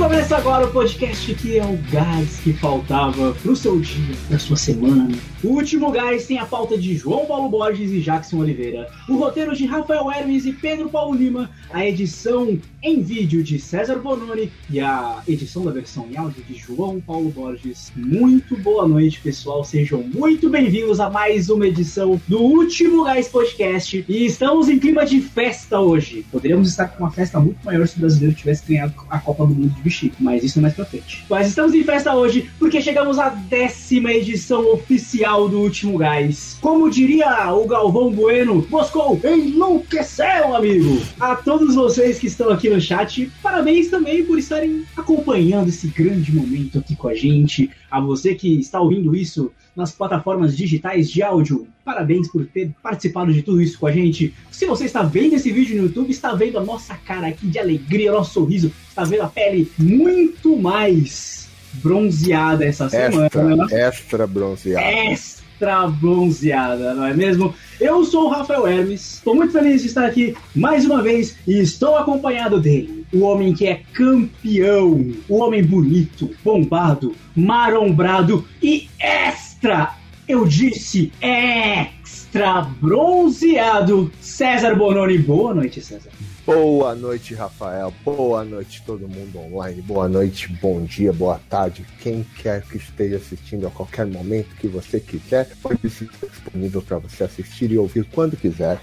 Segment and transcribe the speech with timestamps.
[0.00, 4.56] Começa agora o podcast que é o gás que faltava pro seu dia, pra sua
[4.56, 5.14] semana.
[5.44, 9.54] O último gás tem a pauta de João Paulo Borges e Jackson Oliveira, o roteiro
[9.54, 14.80] de Rafael Hermes e Pedro Paulo Lima, a edição em vídeo de César Bononi e
[14.80, 17.92] a edição da versão em áudio de João Paulo Borges.
[17.94, 19.62] Muito boa noite, pessoal.
[19.64, 24.02] Sejam muito bem-vindos a mais uma edição do último Gás Podcast.
[24.08, 26.24] E estamos em clima de festa hoje.
[26.32, 29.54] Poderíamos estar com uma festa muito maior se o brasileiro tivesse ganhado a Copa do
[29.54, 31.24] Mundo de Mas isso é mais pra frente.
[31.28, 36.56] Mas estamos em festa hoje porque chegamos à décima edição oficial do último Gás.
[36.60, 41.00] Como diria o Galvão Bueno, Moscou enlouqueceu, amigo!
[41.18, 46.32] A todos vocês que estão aqui no chat, parabéns também por estarem acompanhando esse grande
[46.32, 47.70] momento aqui com a gente.
[47.90, 53.32] A você que está ouvindo isso nas plataformas digitais de áudio, parabéns por ter participado
[53.32, 54.34] de tudo isso com a gente.
[54.50, 57.58] Se você está vendo esse vídeo no YouTube, está vendo a nossa cara aqui de
[57.58, 63.26] alegria, nosso sorriso, está vendo a pele muito mais bronzeada essa semana.
[63.26, 64.86] Extra, extra bronzeada.
[64.86, 67.54] Extra bronzeada, não é mesmo?
[67.80, 71.58] Eu sou o Rafael Hermes, estou muito feliz de estar aqui mais uma vez e
[71.60, 79.94] estou acompanhado dele, o homem que é campeão, o homem bonito, bombado, marombrado e extra,
[80.28, 85.16] eu disse extra bronzeado, César Bononi.
[85.16, 86.10] Boa noite, César.
[86.52, 87.94] Boa noite, Rafael.
[88.04, 89.80] Boa noite, todo mundo online.
[89.82, 91.86] Boa noite, bom dia, boa tarde.
[92.00, 96.98] Quem quer que esteja assistindo a qualquer momento que você quiser, pode estar disponível para
[96.98, 98.80] você assistir e ouvir quando quiser.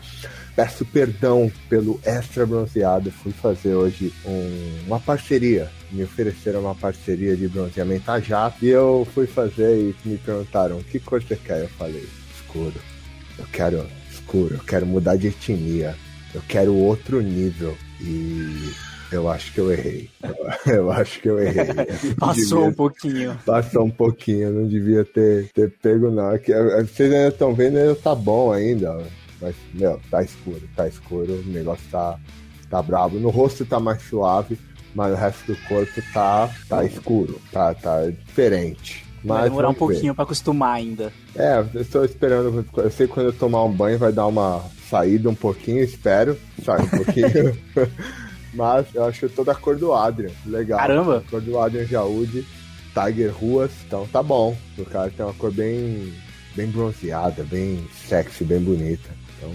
[0.55, 3.11] Peço perdão pelo extra bronzeado.
[3.11, 5.69] Fui fazer hoje um- uma parceria.
[5.91, 8.63] Me ofereceram uma parceria de bronzeamento a jato.
[8.63, 11.63] E eu fui fazer e me perguntaram: que cor você quer?
[11.63, 12.79] Eu falei: escuro.
[13.37, 14.53] Eu quero escuro.
[14.55, 15.97] Eu quero mudar de etnia.
[16.33, 17.75] Eu quero outro nível.
[18.01, 18.71] E
[19.11, 20.09] eu acho que eu errei.
[20.21, 20.35] Eu,
[20.73, 21.65] eu acho que eu errei.
[22.09, 23.39] Eu Passou devia- um pouquinho.
[23.45, 26.29] Passou um pouquinho, eu não devia ter, ter pego, não.
[26.29, 28.97] Aqui, eh, vocês ainda estão vendo, ainda tá bom ainda.
[29.41, 32.17] Mas, meu, tá escuro, tá escuro, o negócio tá,
[32.69, 33.19] tá bravo.
[33.19, 34.57] No rosto tá mais suave,
[34.95, 39.05] mas o resto do corpo tá, tá escuro, tá, tá diferente.
[39.23, 41.11] Mas Vai demorar um pouquinho pra acostumar ainda.
[41.35, 42.65] É, eu estou esperando.
[42.77, 46.37] Eu sei que quando eu tomar um banho vai dar uma saída um pouquinho, espero.
[46.63, 47.57] Sai um pouquinho.
[48.53, 50.31] Mas eu acho toda a cor do Adrian.
[50.45, 50.79] Legal.
[50.79, 51.23] Caramba.
[51.25, 52.45] A cor do Adrian Jaúde,
[52.93, 53.71] Tiger Ruas.
[53.85, 54.57] Então tá bom.
[54.77, 56.13] O cara tem uma cor bem,
[56.55, 59.09] bem bronzeada, bem sexy, bem bonita.
[59.37, 59.53] Então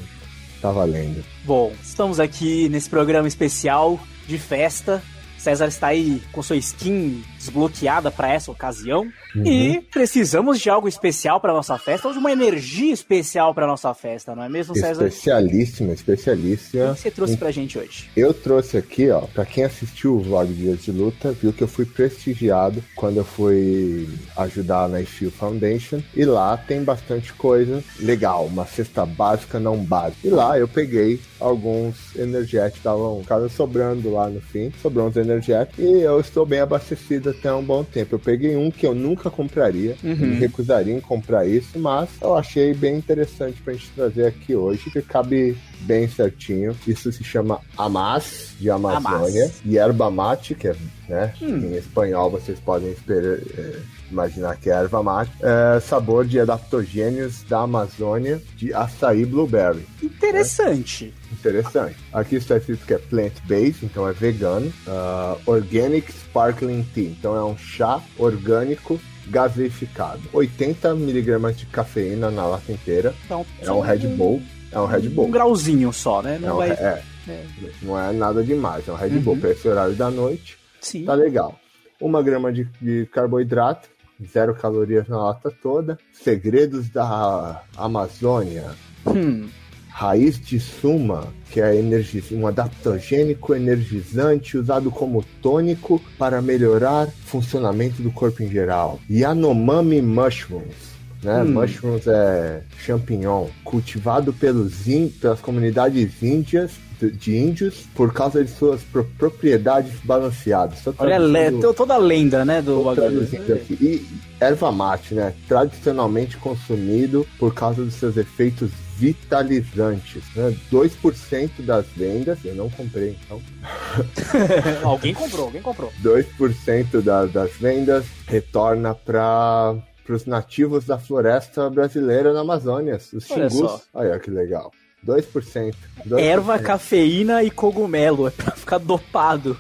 [0.61, 1.25] tá valendo.
[1.45, 5.03] Bom, estamos aqui nesse programa especial de festa.
[5.43, 9.07] César está aí com sua skin desbloqueada para essa ocasião.
[9.35, 9.47] Uhum.
[9.47, 13.93] E precisamos de algo especial para nossa festa, ou de uma energia especial para nossa
[13.93, 15.07] festa, não é mesmo, César?
[15.07, 16.95] Especialíssima, O especialíssima.
[16.95, 18.09] que você trouxe pra gente hoje?
[18.17, 21.69] Eu trouxe aqui, ó, pra quem assistiu o vlog Dias de Luta, viu que eu
[21.69, 26.01] fui prestigiado quando eu fui ajudar na IFIL Foundation.
[26.15, 30.27] E lá tem bastante coisa legal, uma cesta básica não básica.
[30.27, 35.32] E lá eu peguei alguns energéticos, estavam sobrando lá no fim, sobrou uns energéticos.
[35.79, 38.15] E eu estou bem abastecido até um bom tempo.
[38.15, 42.35] Eu peguei um que eu nunca compraria, eu me recusaria em comprar isso, mas eu
[42.37, 46.77] achei bem interessante pra gente trazer aqui hoje, que cabe bem certinho.
[46.87, 49.63] Isso se chama Amas, de Amazônia, Amas.
[49.65, 50.77] e erva mate, que é,
[51.09, 51.59] né, Hum.
[51.73, 53.77] em espanhol vocês podem esperar, é,
[54.13, 55.33] imaginar que é erva mate.
[55.41, 59.87] É, sabor de adaptogênios da Amazônia, de açaí blueberry.
[60.03, 61.13] Interessante.
[61.33, 61.97] Interessante.
[62.13, 64.73] Aqui está escrito que é plant-based, então é vegano.
[64.87, 70.21] Ah, organic Sparkling Tea, então é um chá orgânico gaseificado.
[70.33, 73.15] 80 miligramas de cafeína na lata inteira.
[73.25, 74.43] Então, É um Red Bull.
[74.71, 75.27] É um Red Bull.
[75.27, 76.37] Um grauzinho só, né?
[76.37, 76.71] É Não um- vai.
[76.71, 77.45] é, é.
[77.83, 78.87] não é nada demais.
[78.89, 79.21] É um Red Uhum.
[79.21, 80.57] Bull para esse horário da noite.
[80.81, 81.05] Sim.
[81.05, 81.59] Tá legal.
[82.01, 83.89] Uma grama de, de carboidrato,
[84.27, 85.99] zero calorias na lata toda.
[86.13, 88.71] Segredos da Amazônia.
[89.07, 89.49] Hum,
[89.89, 97.11] Raiz de suma, que é energi- um adaptogênico energizante usado como tônico para melhorar o
[97.27, 98.99] funcionamento do corpo em geral.
[99.11, 100.93] Yanomami mushrooms.
[101.23, 101.43] Né?
[101.43, 101.53] Hum.
[101.53, 106.73] Mushrooms é champignon, cultivado pelos in- pelas comunidades índias
[107.03, 110.83] de- de índios por causa de suas pro- propriedades balanceadas.
[110.83, 113.23] Tô olha, le- to- toda a lenda, né, do bagulho.
[113.71, 114.07] E
[114.41, 115.35] erva mate, né?
[115.49, 120.23] Tradicionalmente consumido por causa dos seus efeitos vitalizantes.
[120.37, 120.57] Né?
[120.71, 123.41] 2% das vendas, eu não comprei então.
[124.85, 125.93] alguém comprou, alguém comprou.
[126.03, 129.75] 2% da, das vendas retorna para
[130.09, 133.83] os nativos da floresta brasileira na Amazônia, os Olha xingus.
[133.93, 134.71] Olha que legal.
[135.07, 135.75] 2%.
[136.07, 136.19] 2%.
[136.19, 138.29] Erva, cafeína e cogumelo.
[138.29, 139.57] É pra ficar dopado.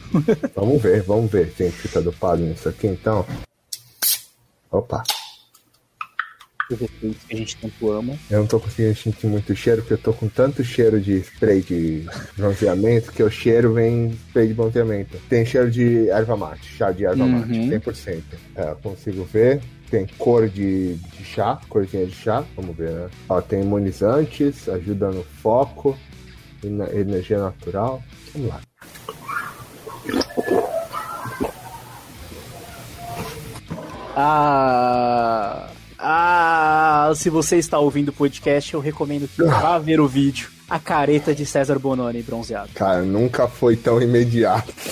[0.55, 3.27] Vamos ver, vamos ver se a gente fica dopado nisso aqui então.
[4.71, 5.03] Opa.
[6.77, 8.15] Que a gente tanto ama.
[8.31, 11.61] Eu não tô conseguindo sentir muito cheiro, porque eu tô com tanto cheiro de spray
[11.61, 15.17] de bronzeamento que o cheiro vem spray de bronzeamento.
[15.29, 17.31] Tem cheiro de erva mate, chá de erva Uhum.
[17.41, 18.23] mate, 100%.
[18.57, 19.61] É, eu consigo ver.
[19.91, 23.11] Tem cor de, de chá, corzinha de chá, vamos ver, né?
[23.29, 25.95] Ó, tem imunizantes, ajuda no foco,
[26.65, 28.03] ena- energia natural.
[28.35, 28.61] Vamos lá.
[34.17, 35.72] Ah.
[36.05, 40.51] Ah, se você está ouvindo o podcast, eu recomendo que vá ver o vídeo.
[40.69, 42.71] A careta de César Bononi bronzeado.
[42.75, 44.73] Cara, nunca foi tão imediato.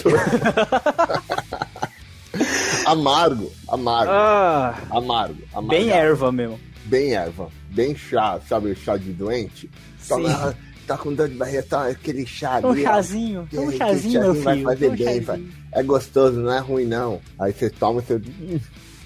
[2.87, 5.69] amargo, amargo, Ah, amargo, amargo.
[5.69, 6.61] bem erva mesmo.
[6.85, 9.71] bem erva, bem chá, sabe o chá de doente?
[9.99, 10.09] Sim.
[10.09, 10.55] Toma,
[10.87, 12.67] tá com dor de barriga, tá aquele chá ali.
[12.67, 12.75] Um ó.
[12.83, 14.65] chazinho, um que chazinho, meu chazinho vai filho.
[14.69, 15.25] fazer um bem, chazinho.
[15.25, 15.45] vai.
[15.73, 17.21] É gostoso, não é ruim não.
[17.39, 18.21] Aí você toma, você.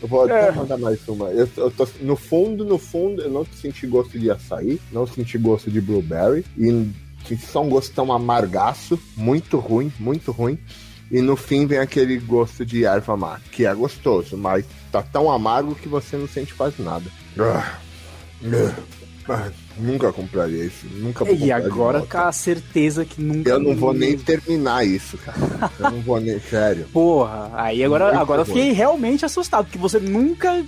[0.05, 0.53] Eu vou até É.
[0.53, 1.31] mandar mais uma.
[1.31, 5.39] Eu, eu tô, no fundo, no fundo, eu não senti gosto de açaí, não senti
[5.39, 6.45] gosto de blueberry.
[6.59, 6.91] E
[7.25, 10.59] que são gosto tão amargaço, muito ruim, muito ruim.
[11.11, 15.31] E no fim vem aquele gosto de erva mate, que é gostoso, mas tá tão
[15.31, 17.07] amargo que você não sente quase nada.
[19.29, 20.87] Ah, nunca compraria isso.
[20.97, 23.49] Nunca vou E agora com a certeza que nunca.
[23.51, 25.71] Eu não vou nem terminar isso, cara.
[25.79, 26.39] Eu não vou nem.
[26.41, 26.87] Sério.
[26.93, 30.65] Porra, aí agora, Muito agora eu fiquei realmente assustado, porque você nunca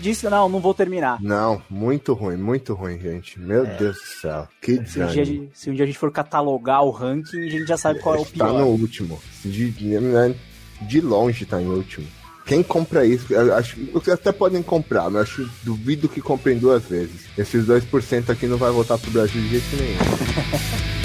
[0.00, 1.20] disse, não, não vou terminar.
[1.20, 3.38] Não, muito ruim, muito ruim, gente.
[3.40, 4.48] Meu Deus do céu.
[4.60, 7.66] Que Se um, dia, se um dia a gente for catalogar o ranking, a gente
[7.66, 8.52] já sabe qual é o Tá pior.
[8.60, 9.20] no último.
[9.44, 10.34] De, de-
[10.82, 12.06] de longe tá em último.
[12.46, 16.58] Quem compra isso, eu acho que vocês até podem comprar, mas acho duvido que comprem
[16.58, 17.22] duas vezes.
[17.38, 21.04] Esses 2% aqui não vai voltar pro Brasil de jeito nenhum.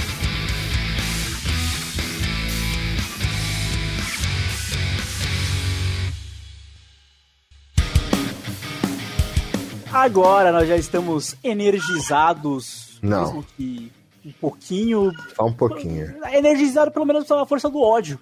[9.92, 13.22] Agora nós já estamos energizados, Não.
[13.26, 13.92] mesmo que
[14.26, 15.12] um pouquinho.
[15.36, 16.14] Só um pouquinho.
[16.32, 18.20] Energizado pelo menos pela força do ódio.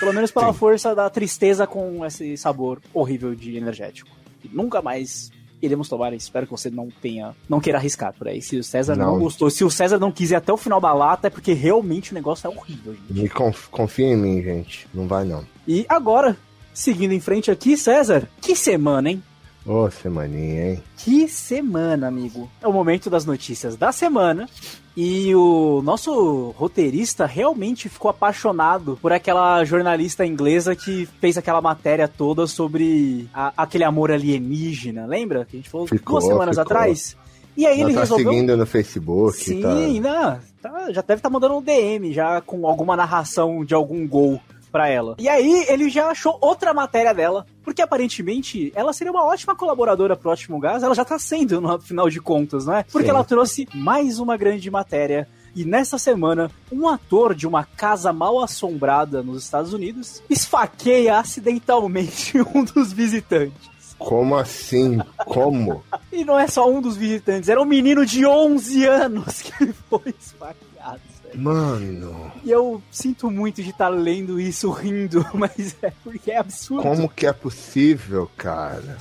[0.00, 0.58] Pelo menos pela Sim.
[0.58, 4.10] força da tristeza com esse sabor horrível de energético.
[4.42, 5.30] E nunca mais
[5.62, 6.14] iremos tomar.
[6.14, 7.36] Espero que você não tenha.
[7.46, 8.40] Não queira arriscar por aí.
[8.40, 9.18] Se o César não, Não.
[9.20, 12.12] gostou, se o César não quis ir até o final da lata, é porque realmente
[12.12, 13.12] o negócio é horrível, gente.
[13.22, 14.88] Me conf- confia em mim, gente.
[14.94, 15.44] Não vai não.
[15.68, 16.34] E agora,
[16.72, 19.22] seguindo em frente aqui, César, que semana, hein?
[19.66, 20.82] Ô, semaninha, hein?
[20.96, 22.50] Que semana, amigo.
[22.62, 24.48] É o momento das notícias da semana.
[24.96, 32.08] E o nosso roteirista realmente ficou apaixonado por aquela jornalista inglesa que fez aquela matéria
[32.08, 35.06] toda sobre a- aquele amor alienígena.
[35.06, 35.44] Lembra?
[35.44, 36.62] Que a gente falou Ficou, duas semanas ficou.
[36.62, 37.16] atrás.
[37.56, 38.30] E aí ele Ela tá resolveu.
[38.32, 39.68] seguindo no Facebook, Sim, tá?
[39.74, 44.40] não, tá- já deve estar mandando um DM já com alguma narração de algum gol
[44.70, 45.16] pra ela.
[45.18, 50.16] E aí ele já achou outra matéria dela, porque aparentemente ela seria uma ótima colaboradora
[50.16, 52.84] pro Ótimo Gás, ela já tá sendo no final de contas, não é?
[52.84, 53.10] Porque Sim.
[53.10, 55.28] ela trouxe mais uma grande matéria.
[55.54, 62.34] E nessa semana, um ator de uma casa mal assombrada nos Estados Unidos esfaqueia acidentalmente
[62.54, 63.70] um dos visitantes.
[63.98, 64.98] Como assim?
[65.26, 65.84] Como?
[66.10, 70.14] E não é só um dos visitantes, era um menino de 11 anos que foi
[70.18, 71.09] esfaqueado.
[71.34, 76.82] Mano, E eu sinto muito de estar lendo isso rindo, mas é porque é absurdo.
[76.82, 78.98] como que é possível, cara?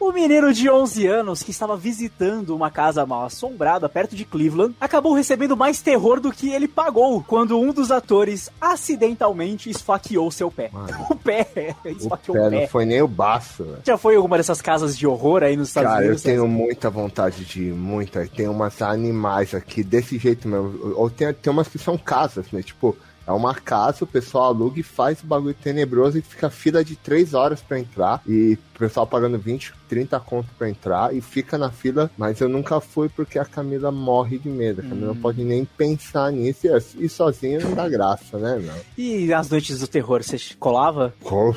[0.00, 4.74] O menino de 11 anos que estava visitando uma casa mal assombrada perto de Cleveland
[4.80, 10.50] acabou recebendo mais terror do que ele pagou quando um dos atores acidentalmente esfaqueou seu
[10.52, 10.70] pé.
[10.72, 12.60] Mano, O pé, o esfaqueou pé o pé.
[12.60, 13.78] não foi nem o baço, velho.
[13.84, 16.22] Já foi alguma dessas casas de horror aí nos Estados Cara, eu Unidos?
[16.22, 18.24] tenho muita vontade de ir, muita.
[18.28, 20.94] Tem umas animais aqui desse jeito mesmo.
[20.94, 22.62] Ou tem, tem umas que são casas, né?
[22.62, 22.96] Tipo,
[23.28, 26.96] é uma casa, o pessoal aluga e faz o bagulho tenebroso e fica fila de
[26.96, 28.22] 3 horas pra entrar.
[28.26, 32.10] E o pessoal pagando 20, 30 conto pra entrar e fica na fila.
[32.16, 34.80] Mas eu nunca fui porque a Camila morre de medo.
[34.80, 35.14] A Camila Hum.
[35.14, 36.66] não pode nem pensar nisso.
[36.66, 38.74] E, e sozinha não dá graça, né, não?
[38.96, 41.12] E nas noites do terror, você colava?
[41.20, 41.54] Pô,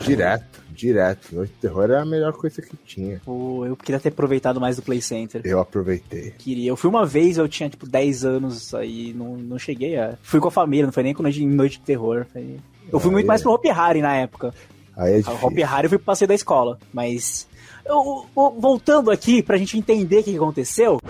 [0.00, 1.34] direto, direto.
[1.34, 3.20] Noite de terror era a melhor coisa que tinha.
[3.24, 5.40] Pô, eu queria ter aproveitado mais do Play Center.
[5.44, 6.32] Eu aproveitei.
[6.38, 6.68] Queria.
[6.70, 10.14] Eu fui uma vez, eu tinha tipo 10 anos aí, não, não cheguei a.
[10.22, 12.26] Fui com a família, não foi nem com noite, noite de terror.
[12.32, 12.56] foi-
[12.92, 14.52] Eu fui Aí muito mais pro Hopi Hari na época.
[14.96, 15.46] Aí é A difícil.
[15.48, 16.78] Hopi Hari eu fui pro passeio da escola.
[16.92, 17.48] Mas.
[17.86, 21.00] eu- eu- voltando aqui pra gente entender o que aconteceu.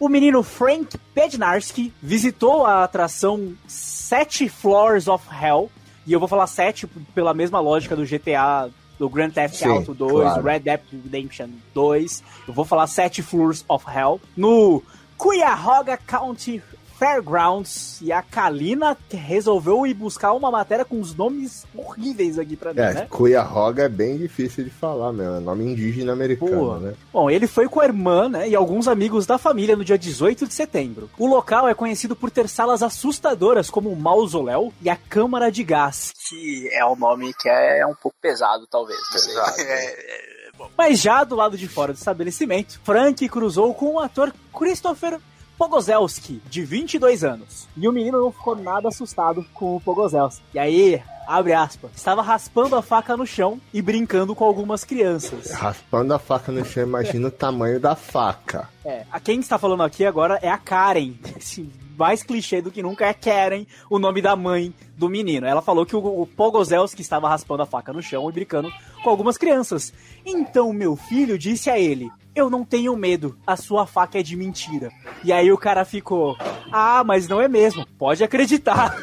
[0.00, 5.68] O menino Frank Bednarski visitou a atração Sete Floors of Hell.
[6.08, 9.92] E eu vou falar 7 pela mesma lógica do GTA do Grand Theft Sim, Auto
[9.92, 10.42] 2, claro.
[10.42, 12.24] Red Dead Redemption 2.
[12.48, 14.18] Eu vou falar Sete Floors of Hell.
[14.34, 14.82] No
[15.18, 16.62] Cuyahoga County
[16.98, 18.00] Fairgrounds.
[18.02, 22.80] E a Kalina resolveu ir buscar uma matéria com os nomes horríveis aqui pra mim,
[22.80, 23.06] É, né?
[23.08, 25.36] Cuyahoga é bem difícil de falar, meu.
[25.36, 26.78] É nome indígena americano, Boa.
[26.78, 26.94] né?
[27.12, 30.46] Bom, ele foi com a irmã, né, e alguns amigos da família no dia 18
[30.46, 31.08] de setembro.
[31.18, 35.62] O local é conhecido por ter salas assustadoras como o mausoléu e a câmara de
[35.62, 38.98] gás, que é um nome que é um pouco pesado, talvez.
[39.12, 39.64] Pesado, né?
[39.64, 40.68] É, é, bom.
[40.76, 45.18] Mas já do lado de fora do estabelecimento, Frank cruzou com o ator Christopher
[45.58, 47.68] Pogozelski, de 22 anos.
[47.76, 50.40] E o menino não ficou nada assustado com o Pogozelski.
[50.54, 55.50] E aí, abre aspas, estava raspando a faca no chão e brincando com algumas crianças.
[55.50, 58.68] Raspando a faca no chão, imagina o tamanho da faca.
[58.84, 61.14] É, a quem está falando aqui agora é a Karen.
[61.36, 65.44] Esse mais clichê do que nunca é Karen, o nome da mãe do menino.
[65.44, 68.72] Ela falou que o, o Pogozelski estava raspando a faca no chão e brincando
[69.02, 69.92] com algumas crianças.
[70.24, 72.08] Então meu filho disse a ele:
[72.38, 74.90] Eu não tenho medo, a sua faca é de mentira.
[75.24, 76.36] E aí o cara ficou:
[76.70, 78.96] Ah, mas não é mesmo, pode acreditar.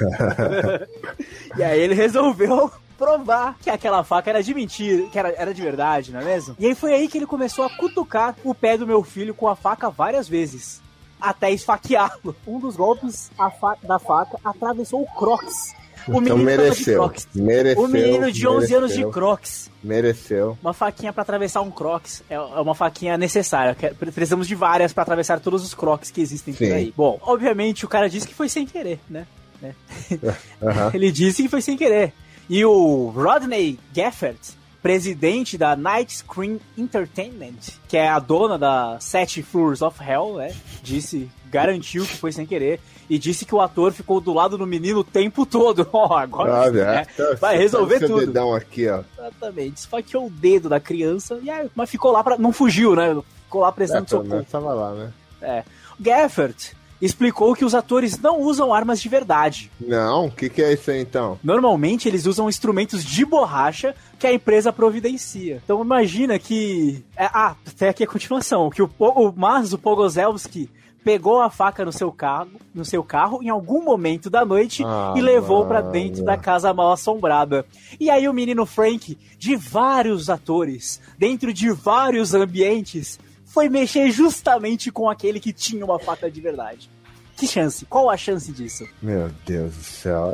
[1.57, 5.61] e aí ele resolveu provar que aquela faca era de mentira, que era, era de
[5.61, 6.55] verdade, não é mesmo?
[6.57, 9.47] E aí foi aí que ele começou a cutucar o pé do meu filho com
[9.49, 10.81] a faca várias vezes.
[11.19, 12.35] Até esfaqueá-lo.
[12.47, 15.73] Um dos golpes fa- da faca atravessou o Crocs.
[16.07, 16.99] O então menino de mereceu.
[16.99, 17.27] Crocs.
[17.33, 17.83] Mereceu.
[17.83, 19.71] O menino de 11 anos de mereceu, Crocs.
[19.83, 20.57] Mereceu.
[20.61, 23.75] Uma faquinha pra atravessar um Crocs é é uma faquinha necessária.
[24.13, 26.71] Precisamos de várias pra atravessar todos os Crocs que existem por Sim.
[26.71, 26.93] aí.
[26.95, 29.25] Bom, obviamente o cara disse que foi sem querer, né?
[30.61, 30.91] Aham.
[30.93, 32.13] Ele disse que foi sem querer.
[32.49, 34.37] E o Rodney Gaffert,
[34.81, 40.53] presidente da Night Screen Entertainment, que é a dona da Sete Floors of Hell, né?
[40.83, 42.79] Disse, garantiu que foi sem querer.
[43.09, 45.87] E disse que o ator ficou do lado do menino o tempo todo.
[45.93, 47.05] Ó, agora Olha, né?
[47.15, 48.25] tá- vai resolver seu tudo.
[48.25, 49.01] dedão aqui, ó.
[49.19, 49.77] Exatamente.
[49.77, 52.37] Esfaqueou o dedo da criança, e aí, mas ficou lá pra.
[52.37, 53.15] Não fugiu, né?
[53.43, 54.45] Ficou lá É, prestando pelo socorro.
[54.51, 55.13] tava lá, né?
[55.41, 55.63] É.
[55.99, 59.69] Gaffert explicou que os atores não usam armas de verdade.
[59.79, 61.37] Não, o que, que é isso aí então?
[61.43, 65.61] Normalmente eles usam instrumentos de borracha que a empresa providencia.
[65.63, 67.03] Então imagina que.
[67.15, 68.69] é, ah, tem aqui a continuação.
[68.71, 70.69] Que o, o mas o Pogozelski
[71.05, 75.13] pegou a faca no seu carro, no seu carro em algum momento da noite Ah,
[75.15, 75.91] e levou pra mano.
[75.91, 77.63] dentro da casa mal assombrada.
[77.99, 84.91] E aí o menino Frank, de vários atores, dentro de vários ambientes, foi mexer justamente
[84.91, 86.89] com aquele que tinha uma faca de verdade.
[87.37, 87.85] Que chance?
[87.85, 88.87] Qual a chance disso?
[88.99, 90.33] Meu Deus do céu.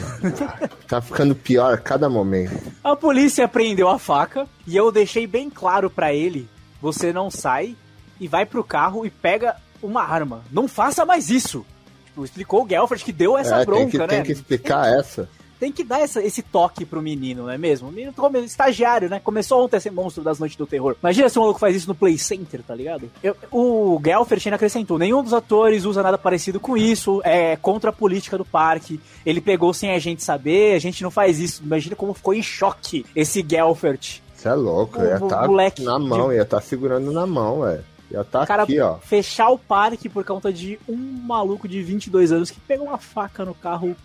[0.86, 2.70] tá ficando pior a cada momento.
[2.84, 6.48] A polícia apreendeu a faca e eu deixei bem claro pra ele:
[6.82, 7.74] você não sai
[8.20, 10.42] e vai pro carro e pega uma arma.
[10.50, 11.64] Não faça mais isso.
[12.06, 14.06] Tipo, explicou o Gelford que deu essa é, bronca, tem que, né?
[14.08, 15.28] tem que explicar essa.
[15.58, 17.88] Tem que dar essa- esse toque pro menino, não é mesmo?
[17.88, 19.18] O menino come, estagiário, né?
[19.24, 20.94] Começou ontem a ser monstro das noites do terror.
[21.02, 23.10] Imagina se um maluco faz isso no Play Center, tá ligado?
[23.22, 27.88] Eu- o Gelfert ainda acrescentou: nenhum dos atores usa nada parecido com isso, é contra
[27.88, 29.00] a política do parque.
[29.24, 31.62] Ele pegou sem a gente saber, a gente não faz isso.
[31.64, 34.20] Imagina como ficou em choque esse Gelfert.
[34.34, 35.48] Você é louco, O- ia o tá
[35.82, 37.82] na mão, ia tá segurando na mão, velho.
[38.10, 38.96] Ia tá cara aqui, ó.
[38.96, 43.44] fechar o parque por conta de um maluco de 22 anos que pegou uma faca
[43.44, 43.96] no carro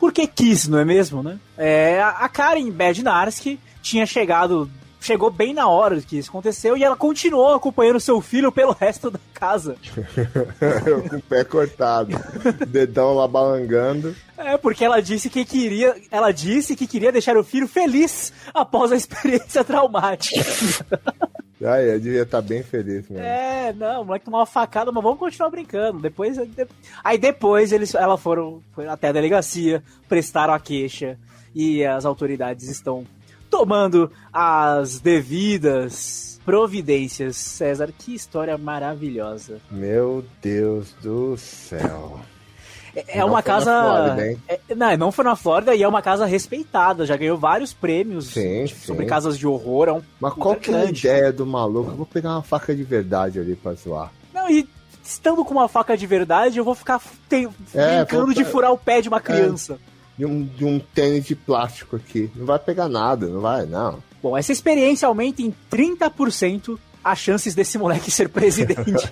[0.00, 1.38] porque quis, não é mesmo, né?
[1.58, 6.82] É, a a Karen Bednarski tinha chegado, chegou bem na hora que isso aconteceu e
[6.82, 9.76] ela continuou acompanhando seu filho pelo resto da casa.
[11.10, 12.18] com o pé cortado.
[12.66, 14.16] Dedão lá balangando.
[14.38, 18.90] É, porque ela disse que queria, ela disse que queria deixar o filho feliz após
[18.92, 20.40] a experiência traumática.
[21.64, 23.24] Aí, eu devia estar bem feliz mesmo.
[23.24, 26.00] É, não, o moleque tomou uma facada, mas vamos continuar brincando.
[26.00, 26.38] Depois,
[27.04, 31.18] aí depois eles, ela foram, foram até a delegacia, prestaram a queixa
[31.54, 33.04] e as autoridades estão
[33.50, 37.36] tomando as devidas providências.
[37.36, 39.60] César, que história maravilhosa.
[39.70, 42.20] Meu Deus do céu.
[42.94, 43.70] É, é Não uma casa.
[43.82, 44.38] Flórida, hein?
[44.48, 47.06] é- não, não foi na Flórida e é uma casa respeitada.
[47.06, 48.86] Já ganhou vários prêmios Sim, tipo, sim.
[48.86, 49.88] sobre casas de horror.
[49.88, 51.90] É um Mas qual que é a ideia do maluco?
[51.90, 54.12] Eu vou pegar uma faca de verdade ali pra zoar.
[54.34, 54.68] Não, e
[55.04, 58.72] estando com uma faca de verdade, eu vou ficar te- É, brincando vou- de furar
[58.72, 59.78] o pé de uma criança.
[60.18, 62.30] De um, de um tênis de plástico aqui.
[62.36, 63.98] Não vai pegar nada, não vai, não.
[64.22, 69.08] Bom, essa experiência aumenta em 30% as chances desse moleque ser presidente.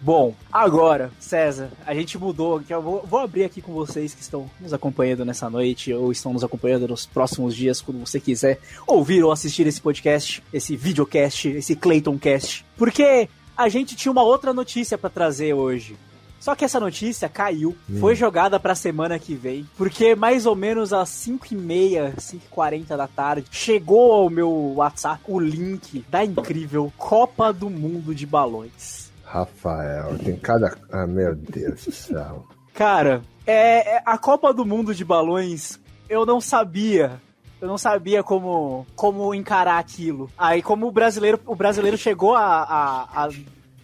[0.00, 2.62] Bom, agora, César, a gente mudou.
[2.68, 6.32] Eu vou, vou abrir aqui com vocês que estão nos acompanhando nessa noite ou estão
[6.32, 11.48] nos acompanhando nos próximos dias, quando você quiser ouvir ou assistir esse podcast, esse videocast,
[11.48, 12.64] esse Clayton Cast.
[12.76, 15.96] Porque a gente tinha uma outra notícia pra trazer hoje.
[16.38, 17.98] Só que essa notícia caiu, hum.
[18.00, 23.46] foi jogada pra semana que vem, porque mais ou menos às 5h30, 5h40 da tarde,
[23.50, 29.10] chegou ao meu WhatsApp o link da incrível Copa do Mundo de Balões.
[29.24, 30.76] Rafael, tem cada.
[30.92, 32.46] Ah, meu Deus do céu.
[32.74, 37.20] Cara, é, é, a Copa do Mundo de Balões, eu não sabia
[37.64, 40.30] eu não sabia como, como encarar aquilo.
[40.36, 43.28] Aí, como o brasileiro, o brasileiro chegou a, a, a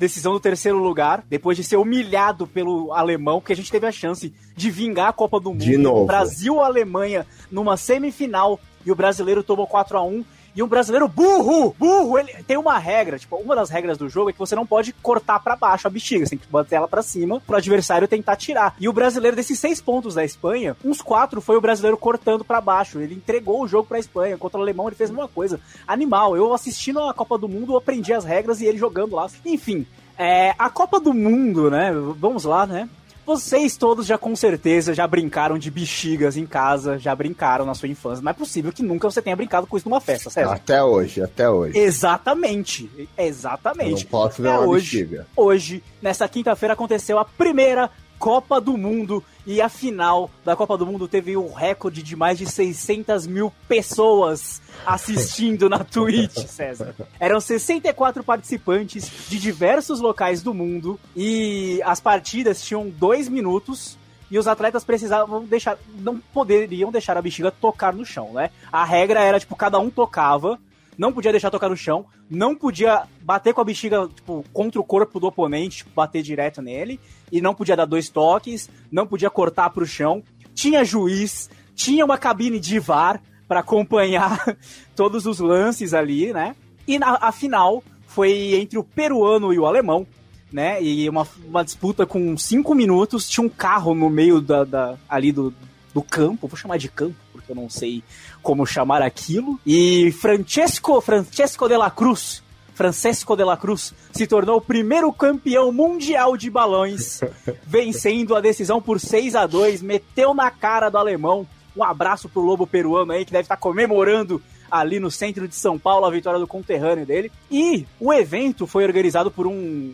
[0.01, 3.93] decisão do terceiro lugar, depois de ser humilhado pelo alemão, que a gente teve a
[3.93, 5.63] chance de vingar a Copa do Mundo.
[5.63, 6.07] De novo.
[6.07, 12.19] Brasil-Alemanha numa semifinal e o brasileiro tomou 4 a 1 e um brasileiro burro, burro,
[12.19, 14.93] ele tem uma regra, tipo, uma das regras do jogo é que você não pode
[14.93, 18.37] cortar para baixo a bexiga, você tem que bater ela para cima pro adversário tentar
[18.37, 18.75] tirar.
[18.79, 22.61] E o brasileiro desses seis pontos da Espanha, uns quatro foi o brasileiro cortando para
[22.61, 23.01] baixo.
[23.01, 24.37] Ele entregou o jogo para Espanha.
[24.39, 25.61] Contra o alemão ele fez a mesma coisa.
[25.87, 26.37] Animal.
[26.37, 29.29] Eu assistindo a Copa do Mundo, aprendi as regras e ele jogando lá.
[29.45, 29.87] Enfim,
[30.19, 31.93] é, a Copa do Mundo, né?
[32.19, 32.89] Vamos lá, né?
[33.31, 37.89] Vocês todos já com certeza já brincaram de bexigas em casa, já brincaram na sua
[37.89, 38.21] infância.
[38.25, 40.51] Não é possível que nunca você tenha brincado com isso numa festa, certo?
[40.51, 41.79] Até hoje, até hoje.
[41.79, 43.91] Exatamente, exatamente.
[43.93, 45.27] Eu não posso ver é uma hoje, bexiga.
[45.37, 47.89] Hoje, nessa quinta-feira, aconteceu a primeira
[48.21, 52.37] Copa do Mundo e a final da Copa do Mundo teve um recorde de mais
[52.37, 56.95] de 600 mil pessoas assistindo na Twitch, César.
[57.19, 63.97] Eram 64 participantes de diversos locais do mundo e as partidas tinham dois minutos
[64.31, 68.51] e os atletas precisavam deixar, não poderiam deixar a bexiga tocar no chão, né?
[68.71, 70.59] A regra era tipo cada um tocava
[71.01, 74.85] não podia deixar tocar no chão, não podia bater com a bexiga, tipo, contra o
[74.85, 77.01] corpo do oponente, tipo, bater direto nele,
[77.33, 80.23] e não podia dar dois toques, não podia cortar pro chão.
[80.55, 84.59] Tinha juiz, tinha uma cabine de VAR para acompanhar
[84.95, 86.55] todos os lances ali, né?
[86.87, 90.07] E na, a final foi entre o peruano e o alemão,
[90.53, 90.83] né?
[90.83, 95.33] E uma, uma disputa com cinco minutos, tinha um carro no meio da, da ali
[95.33, 95.55] do,
[95.95, 97.17] do campo, vou chamar de campo,
[97.51, 98.03] porque eu não sei
[98.43, 99.59] como chamar aquilo.
[99.67, 102.43] E Francesco, Francesco de la Cruz,
[102.75, 107.21] Francesco de la Cruz se tornou o primeiro campeão mundial de balões,
[107.67, 111.47] vencendo a decisão por 6 a 2 meteu na cara do alemão.
[111.77, 115.79] Um abraço pro lobo peruano aí que deve estar comemorando ali no centro de São
[115.79, 117.31] Paulo a vitória do conterrâneo dele.
[117.51, 119.93] E o evento foi organizado por um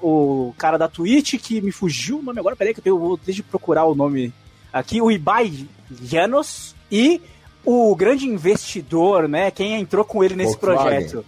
[0.00, 3.18] o cara da Twitch que me fugiu o nome agora, peraí que eu tenho, vou
[3.18, 4.32] deixa eu procurar o nome
[4.72, 5.68] aqui, o Ibai
[6.02, 7.20] Janos e
[7.64, 9.50] o grande investidor, né?
[9.50, 11.08] Quem entrou com ele nesse Volkswagen.
[11.08, 11.24] projeto.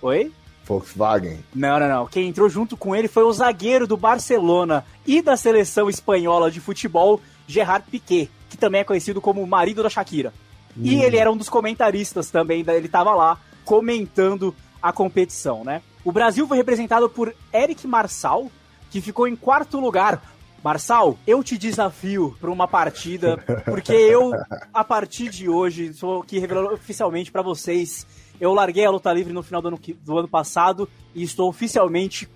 [0.00, 0.32] Oi?
[0.64, 1.44] Volkswagen.
[1.52, 2.06] Não, não, não.
[2.06, 6.60] Quem entrou junto com ele foi o zagueiro do Barcelona e da seleção espanhola de
[6.60, 10.32] futebol, Gerard Piquet, que também é conhecido como o marido da Shakira.
[10.76, 10.82] Hum.
[10.84, 15.82] E ele era um dos comentaristas também, ele estava lá comentando a competição, né?
[16.04, 18.52] O Brasil foi representado por Eric Marçal,
[18.88, 20.22] que ficou em quarto lugar,
[20.62, 24.32] Marçal, eu te desafio para uma partida, porque eu,
[24.72, 28.06] a partir de hoje, sou aqui revelando oficialmente para vocês,
[28.40, 32.28] eu larguei a luta livre no final do ano, do ano passado e estou oficialmente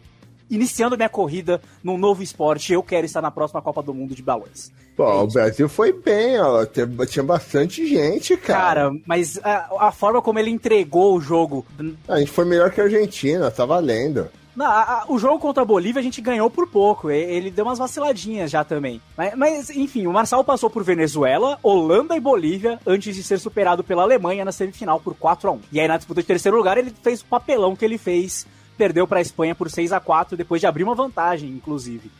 [0.50, 2.72] iniciando minha corrida num novo esporte.
[2.72, 4.70] Eu quero estar na próxima Copa do Mundo de balões.
[4.94, 6.66] Pô, é o Brasil foi bem, ó.
[7.06, 8.60] Tinha bastante gente, cara.
[8.60, 11.64] Cara, mas a, a forma como ele entregou o jogo.
[12.06, 14.28] A gente foi melhor que a Argentina, tá valendo.
[14.54, 17.10] Não, a, a, o jogo contra a Bolívia a gente ganhou por pouco.
[17.10, 19.00] Ele deu umas vaciladinhas já também.
[19.16, 23.82] Mas, mas, enfim, o Marçal passou por Venezuela, Holanda e Bolívia antes de ser superado
[23.82, 26.76] pela Alemanha na semifinal por 4 a 1 E aí na disputa de terceiro lugar
[26.76, 28.46] ele fez o papelão que ele fez.
[28.76, 32.10] Perdeu para a Espanha por 6 a 4 depois de abrir uma vantagem, inclusive.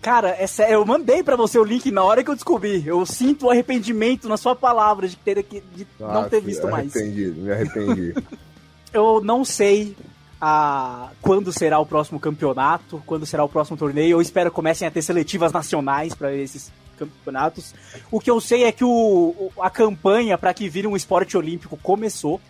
[0.00, 2.84] Cara, é sério, eu mandei para você o link na hora que eu descobri.
[2.84, 6.92] Eu sinto o arrependimento na sua palavra de ter de Nossa, não ter visto mais.
[6.92, 8.14] Me arrependi, me arrependi.
[8.92, 9.96] eu não sei
[10.44, 14.16] a quando será o próximo campeonato, quando será o próximo torneio.
[14.16, 17.72] Eu espero que comecem a ter seletivas nacionais para esses campeonatos.
[18.10, 21.76] O que eu sei é que o, a campanha para que vire um esporte olímpico
[21.76, 22.40] começou.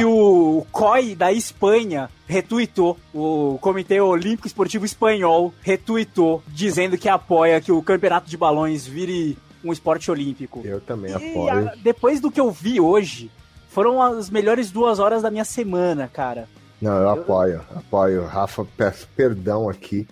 [0.00, 7.60] E o COI da Espanha retuitou, o Comitê Olímpico Esportivo Espanhol retuitou, dizendo que apoia
[7.60, 10.62] que o campeonato de balões vire um esporte olímpico.
[10.64, 11.68] Eu também e apoio.
[11.68, 13.30] A, depois do que eu vi hoje,
[13.68, 16.48] foram as melhores duas horas da minha semana, cara.
[16.80, 18.26] Não, eu apoio, apoio.
[18.26, 20.06] Rafa, peço perdão aqui.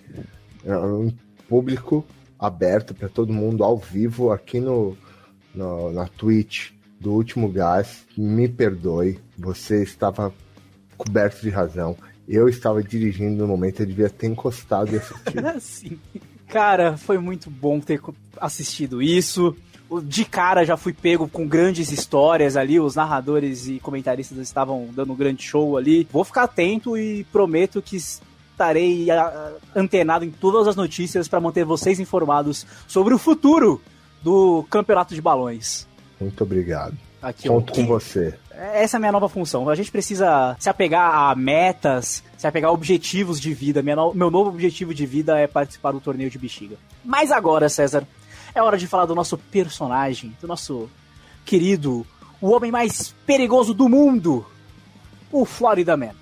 [0.63, 1.11] É um
[1.47, 2.05] público
[2.39, 4.97] aberto para todo mundo ao vivo aqui no,
[5.53, 8.05] no, na Twitch do Último Gás.
[8.17, 10.33] Me perdoe, você estava
[10.97, 11.95] coberto de razão.
[12.27, 15.59] Eu estava dirigindo no momento, eu devia ter encostado e assistido.
[15.61, 15.99] Sim.
[16.47, 18.01] Cara, foi muito bom ter
[18.39, 19.55] assistido isso
[20.03, 25.13] de cara já fui pego com grandes histórias ali, os narradores e comentaristas estavam dando
[25.13, 26.07] um grande show ali.
[26.11, 29.07] Vou ficar atento e prometo que estarei
[29.75, 33.81] antenado em todas as notícias para manter vocês informados sobre o futuro
[34.23, 35.87] do campeonato de balões.
[36.19, 36.97] Muito obrigado.
[37.21, 38.35] Aqui, Conto ó, com você.
[38.51, 39.67] Essa é a minha nova função.
[39.67, 43.81] A gente precisa se apegar a metas, se apegar a objetivos de vida.
[43.81, 46.77] No- meu novo objetivo de vida é participar do torneio de bexiga.
[47.03, 48.07] Mas agora, César,
[48.55, 50.89] é hora de falar do nosso personagem, do nosso
[51.45, 52.07] querido,
[52.41, 54.45] o homem mais perigoso do mundo,
[55.31, 56.15] o Florida Man.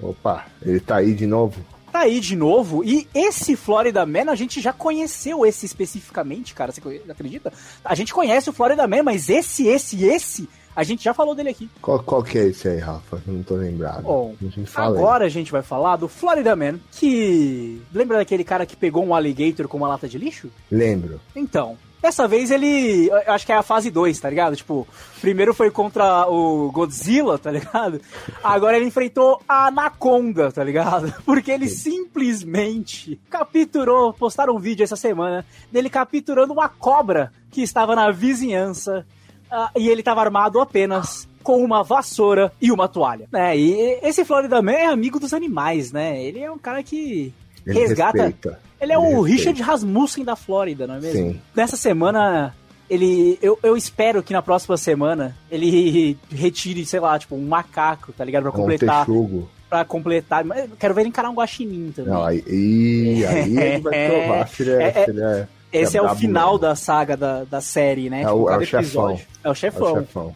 [0.00, 1.64] Opa, ele tá aí de novo?
[1.92, 6.72] Tá aí de novo, e esse Florida Man a gente já conheceu esse especificamente, cara,
[6.72, 7.52] você acredita?
[7.84, 11.48] A gente conhece o Florida Man, mas esse, esse, esse, a gente já falou dele
[11.48, 11.70] aqui.
[11.80, 13.20] Qual, qual que é esse aí, Rafa?
[13.26, 14.02] Eu Não tô lembrado.
[14.02, 15.02] Bom, Me fala aí.
[15.02, 17.80] Agora a gente vai falar do Florida Man, que.
[17.94, 20.50] Lembra daquele cara que pegou um alligator com uma lata de lixo?
[20.70, 21.18] Lembro.
[21.34, 21.78] Então.
[22.00, 23.08] Dessa vez ele.
[23.08, 24.54] eu Acho que é a fase 2, tá ligado?
[24.54, 24.86] Tipo,
[25.20, 28.00] primeiro foi contra o Godzilla, tá ligado?
[28.44, 31.12] Agora ele enfrentou a Anaconda, tá ligado?
[31.24, 34.12] Porque ele simplesmente capturou.
[34.12, 39.06] Postaram um vídeo essa semana dele capturando uma cobra que estava na vizinhança.
[39.50, 43.28] Ah, e ele estava armado apenas com uma vassoura e uma toalha.
[43.32, 43.56] né?
[43.56, 46.22] e esse Florida Man é amigo dos animais, né?
[46.22, 47.32] Ele é um cara que
[47.66, 48.18] Ele resgata.
[48.24, 48.60] respeita.
[48.80, 49.28] Ele é Ele o respeita.
[49.50, 51.30] Richard Rasmussen da Flórida, não é mesmo?
[51.32, 51.40] Sim.
[51.54, 52.54] Nessa semana,
[52.90, 53.38] ele.
[53.40, 58.24] Eu, eu espero que na próxima semana ele retire, sei lá, tipo, um macaco, tá
[58.24, 58.42] ligado?
[58.42, 59.06] Pra Um completar.
[59.06, 59.48] texugo.
[59.68, 60.44] Pra completar.
[60.44, 62.12] Mas eu quero ver ele encarar um guaxinim também.
[62.12, 64.84] Não, aí, aí ele vai provar ele é.
[64.84, 66.58] É, ele é- Esse é, o final mesmo.
[66.60, 68.22] da saga da, da série, né?
[68.22, 68.80] É o- é o cada chefão.
[69.10, 69.26] episódio.
[69.44, 69.94] É o é o chefão.
[70.00, 70.34] chefão.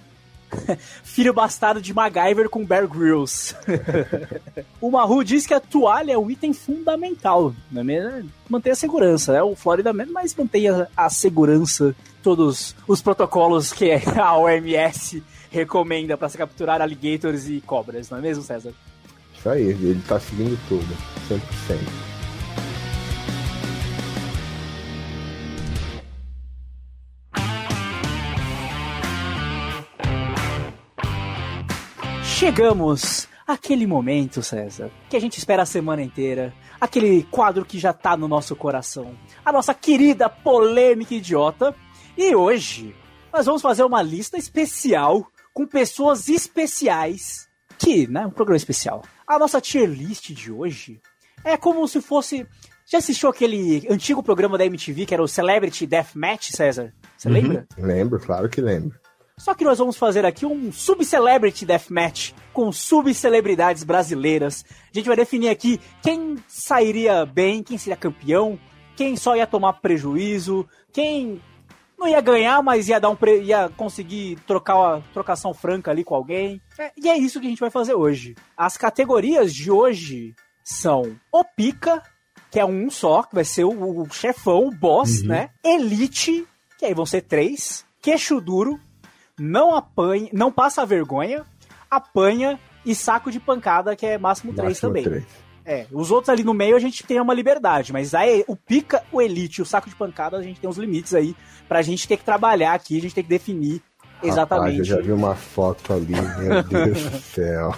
[1.05, 3.55] Filho bastardo de MacGyver com Bear Grylls.
[4.81, 7.55] o Mahu diz que a toalha é um item fundamental.
[7.71, 8.31] Não é mesmo?
[8.49, 9.33] Manter a segurança.
[9.37, 11.95] É o Florida Man, mas mantenha a segurança.
[12.23, 18.21] Todos os protocolos que a OMS recomenda para se capturar alligators e cobras, não é
[18.21, 18.73] mesmo, César?
[19.39, 20.97] Isso aí, ele tá seguindo tudo.
[21.29, 21.41] 100%.
[32.41, 36.55] Chegamos àquele momento, César, que a gente espera a semana inteira.
[36.81, 39.15] Aquele quadro que já tá no nosso coração.
[39.45, 41.77] A nossa querida polêmica idiota.
[42.17, 42.97] E hoje
[43.31, 47.47] nós vamos fazer uma lista especial com pessoas especiais.
[47.79, 48.27] Que, né?
[48.27, 49.03] Um programa especial.
[49.27, 50.99] A nossa tier list de hoje
[51.45, 52.47] é como se fosse.
[52.87, 56.95] Já assistiu aquele antigo programa da MTV que era o Celebrity Deathmatch, César?
[57.19, 57.67] Você lembra?
[57.77, 58.99] Lembro, claro que lembro.
[59.41, 64.67] Só que nós vamos fazer aqui um sub-celebrity deathmatch com sub-celebridades brasileiras.
[64.69, 68.61] A gente vai definir aqui quem sairia bem, quem seria campeão,
[68.95, 71.41] quem só ia tomar prejuízo, quem
[71.99, 73.41] não ia ganhar, mas ia dar um pre...
[73.41, 76.61] ia conseguir trocar uma trocação franca ali com alguém.
[76.79, 78.35] É, e é isso que a gente vai fazer hoje.
[78.55, 82.03] As categorias de hoje são o pica,
[82.51, 85.49] que é um só, que vai ser o, o chefão, o boss, né?
[85.65, 86.47] Elite,
[86.79, 87.87] que aí vão ser três.
[88.03, 88.79] Queixo duro,
[89.41, 91.45] não apanha, não passa vergonha,
[91.91, 95.03] apanha e saco de pancada, que é máximo 3 Máximo também.
[95.03, 95.25] três.
[95.65, 99.03] É, os outros ali no meio a gente tem uma liberdade, mas aí o pica,
[99.13, 101.35] o elite o saco de pancada a gente tem uns limites aí
[101.69, 103.83] pra gente ter que trabalhar aqui, a gente tem que definir
[104.23, 104.73] exatamente.
[104.73, 107.75] Rapaz, eu já vi uma foto ali, meu Deus do céu.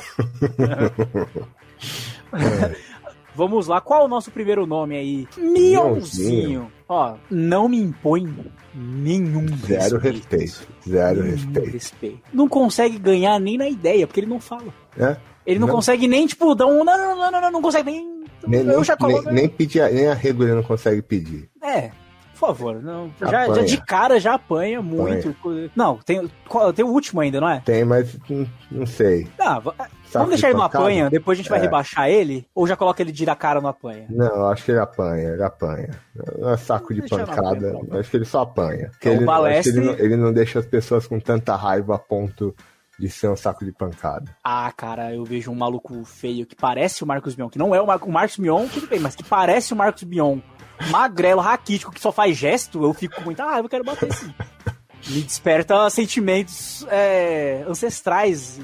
[3.34, 5.28] Vamos lá, qual é o nosso primeiro nome aí?
[5.38, 6.70] Mionzinho.
[6.88, 8.28] Ó, não me impõe
[8.74, 10.66] nenhum Zero respeito.
[10.86, 11.70] Zero Nenhum respeito.
[11.70, 12.20] respeito.
[12.32, 14.72] Não consegue ganhar nem na ideia, porque ele não fala.
[14.98, 15.16] É?
[15.46, 15.74] Ele não, Não.
[15.74, 16.84] consegue nem, tipo, dar um.
[16.84, 18.22] Não, não, não, não, não, não consegue nem.
[18.46, 21.48] Nem, eu nem, nem, nem pedir, nem arrego ele não consegue pedir.
[21.62, 21.90] É,
[22.48, 22.82] favor.
[22.82, 23.64] Não, já, já Apanha.
[23.64, 25.34] de cara já apanha muito.
[25.76, 26.30] Não, tem,
[26.74, 27.60] tem o último ainda, não é?
[27.64, 29.26] Tem, mas não, não sei.
[29.38, 30.84] Ah, va- Saco vamos deixar de ele no pancada?
[30.84, 31.62] apanha, depois a gente vai É.
[31.62, 34.06] rebaixar ele, ou já coloca ele de a cara no apanha?
[34.10, 35.90] Não, acho que ele apanha, ele apanha.
[36.38, 37.98] Não é saco de pancada, apanhar, então.
[37.98, 38.90] acho que ele só apanha.
[38.98, 41.98] Então, ele, que ele, Balestre- não, ele não deixa as pessoas com tanta raiva a
[41.98, 42.54] ponto
[42.98, 44.26] de ser um saco de pancada.
[44.44, 47.80] Ah, cara, eu vejo um maluco feio que parece o Marcos Mion, que não é
[47.80, 50.38] o, Mar o Marcos Mion, tudo bem, mas que parece o Marcos Mion,
[50.90, 54.32] magrelo, raquítico, que só faz gesto, eu fico com muita raiva, eu quero bater sim.
[55.08, 58.60] Me desperta sentimentos é, ancestrais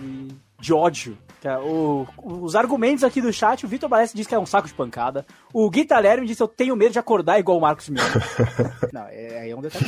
[0.61, 1.19] de ódio.
[1.45, 4.67] É o- os argumentos aqui do chat, o Vitor Balestre diz que é um saco
[4.67, 5.25] de pancada.
[5.53, 5.87] O Gui
[6.21, 8.03] me disse que eu tenho medo de acordar igual o Marcos Mion.
[8.93, 9.85] Não, é, aí é um detalhe.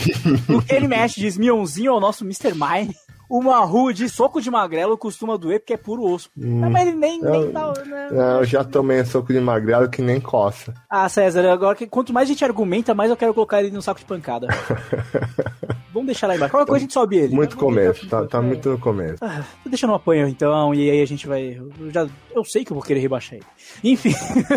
[0.49, 2.53] O Kenny Mesh diz Mionzinho é o nosso Mr.
[2.55, 2.95] Mine.
[3.31, 6.29] O Mahu diz soco de magrelo costuma doer porque é puro osso.
[6.37, 7.73] Não, mas ele nem, nem eu- tá.
[7.87, 8.09] né?
[8.11, 10.75] Não, eu já tomei soco de magrelo que nem coça.
[10.91, 13.81] Ah, César, agora que quanto mais a gente argumenta, mais eu quero colocar ele no
[13.81, 14.49] saco de pancada.
[15.93, 16.53] Vamos deixar lá embaixo.
[16.53, 17.35] Qualquer coisa a gente sobe ele.
[17.35, 19.19] Muito Vamos começo, tá, tá muito no começo.
[19.21, 21.59] Ah, deixa no apanho então, e aí a gente vai.
[21.59, 23.47] Eu, já, eu sei que eu vou querer rebaixar ele.
[23.83, 24.15] Enfim,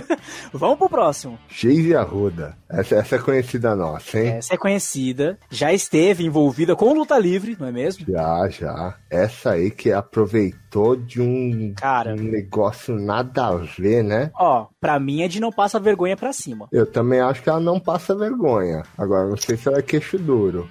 [0.54, 1.38] vamos pro próximo.
[1.50, 2.58] Geise Arruda.
[2.70, 4.30] Essa, essa é conhecida nossa, hein?
[4.30, 8.06] Essa é conhecida, já esteve envolvida com luta livre, não é mesmo?
[8.08, 8.96] Já, já.
[9.10, 12.14] Essa aí que aproveitou de um, Cara.
[12.14, 14.32] um negócio nada a ver, né?
[14.40, 16.68] Ó, pra mim é de não passa vergonha pra cima.
[16.72, 18.84] Eu também acho que ela não passa vergonha.
[18.98, 20.68] Agora, não sei se ela é queixo duro.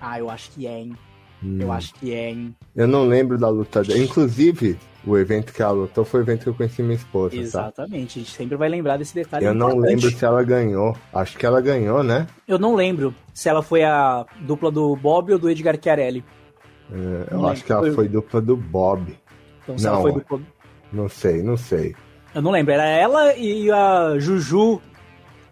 [0.00, 0.96] Ah, eu acho que é, hein?
[1.42, 1.58] Hum.
[1.60, 2.54] Eu acho que é, hein?
[2.76, 3.98] Eu não lembro da luta dela.
[3.98, 7.40] Inclusive, o evento que ela lutou foi o evento que eu conheci minha esposa, tá?
[7.40, 9.46] Exatamente, a gente sempre vai lembrar desse detalhe.
[9.46, 9.88] Eu não importante.
[9.88, 10.96] lembro se ela ganhou.
[11.12, 12.26] Acho que ela ganhou, né?
[12.46, 16.22] Eu não lembro se ela foi a dupla do Bob ou do Edgar Chiarelli.
[16.92, 17.96] É, Eu Não acho que ela lembro.
[17.96, 19.16] foi dupla do Bob.
[19.62, 20.40] Então, se Não, ela foi dupla.
[20.92, 21.94] Não sei, não sei.
[22.34, 24.80] Eu não lembro, era ela e a Juju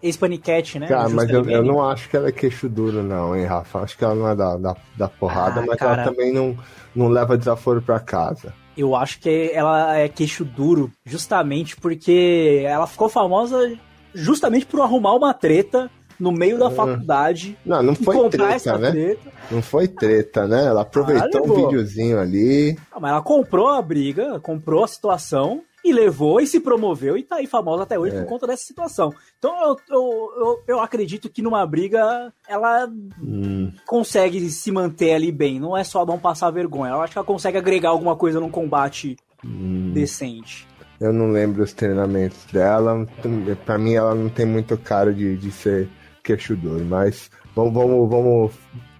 [0.01, 0.87] ex-paniquete, né?
[0.87, 3.79] Cara, mas eu, eu não acho que ela é queixo duro, não, hein, Rafa?
[3.79, 6.01] Acho que ela não é da, da, da porrada, Ah, mas cara.
[6.03, 6.57] ela também não,
[6.95, 8.53] não leva desaforo pra casa.
[8.77, 13.77] Eu acho que ela é queixo duro, justamente porque ela ficou famosa
[14.13, 16.71] justamente por arrumar uma treta no meio da Ah.
[16.71, 17.57] faculdade.
[17.65, 18.91] Não, não foi treta, essa né?
[18.91, 19.31] treta.
[19.51, 20.65] Não foi treta, né?
[20.65, 22.77] Ela aproveitou Ah, um videozinho ali.
[22.91, 27.23] Ah, mas ela comprou a briga, comprou a situação e levou e se promoveu e
[27.23, 28.21] tá aí famosa até hoje É.
[28.21, 29.13] por conta dessa situação.
[29.37, 32.87] Então eu, eu, eu, eu acredito que numa briga ela
[33.21, 36.91] Hum, consegue se manter ali bem, não é só não passar vergonha.
[36.93, 39.15] Eu acho que ela consegue agregar alguma coisa num combate
[39.45, 39.91] hum.
[39.93, 40.67] decente.
[40.99, 43.05] Eu não lembro os treinamentos dela.
[43.65, 45.89] Pra mim, ela não tem muito cara de, de ser
[46.21, 46.83] queixo duro.
[46.83, 48.51] Mas vamos, vamos, vamos.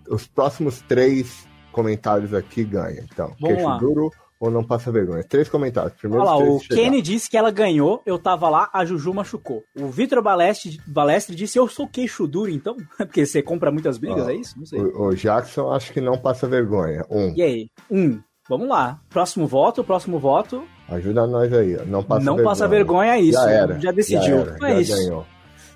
[0.10, 3.04] Os próximos três comentários aqui ganham.
[3.12, 3.78] Então, Vamos queixo lá.
[3.78, 5.24] duro ou não passa vergonha?
[5.24, 5.94] Três comentários.
[5.94, 6.70] Primeiro, Olha lá, três o.
[6.70, 9.64] Kenny disse que ela ganhou, eu tava lá, a Juju machucou.
[9.80, 12.76] O Vitor Balestre, Balestre disse, eu sou queixo duro, então?
[12.98, 14.58] Porque você compra muitas brigas, Ah, é isso?
[14.58, 14.80] Não sei.
[14.80, 17.06] O, o Jackson acho que não passa vergonha.
[17.10, 17.34] Um.
[17.36, 17.70] E aí?
[17.92, 18.20] Um.
[18.48, 19.00] Vamos lá.
[19.10, 20.64] Próximo voto, próximo voto.
[20.88, 21.78] Ajuda nós aí.
[21.86, 22.50] Não passa não vergonha.
[22.50, 23.40] passa vergonha, é isso.
[23.40, 23.80] Já era.
[23.80, 24.38] Já decidiu.
[24.46, 24.96] Já, era, é já isso.
[24.96, 25.26] ganhou.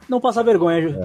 [0.10, 0.82] Não passa vergonha.
[0.82, 0.96] Ju.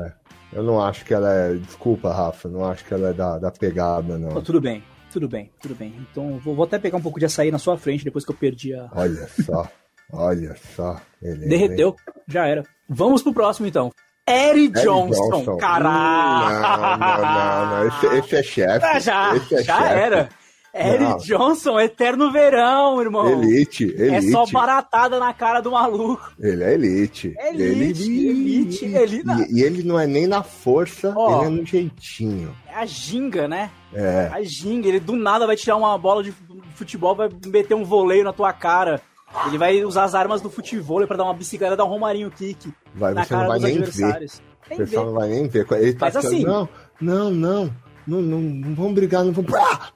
[0.50, 1.54] Eu não acho que ela é.
[1.56, 2.48] Desculpa, Rafa.
[2.48, 4.40] Não acho que ela é da, da pegada, não.
[4.40, 5.94] tudo bem, tudo bem, tudo bem.
[6.10, 8.36] Então vou, vou até pegar um pouco de açaí na sua frente depois que eu
[8.36, 8.88] perdi a.
[8.94, 9.68] Olha só.
[10.12, 11.00] Olha só.
[11.20, 11.48] Beleza, hein?
[11.48, 12.62] Derreteu, já era.
[12.88, 13.90] Vamos pro próximo então.
[14.28, 16.56] Eric Eric Johnson, caralho!
[16.56, 17.88] Hum, Não, não, não, não.
[17.88, 18.86] Esse, esse é chefe.
[18.86, 19.94] Ah, já, Esse é já chefe.
[19.98, 20.28] era.
[20.78, 21.26] Eric.
[21.26, 23.42] Johnson, eterno verão, irmão.
[23.42, 24.28] Elite, elite.
[24.28, 26.32] É só baratada na cara do maluco.
[26.38, 27.34] Ele é elite.
[27.38, 27.62] Elite,
[28.02, 28.28] ele...
[28.28, 29.50] elite, elite.
[29.50, 31.38] E, e ele não é nem na força, Ó.
[31.38, 32.54] ele é no jeitinho.
[32.68, 33.70] É a ginga, né?
[33.92, 34.30] É.
[34.32, 34.88] A ginga.
[34.88, 36.32] Ele do nada vai tirar uma bola de
[36.74, 39.00] futebol, vai meter um voleio na tua cara.
[39.46, 42.72] Ele vai usar as armas do futebol pra dar uma bicicleta, dar um Romarinho kick
[42.94, 44.42] Vai, na cara vai dos adversários.
[44.70, 45.66] O pessoal não vai nem ver.
[45.72, 46.44] Ele tá achando, assim.
[46.44, 46.68] não,
[47.00, 47.74] não, não,
[48.06, 49.52] não, não, não vamos brigar, não vamos.
[49.54, 49.90] Ah!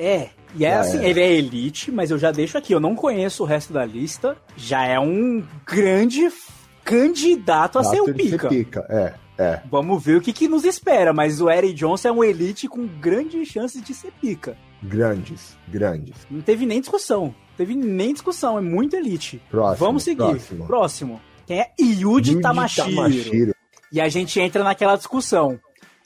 [0.00, 1.08] É, e é Já assim, era.
[1.08, 4.36] ele é elite, mas eu já deixo aqui, eu não conheço o resto da lista.
[4.56, 6.28] Já é um grande
[6.82, 8.48] candidato a ser o pica.
[8.48, 8.86] pica.
[8.88, 9.62] É, é.
[9.70, 12.86] Vamos ver o que, que nos espera, mas o Eric Johnson é um elite com
[12.86, 14.56] grandes chances de ser pica.
[14.82, 16.14] Grandes, grandes.
[16.30, 17.26] Não teve nem discussão.
[17.26, 19.40] Não teve nem discussão, é muito elite.
[19.50, 20.16] Próximo, Vamos seguir.
[20.16, 20.66] próximo.
[20.66, 21.20] Próximo.
[21.46, 23.54] Quem é Yuji, Tamashiro.
[23.92, 25.58] E a gente entra naquela discussão.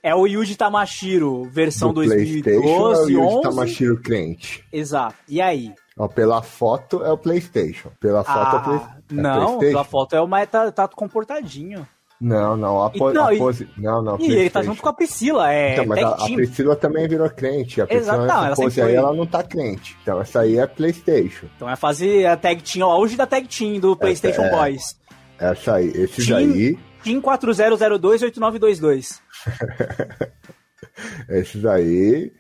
[0.05, 3.41] É o Yuji Tamashiro versão Do PlayStation 2012, é o Yuji 11?
[3.43, 4.63] Tamashiro crente.
[4.71, 5.15] Exato.
[5.27, 5.73] E aí?
[5.99, 7.89] Ó, pela foto é o PlayStation.
[7.99, 8.77] Pela foto é, play...
[8.83, 9.59] Ah, é não, PlayStation.
[9.61, 11.89] pela foto é o mais tá, tá comportadinho.
[12.21, 13.11] Não, não, a, po...
[13.11, 13.67] E- não, a e- pose.
[13.79, 16.25] Não, não, E ele tá junto com a Priscila, é Então, mas a, a.
[16.27, 17.81] Priscila também virou crente.
[17.81, 18.97] A Priscila Exato, não, pose sempre aí, foi.
[18.97, 19.97] ela não tá crente.
[20.03, 21.47] Então essa aí é Playstation.
[21.57, 24.51] Então é fazer a tag team, o auge da tag team do PlayStation é.
[24.51, 24.99] Boys.
[25.39, 29.21] Essa aí, esses Team- aí, Team 40028922.
[31.29, 32.33] esses aí.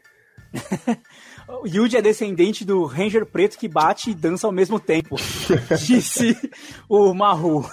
[1.46, 5.14] O Yuji é descendente do Ranger preto que bate e dança ao mesmo tempo.
[5.84, 6.34] Disse
[6.88, 7.68] o Maru.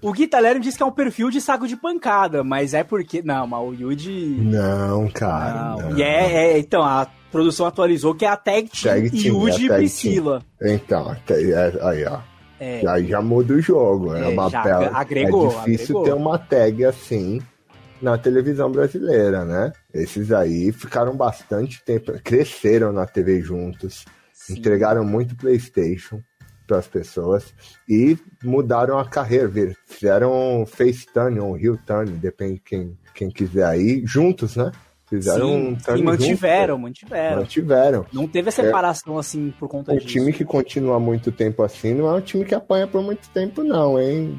[0.00, 3.20] O Gui Talheiro diz que é um perfil de saco de pancada, mas é porque.
[3.22, 4.38] Não, mas o Yuji.
[4.40, 5.76] Não, cara.
[5.76, 5.90] Não.
[5.90, 5.98] não.
[5.98, 9.58] E é, é- Então, a produção atualizou que é a tag team, Tag team, Yuji
[9.58, 10.42] é e a tag Priscila.
[10.62, 12.18] Então, até- é- aí, ó.
[12.58, 12.82] É.
[12.88, 14.14] Aí já muda o jogo.
[14.16, 14.90] É, É, uma já bela.
[14.94, 16.04] agregou, é difícil agregou.
[16.04, 17.42] ter uma tag assim
[18.00, 19.72] na televisão brasileira, né?
[19.92, 24.54] Esses aí ficaram bastante tempo, cresceram na TV juntos, Sim.
[24.58, 26.20] entregaram muito PlayStation
[26.66, 27.52] para as pessoas
[27.88, 29.50] e mudaram a carreira,
[29.86, 34.70] fizeram face turn ou heel turn, depende de quem, quem quiser aí, juntos, né?
[35.08, 37.36] Fizeram Sim, um e mantiveram, juntos, mantiveram.
[37.40, 38.06] mantiveram.
[38.12, 40.06] Não teve a separação assim por conta Um disso.
[40.06, 43.64] time que continua muito tempo assim não é um time que apanha por muito tempo,
[43.64, 44.38] não, hein?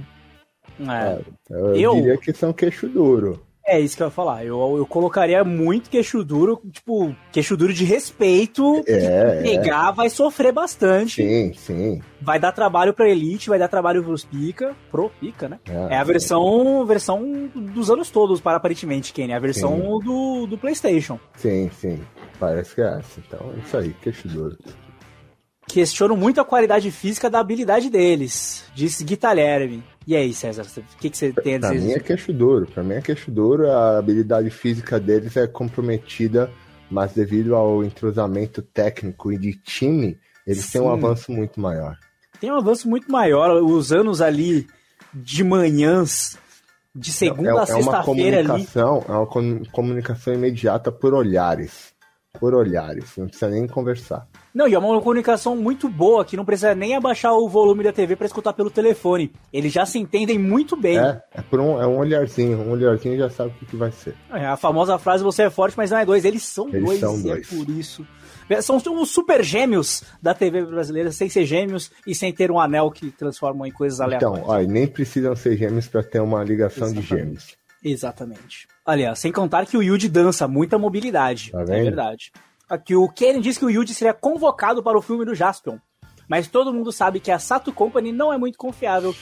[0.79, 1.21] É.
[1.49, 3.45] Eu, Eu- diria que são queixo duro.
[3.71, 4.45] É isso que eu ia falar.
[4.45, 8.83] Eu, eu colocaria muito queixo duro, tipo, queixo duro de respeito.
[8.85, 9.95] É, pegar é.
[9.95, 11.23] vai sofrer bastante.
[11.23, 12.01] Sim, sim.
[12.21, 14.75] Vai dar trabalho pra Elite, vai dar trabalho pros Pica.
[14.91, 15.57] Pro Pica, né?
[15.69, 19.31] É, é a versão, versão dos anos todos, para aparentemente, Kenny.
[19.31, 21.17] É a versão do, do PlayStation.
[21.37, 22.01] Sim, sim.
[22.37, 23.21] Parece que é essa.
[23.25, 24.57] Então, é isso aí, queixo duro
[25.71, 29.83] questiono muito a qualidade física da habilidade deles, disse Guitalherme.
[30.05, 31.75] E aí, César, o que, que você tem a dizer?
[31.75, 35.47] Pra mim é queixo duro, pra mim é queixo duro, a habilidade física deles é
[35.47, 36.51] comprometida,
[36.89, 40.71] mas devido ao entrosamento técnico e de time, eles Sim.
[40.73, 41.97] têm um avanço muito maior.
[42.39, 44.67] Tem um avanço muito maior, os anos ali
[45.13, 46.37] de manhãs,
[46.93, 48.67] de segunda é, é a sexta-feira ali.
[48.75, 49.27] É uma
[49.71, 51.90] comunicação imediata por olhares.
[52.39, 54.25] Por olhares, não precisa nem conversar.
[54.53, 57.91] Não, e é uma comunicação muito boa, que não precisa nem abaixar o volume da
[57.91, 59.31] TV para escutar pelo telefone.
[59.51, 60.97] Eles já se entendem muito bem.
[60.97, 63.91] É, é, por um, é um olharzinho, um olharzinho já sabe o que, que vai
[63.91, 64.15] ser.
[64.31, 66.25] É a famosa frase, você é forte, mas não é dois.
[66.25, 67.51] Eles são Eles dois, são é dois.
[67.51, 68.07] é por isso.
[68.61, 72.91] São os super gêmeos da TV brasileira, sem ser gêmeos e sem ter um anel
[72.91, 74.43] que transformam em coisas aleatórias.
[74.43, 77.07] Então, ó, nem precisam ser gêmeos para ter uma ligação Exatamente.
[77.07, 77.61] de gêmeos.
[77.83, 78.67] Exatamente.
[78.91, 81.49] Aliás, sem contar que o Yuji dança muita mobilidade.
[81.51, 82.29] Tá é verdade.
[82.69, 85.77] Aqui o Ken diz que o Yuji seria convocado para o filme do Jaspion.
[86.27, 89.15] Mas todo mundo sabe que a Sato Company não é muito confiável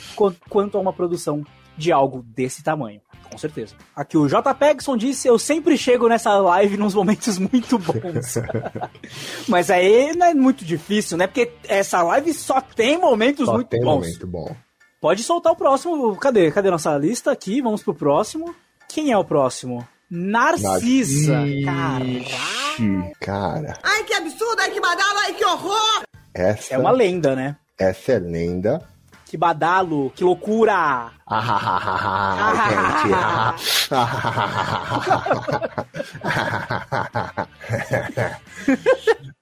[0.50, 1.46] quanto a uma produção
[1.78, 3.00] de algo desse tamanho.
[3.30, 3.76] Com certeza.
[3.96, 4.56] Aqui o J.
[4.56, 8.40] Pegson disse: Eu sempre chego nessa live nos momentos muito bons.
[9.48, 11.28] Mas aí não é muito difícil, né?
[11.28, 14.08] Porque essa live só tem momentos só muito tem bons.
[14.08, 14.56] Momento bom.
[15.00, 16.16] Pode soltar o próximo.
[16.16, 16.52] Cadê?
[16.52, 17.62] Cadê nossa lista aqui?
[17.62, 18.56] Vamos pro próximo.
[18.90, 19.88] Quem é o próximo?
[20.10, 21.46] Narcisa.
[21.46, 23.12] Narcisa.
[23.20, 23.78] Cara.
[23.84, 24.60] Ai, que absurdo!
[24.62, 25.20] Ai, que badalo!
[25.20, 26.02] Ai, que horror!
[26.34, 27.56] Essa é uma lenda, né?
[27.78, 28.82] Essa é lenda.
[29.26, 31.12] Que badalo, que loucura!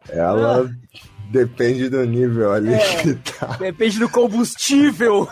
[0.10, 0.70] Ela
[1.32, 3.48] depende do nível ali é, que tá.
[3.58, 5.30] Depende do combustível.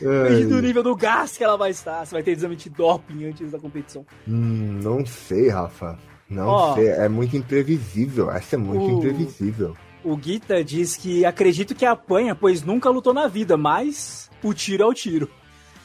[0.00, 2.04] Depende do nível do gás que ela vai estar.
[2.04, 4.06] Você vai ter exame de doping antes da competição.
[4.26, 5.98] Hum, não sei, Rafa.
[6.28, 6.88] Não oh, sei.
[6.88, 8.30] É muito imprevisível.
[8.30, 9.76] Essa é muito o, imprevisível.
[10.04, 14.82] O Guita diz que acredito que apanha, pois nunca lutou na vida, mas o tiro
[14.82, 15.28] é o tiro.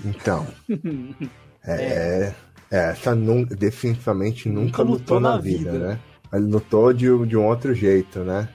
[0.03, 0.45] Então.
[1.65, 2.35] é, é.
[2.71, 2.89] é.
[2.89, 5.99] Essa nunca, definitivamente nunca, nunca lutou, lutou, na, na vida, vida, né?
[6.33, 8.49] Ele lutou de, de um outro jeito, né?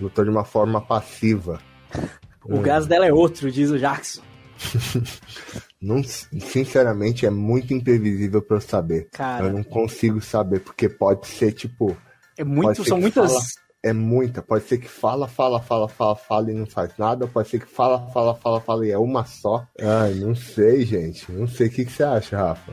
[0.00, 1.60] Lutou de uma forma passiva.
[2.44, 2.62] O hum.
[2.62, 4.22] gás dela é outro, diz o Jackson.
[5.80, 9.08] não, sinceramente, é muito imprevisível para eu saber.
[9.12, 11.96] Cara, eu não consigo saber, porque pode ser tipo.
[12.36, 13.32] É muito, são muitas.
[13.32, 13.44] Fala,
[13.82, 14.42] é muita.
[14.42, 17.26] Pode ser que fala, fala, fala, fala, fala e não faz nada.
[17.26, 19.66] Pode ser que fala, fala, fala, fala e é uma só.
[19.80, 21.30] Ai, não sei, gente.
[21.30, 22.72] Não sei o que, que você acha, Rafa.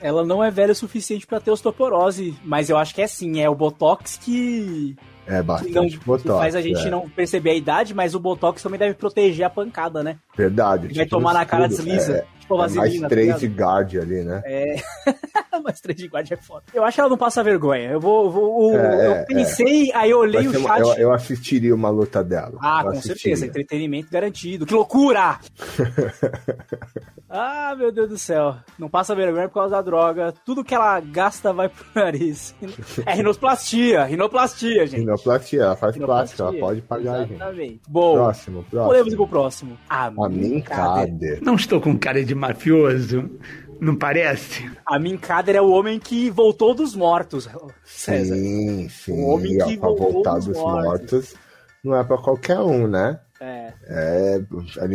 [0.00, 3.40] Ela não é velha o suficiente para ter osteoporose, mas eu acho que é sim,
[3.40, 4.94] é o Botox que
[5.26, 6.22] é, bastante não, botox.
[6.22, 6.90] Que faz a gente é.
[6.90, 10.18] não perceber a idade, mas o botox também deve proteger a pancada, né?
[10.36, 10.88] Verdade.
[10.88, 12.18] Vai tipo tomar na cara desliza.
[12.18, 14.42] É, tipo é mais tá três de guard ali, né?
[14.44, 14.76] É.
[15.62, 16.64] mais três de guard é foda.
[16.72, 17.90] Eu acho que ela não passa vergonha.
[17.90, 18.30] Eu vou.
[18.30, 20.62] vou é, eu é, pensei, aí eu olhei o chat.
[20.62, 22.58] Uma, eu, eu, assistiria uma luta dela.
[22.60, 23.46] Ah, com certeza.
[23.46, 24.66] Entretenimento garantido.
[24.66, 25.38] Que loucura!
[27.28, 28.56] ah, meu Deus do céu.
[28.78, 30.32] Não passa vergonha por causa da droga.
[30.44, 32.54] Tudo que ela gasta vai pro nariz.
[33.04, 34.04] É rinoplastia.
[34.04, 35.00] Rinoplastia, gente.
[35.00, 37.56] Rinoplastia, ela faz plástica, ela pode pagar, Exatamente.
[37.56, 37.80] gente.
[37.88, 38.88] Bom, próximo, próximo.
[38.88, 39.78] Podemos ir pro próximo.
[39.88, 41.38] A, a Minkader.
[41.42, 43.30] Não estou com cara de mafioso.
[43.80, 44.70] Não parece?
[44.86, 47.48] A Minkader é o homem que voltou dos mortos.
[47.84, 48.34] César.
[48.34, 49.12] Sim, sim.
[49.12, 50.84] O homem que voltou voltar dos, dos mortos.
[50.84, 51.34] mortos.
[51.84, 53.20] não é para qualquer um, né?
[53.40, 53.72] É.
[53.88, 54.40] É,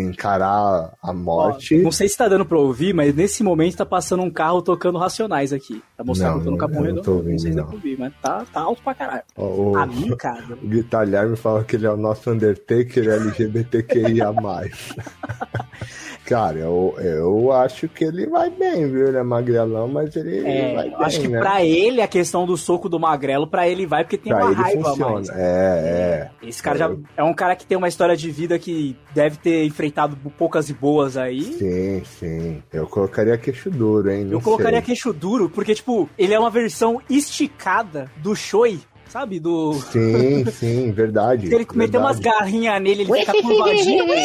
[0.02, 1.80] encarar a morte.
[1.80, 4.62] Ó, não sei se tá dando pra ouvir, mas nesse momento tá passando um carro
[4.62, 5.82] tocando Racionais aqui.
[5.96, 6.96] Tá mostrando não, no Capão Redondo.
[6.98, 9.24] Não tô ouvindo, não sei se dá pra ouvir, mas tá, tá alto pra caralho.
[9.36, 10.42] O, a mim, cara.
[10.62, 14.32] O Guitalhar me fala que ele é o nosso Undertaker LGBTQIA.
[16.26, 19.08] Cara, eu, eu acho que ele vai bem, viu?
[19.08, 20.96] Ele é magrelão, mas ele é, vai bem.
[21.00, 21.40] Acho que né?
[21.40, 24.56] pra ele, a questão do soco do magrelo, pra ele vai, porque tem pra uma
[24.56, 25.14] raiva funciona.
[25.14, 25.30] mais.
[25.30, 26.48] É, é.
[26.48, 29.66] Esse cara já é um cara que tem uma história de vida que deve ter
[29.66, 31.42] enfrentado poucas e boas aí.
[31.42, 32.64] Sim, sim.
[32.72, 34.24] Eu colocaria queixo duro, hein?
[34.24, 34.86] Não eu colocaria sei.
[34.86, 38.80] queixo duro, porque, tipo, ele é uma versão esticada do Choi,
[39.12, 39.40] sabe?
[39.40, 39.74] Do.
[39.74, 41.48] Sim, sim, verdade.
[41.48, 44.06] Se ele meter umas garrinhas nele, ele fica curvadinho.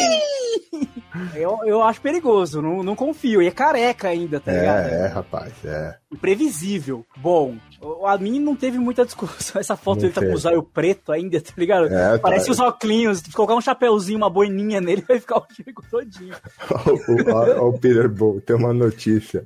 [1.33, 3.41] Eu, eu acho perigoso, não, não confio.
[3.41, 4.87] E é careca ainda, tá é, ligado?
[4.87, 5.95] É, rapaz, é.
[6.11, 7.03] Imprevisível.
[7.17, 7.55] Bom,
[8.05, 9.57] a mim não teve muita discussão.
[9.61, 11.87] Essa foto dele tá com o zóio preto ainda, tá ligado?
[11.87, 12.19] É, tá.
[12.19, 12.51] Parece tá.
[12.51, 13.19] os óculos.
[13.19, 16.35] Se colocar um chapeuzinho, uma boininha nele, vai ficar o Diego todinho.
[17.33, 19.45] Olha o Peter Bull, tem uma notícia.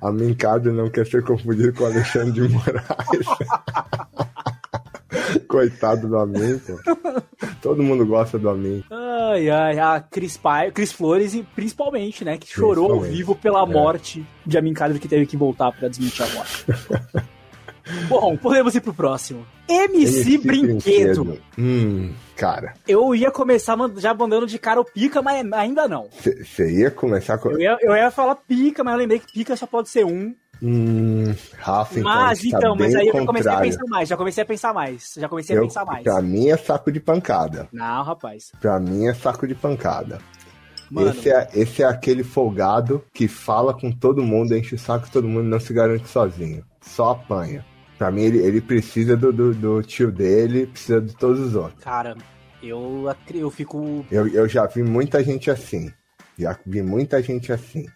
[0.00, 3.26] A Mincado não quer ser confundido com o Alexandre de Moraes.
[5.48, 6.78] Coitado do Amin, pô.
[7.62, 8.82] Todo mundo gosta do Amin.
[8.90, 13.62] Ai, ai, a Cris, Pai, Cris Flores, e principalmente, né, que chorou ao vivo pela
[13.62, 13.66] É.
[13.66, 16.66] morte de Amin Kader, que teve que voltar pra desmentir a morte.
[18.08, 19.44] Bom, podemos ir pro próximo.
[19.68, 21.38] MC, Brinquedo.
[21.58, 26.08] Hum, cara, Eu ia começar já mandando de cara o pica, mas ainda não.
[26.12, 27.50] você ia começar com.
[27.50, 30.32] Eu ia, eu ia falar pica, mas eu lembrei que pica só pode ser um.
[30.62, 34.16] Hum, Rafa, então, mas está então, mas aí eu já comecei a pensar mais, já
[34.16, 35.14] comecei a pensar mais.
[35.16, 36.02] Já comecei a Eu- pensar mais.
[36.04, 37.68] Pra mim é saco de pancada.
[37.72, 38.52] Não, rapaz.
[38.60, 40.18] Pra mim é saco de pancada.
[40.90, 45.08] Mano, Esse, é, esse é aquele folgado que fala com todo mundo, enche o saco
[45.10, 46.64] todo mundo não se garante sozinho.
[46.80, 47.64] Só apanha.
[47.96, 51.84] Pra mim, ele, ele precisa do, do, do tio dele, precisa de todos os outros.
[51.84, 52.16] cara,
[52.62, 54.04] eu, eu fico.
[54.10, 55.92] Eu, eu já vi muita gente assim.
[56.38, 57.86] Já vi muita gente assim.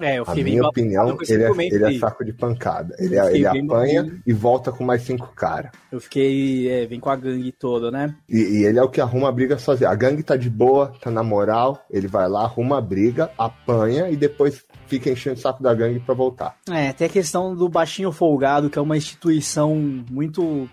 [0.00, 2.94] É, eu A fiquei minha meio opinião, ele é, ele é saco de pancada.
[2.98, 5.70] Ele, é- ele bem apanha bem- e volta com mais cinco caras.
[5.92, 6.68] Eu fiquei.
[6.68, 8.14] É, vem com a gangue toda, né?
[8.28, 9.88] E, e ele é o que arruma a briga sozinho.
[9.90, 14.08] A gangue tá de boa, tá na moral, ele vai lá, arruma a briga, apanha
[14.10, 16.56] e depois fica enchendo o saco da gangue pra voltar.
[16.70, 19.74] É, tem a questão do Baixinho Folgado, que é uma instituição
[20.10, 20.68] muito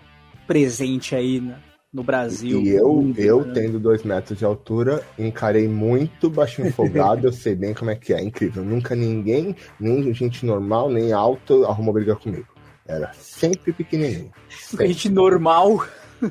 [0.47, 1.59] presente aí na-
[1.94, 2.62] no Brasil.
[2.62, 3.54] E eu, mundo, eu né?
[3.54, 8.14] tendo dois metros de altura, encarei muito baixinho folgado, eu sei bem como é que
[8.14, 8.22] é.
[8.22, 8.64] Incrível.
[8.64, 12.48] Nunca ninguém, nem gente normal, nem alto, arrumou briga comigo.
[12.88, 14.32] Era sempre pequenininho.
[14.80, 15.86] A gente normal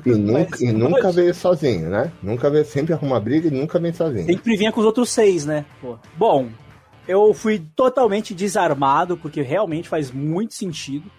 [0.05, 1.15] E nunca, Mas e nunca pode.
[1.15, 2.11] veio sozinho, né?
[2.21, 4.25] Nunca veio, sempre arruma briga e nunca vem sozinho.
[4.25, 5.65] sempre vinha com os outros seis, né?
[5.81, 5.97] Pô.
[6.17, 6.49] Bom,
[7.07, 11.09] eu fui totalmente desarmado, porque realmente faz muito sentido.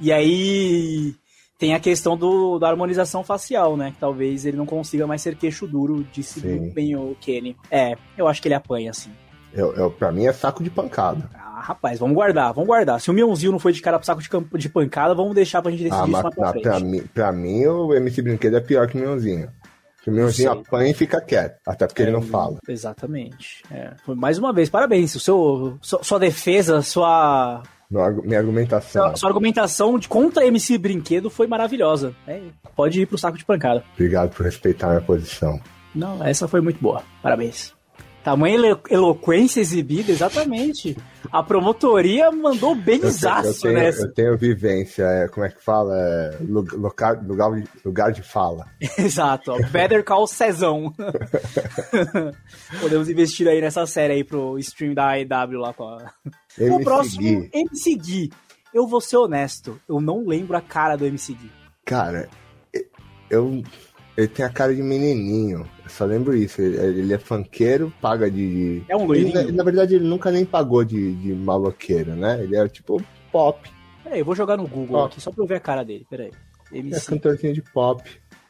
[0.00, 1.14] E aí
[1.58, 3.90] tem a questão do, da harmonização facial, né?
[3.90, 6.70] Que talvez ele não consiga mais ser queixo duro, disse Sim.
[6.70, 7.56] bem o Kenny.
[7.70, 9.10] É, eu acho que ele apanha, assim.
[9.52, 11.28] Eu, eu, pra mim é saco de pancada.
[11.34, 13.00] Ah, rapaz, vamos guardar, vamos guardar.
[13.00, 15.60] Se o Mionzinho não foi de cara pro saco de, campo, de pancada, vamos deixar
[15.60, 16.62] pra gente decidir Ah, isso mas mais pra pra, frente.
[16.64, 19.50] pra mim, pra mim o MC Brinquedo é pior que o Mionzinho.
[20.06, 21.58] O Mionzinho apanha e fica quieto.
[21.66, 22.56] Até porque ele É, não fala.
[22.66, 23.62] Exatamente.
[23.70, 23.92] É.
[24.14, 25.14] Mais uma vez, parabéns.
[25.14, 29.08] O seu, sua, sua defesa, sua, No minha argumentação.
[29.08, 32.14] sua, sua argumentação de contra MC Brinquedo foi maravilhosa.
[32.26, 32.42] É,
[32.76, 33.82] pode ir pro saco de pancada.
[33.94, 35.58] Obrigado por respeitar minha posição.
[35.94, 37.02] Não, essa foi muito boa.
[37.22, 37.77] Parabéns.
[38.28, 40.94] Tamanha elo- eloquência exibida, exatamente.
[41.32, 44.02] A promotoria mandou bem Eu, te- eu tenho, nessa.
[44.02, 45.94] eu tenho vivência, é, como é que fala?
[45.96, 48.66] É, lu- lugar, lugar, de- lugar de fala.
[48.98, 49.58] Exato, ó.
[49.70, 50.92] Better Call Cezão.
[52.80, 56.12] Podemos investir aí nessa série aí pro stream da AEW lá com a...
[56.60, 58.32] O próximo, Gui, MC Gui.
[58.74, 61.50] Eu vou ser honesto, eu não lembro a cara do MC Gui.
[61.84, 62.28] cara,
[63.30, 63.62] eu.
[64.18, 65.60] Ele tem a cara de menininho.
[65.84, 66.60] Eu só lembro isso.
[66.60, 68.82] Ele, ele é funkeiro, paga de.
[68.88, 69.46] É um Ele, loirinho.
[69.46, 72.42] na, na verdade, ele nunca nem pagou de, de maloqueiro, né?
[72.42, 73.00] Ele é tipo
[73.30, 73.70] pop.
[74.02, 75.04] Peraí, eu vou jogar no Google Ó.
[75.06, 76.04] aqui só pra eu ver a cara dele.
[76.10, 76.32] Peraí.
[76.72, 77.06] É MC.
[77.06, 78.02] cantorzinho de pop.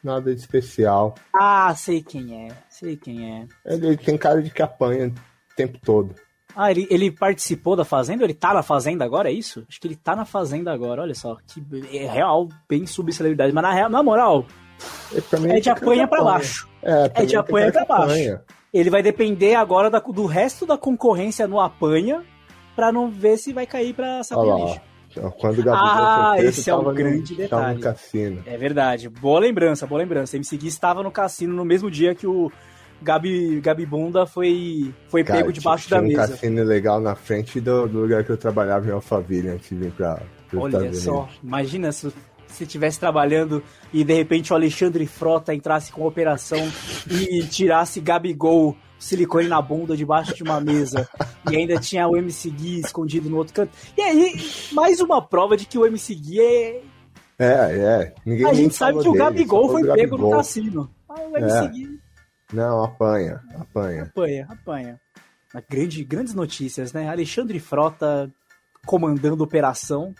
[0.03, 1.13] Nada de especial.
[1.35, 2.51] Ah, sei quem é.
[2.67, 3.45] Sei quem é.
[3.63, 6.15] Ele, ele tem cara de que apanha o tempo todo.
[6.55, 8.23] Ah, ele, ele participou da Fazenda?
[8.23, 9.63] Ele tá na Fazenda agora, é isso?
[9.69, 11.37] Acho que ele tá na Fazenda agora, olha só.
[11.47, 11.63] Que
[11.95, 13.53] é real, bem subcelebridade.
[13.53, 14.47] Mas na, real, na moral, Ele,
[15.39, 16.67] mim, é de apanha pra baixo.
[16.81, 18.39] É, É de apanha pra baixo.
[18.73, 22.23] Ele vai depender agora da- do resto da concorrência no apanha
[22.75, 23.93] pra não ver se vai cair
[24.65, 24.81] lixo.
[25.17, 25.31] ó.
[25.31, 27.75] Quando o Gabigol Ah, foi preso, esse é um no- grande Tava detalhe.
[27.77, 28.43] no cassino.
[28.45, 29.09] É verdade.
[29.09, 30.35] Boa lembrança, boa lembrança.
[30.37, 32.51] MC Gui estava no cassino no mesmo dia que o
[33.01, 36.27] Gabi, Gabi Bunda foi, foi Cara, pego debaixo tinha da um mesa.
[36.27, 39.91] cassino legal na frente do, do lugar que eu trabalhava em Alphaville antes de vir
[40.47, 41.39] pros Olha Estados só, Unidos.
[41.43, 42.13] imagina se
[42.53, 46.59] você estivesse trabalhando e de repente o Alexandre Frota entrasse com a operação
[47.09, 51.07] e tirasse Gabigol silicone na bunda debaixo de uma mesa
[51.49, 53.71] e ainda tinha o MC Gui escondido no outro canto.
[53.97, 54.33] E aí,
[54.73, 56.81] mais uma prova de que o MC Gui é.
[57.39, 58.13] É, é.
[58.25, 60.31] Ninguém A gente sabe que o dele, Gabigol só foi pego no Gabigol.
[60.31, 60.89] cassino.
[61.07, 61.67] Ah, o MC É.
[61.69, 61.99] Gui
[62.53, 64.03] Não, apanha, apanha.
[64.03, 65.01] apanha, apanha.
[65.53, 67.07] Mas grande, grandes notícias, né?
[67.09, 68.29] Alexandre Frota
[68.85, 70.13] comandando operação.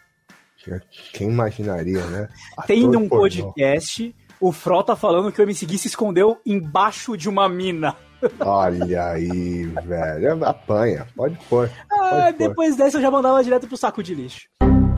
[1.14, 2.28] Quem imaginaria, né?
[2.68, 3.24] Tem Ator num pornô.
[3.24, 7.95] podcast o Frota falando que o MC Gui se escondeu embaixo de uma mina.
[8.39, 10.45] Olha aí, velho.
[10.45, 11.70] Apanha, pode pôr.
[11.91, 12.34] Ah, pôr.
[12.38, 14.47] depois dessa eu já mandava direto pro saco de lixo.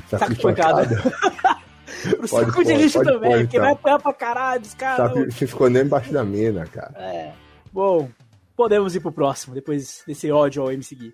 [0.09, 0.87] Saco de pancada.
[2.01, 3.61] Pro Pode saco de pôr, lixo pode também, pôr, porque então.
[3.61, 5.13] vai apanhar pra caralho, os caras.
[5.13, 6.93] Sabe, se escondeu embaixo da mina, cara.
[6.97, 7.31] É.
[7.71, 8.09] Bom,
[8.55, 11.13] podemos ir pro próximo, depois desse ódio ao MC Gui.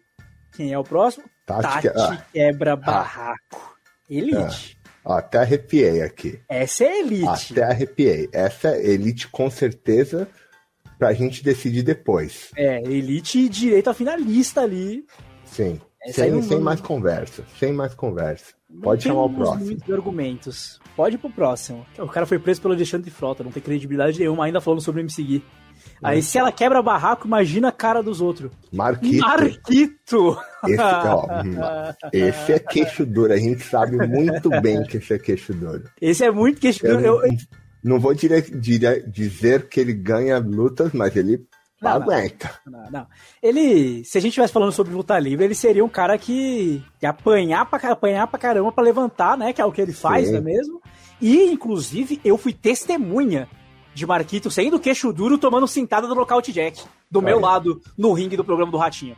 [0.55, 1.25] Quem é o próximo?
[1.45, 3.76] Tati, Tati ah, quebra barraco.
[4.09, 4.77] Elite.
[5.03, 6.39] ó, até arrepiei aqui.
[6.49, 7.53] Essa é Elite.
[7.53, 8.29] Até arrepiei.
[8.31, 10.27] Essa é elite com certeza
[10.97, 12.51] pra gente decidir depois.
[12.55, 15.05] É, Elite direito a finalista ali.
[15.45, 15.79] Sim.
[16.01, 17.43] Essa Sem, não- sem mais conversa.
[17.59, 18.53] Sem mais conversa.
[18.69, 19.65] não Pode chamar o próximo.
[19.65, 20.79] muitos argumentos.
[20.95, 21.85] Pode ir pro próximo.
[21.99, 25.05] O cara foi preso pelo Alexandre Frota, não tem credibilidade nenhuma, ainda falando sobre o
[25.05, 25.43] Gui.
[25.43, 25.66] É.
[26.03, 28.51] Aí se ela quebra barraco, imagina a cara dos outros.
[28.71, 29.19] Marquito.
[29.25, 30.37] Marquito!
[30.67, 31.55] Esse, ó, hum,
[32.13, 33.33] esse é queixo duro.
[33.33, 35.83] A gente sabe muito bem que esse é queixo duro.
[36.01, 37.05] Esse é muito Eu, questionável.
[37.21, 37.37] Eu, eu-
[37.83, 41.45] não vou dire- dire- dizer que ele ganha lutas, mas ele
[41.81, 42.01] Não, não.
[42.01, 42.51] aguenta.
[42.65, 43.07] Não, não.
[43.41, 47.09] Ele, se a gente estivesse falando sobre luta livre, ele seria um cara que ia
[47.11, 49.53] apanhar pra, apanhar pra caramba pra levantar, né?
[49.53, 50.33] Que é o que ele faz, Sim.
[50.33, 50.81] não é mesmo?
[51.21, 53.47] E, inclusive, eu fui testemunha
[53.97, 56.83] de Marquito saindo queixo duro tomando cintada do Nocaute Jack.
[57.09, 57.41] Do meu Aí.
[57.41, 59.15] lado, no ringue do programa do Ratinho.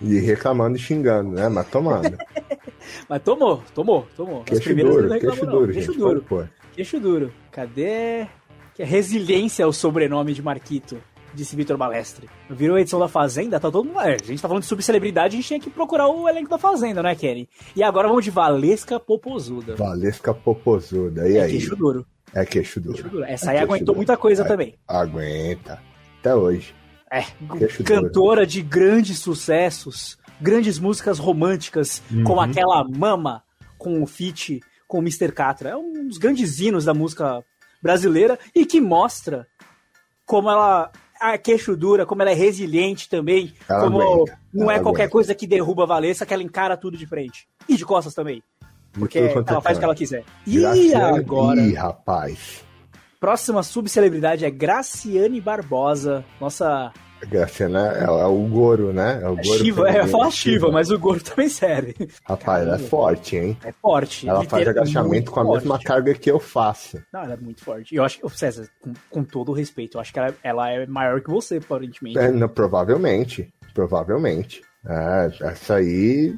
[0.00, 1.48] E reclamando e xingando, né?
[1.48, 2.16] Mas tomando.
[3.08, 4.44] Mas tomou, tomou, tomou.
[4.44, 5.52] Queixo duro, queixo reclamou, não.
[5.60, 5.98] duro, Queixo gente.
[5.98, 6.22] duro.
[6.22, 6.50] Pode pôr.
[6.72, 7.32] Queixo duro.
[7.50, 8.26] Cadê?
[8.74, 10.98] Que resiliência é o sobrenome de Marquito,
[11.34, 12.28] disse Vitor Balestre.
[12.48, 13.98] Virou a edição da Fazenda, tá todo mundo.
[14.00, 16.58] É, a gente tá falando de subcelebridade, a gente tinha que procurar o elenco da
[16.58, 17.48] Fazenda, né, Kenny?
[17.74, 19.74] E agora vamos de Valesca Popozuda.
[19.74, 21.28] Valesca Popozuda.
[21.28, 21.50] E É aí?
[21.52, 22.06] queixo duro.
[22.36, 22.94] É queixo duro.
[22.96, 23.24] Queixo duro.
[23.24, 23.96] Essa É aí queixo aguentou duro.
[23.96, 24.46] muita coisa É.
[24.46, 24.74] também.
[24.86, 25.80] Aguenta.
[26.20, 26.74] Até hoje.
[27.10, 27.22] É,
[27.58, 28.02] Queixo duro.
[28.02, 32.24] cantora de grandes sucessos, grandes músicas românticas, Uhum.
[32.24, 33.42] como aquela Mama
[33.78, 35.32] com o feat com o Mr.
[35.32, 35.70] Catra.
[35.70, 37.42] É um dos grandes hinos da música
[37.82, 39.46] brasileira e que mostra
[40.24, 40.90] como ela
[41.22, 45.02] é queixo dura, como ela é resiliente também, Ela como aguenta, não é ela qualquer
[45.04, 45.12] aguenta.
[45.12, 47.48] coisa que derruba a Valessa, que ela encara tudo de frente.
[47.68, 48.42] E de costas também,
[48.98, 50.24] porque é ela faz o que ela quiser.
[50.46, 51.60] E Graciane- agora?
[51.60, 52.64] Ih, rapaz.
[53.20, 56.92] Próxima subcelebridade é Graciane Barbosa, nossa
[57.28, 59.20] Graciana é, é o Goro, né?
[59.22, 59.58] É o Goro.
[59.58, 61.94] Shiva, é, eu ia falar Shiva, mas o Goro também serve.
[62.24, 63.56] Rapaz, ela é forte, hein?
[63.64, 64.28] É forte.
[64.28, 65.62] Ela faz agachamento com a forte.
[65.62, 67.02] mesma carga que eu faço.
[67.12, 67.94] Não, ela é muito forte.
[67.94, 70.70] E eu acho que, César, com, com todo o respeito, eu acho que ela, ela
[70.70, 72.18] é maior que você, aparentemente.
[72.18, 73.52] É, não, provavelmente.
[73.72, 74.62] Provavelmente.
[74.86, 76.34] É, essa aí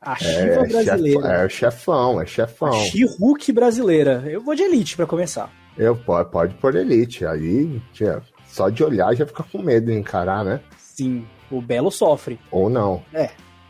[0.00, 1.28] A é, Shiva chef- brasileira.
[1.28, 2.72] é chefão, é chefão.
[2.72, 4.22] She-Hulk brasileira.
[4.26, 5.50] Eu vou de Elite pra começar.
[5.76, 7.26] Eu, pode, pode pôr elite.
[7.26, 10.60] Aí, tia, só de olhar já fica com medo de encarar, né?
[10.78, 12.38] Sim, o Belo sofre.
[12.50, 13.02] Ou não.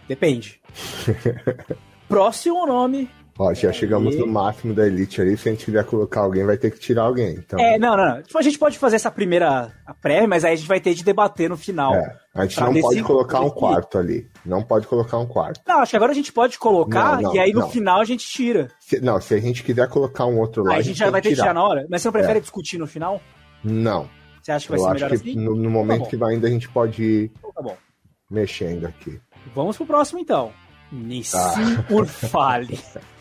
[0.06, 0.60] Depende.
[2.08, 3.10] Próximo nome.
[3.38, 5.36] Ó, já chegamos no máximo da elite ali.
[5.36, 7.34] Se a gente quiser colocar alguém, vai ter que tirar alguém.
[7.34, 8.22] Então, É, não, não.
[8.22, 10.94] Tipo, a gente pode fazer essa primeira a pré, mas aí a gente vai ter
[10.94, 11.94] de debater no final.
[11.94, 14.26] é, a gente não pode colocar um quarto ali.
[14.44, 15.60] Não pode colocar um quarto.
[15.68, 17.68] Não, acho que agora a gente pode colocar Não, não, e aí no não.
[17.70, 18.68] final a gente tira.
[18.80, 21.20] Se- não, se a gente quiser colocar um outro lá, Aí a gente já vai
[21.20, 21.86] ter que tirar na hora.
[21.90, 23.20] Mas você não prefere discutir no final?
[23.62, 24.08] Não.
[24.42, 25.34] Você acha que vai eu ser melhor assim?
[25.36, 26.06] no, no momento bom.
[26.06, 27.76] que vai ainda a gente pode ir Então tá bom.
[28.30, 29.20] mexendo aqui.
[29.54, 30.52] Vamos pro próximo então.
[30.90, 31.84] Nissim Ah.
[31.92, 32.78] Urfale.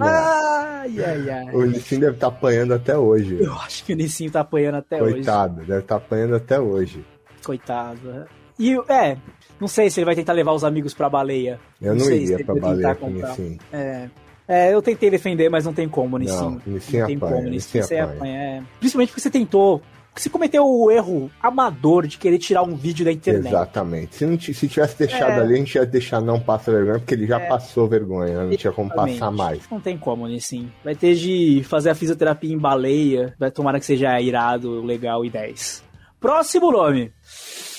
[0.00, 1.54] ai, ai, ai.
[1.54, 3.38] O Nissin deve estar apanhando até hoje.
[3.40, 5.14] Eu acho que o Nissim tá apanhando até hoje.
[5.14, 7.04] Coitado, deve estar apanhando até hoje.
[7.44, 8.26] Coitado.
[8.58, 9.16] E, é,
[9.60, 11.60] não sei se ele vai tentar levar os amigos pra baleia.
[11.80, 13.10] Eu não, sei se iria pra baleia com o.
[13.10, 13.58] Nissin.
[13.72, 14.08] É,
[14.48, 16.36] é, eu tentei defender, mas não tem como, Nissim.
[16.36, 18.16] Não, Nissin não tem apanha, como, Nissim, Nissin você apanha.
[18.16, 18.38] apanha.
[18.38, 18.62] é.
[18.78, 19.82] Principalmente porque você tentou.
[20.18, 23.46] Você cometeu o erro amador de querer tirar um vídeo da internet.
[23.48, 24.16] Exatamente.
[24.16, 25.40] Se, não se tivesse deixado É.
[25.40, 28.50] ali, a gente ia deixar não passa vergonha, porque ele já passou vergonha, né?
[28.50, 29.18] não tinha como Exatamente.
[29.18, 29.60] passar mais.
[29.70, 30.70] Não tem como, Nissim.
[30.84, 33.34] Vai ter de fazer a fisioterapia em baleia.
[33.38, 35.84] Vai tomara que seja irado, legal e 10.
[36.20, 37.12] Próximo nome.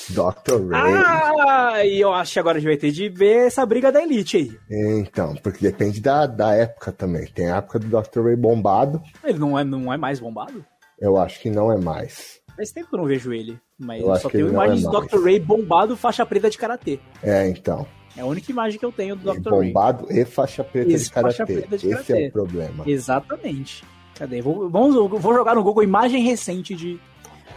[0.10, 0.72] Dr.
[0.72, 0.94] Ray.
[1.48, 4.02] Ah, e eu acho que agora a gente vai ter de ver essa briga da
[4.02, 4.52] Elite aí.
[5.00, 7.28] Então, porque depende da, da época também.
[7.28, 8.22] Tem a época do Dr.
[8.24, 10.66] Ray bombado, Ele não é, não é mais bombado?
[11.02, 12.40] Eu acho que não é mais.
[12.56, 13.58] Faz tempo que eu não vejo ele.
[13.78, 15.02] Mas Eu só tenho imagens é do.
[15.02, 15.24] Dr.
[15.24, 17.00] Ray bombado faixa preta de karatê.
[17.24, 17.88] É, então.
[18.18, 19.50] É a única imagem que eu tenho do Dr.
[19.50, 19.68] Ray.
[19.68, 21.68] Bombado e faixa preta Isso, de karatê.
[21.72, 22.26] Esse karatê.
[22.26, 22.84] é o problema.
[22.86, 23.84] Exatamente.
[24.16, 24.42] Cadê?
[24.42, 27.00] Vou, vamos, vou jogar no Google imagem recente de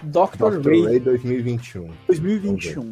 [0.04, 0.60] Dr.
[0.60, 0.68] Dr.
[0.68, 1.90] Ray Ray 2021.
[2.06, 2.90] 2021.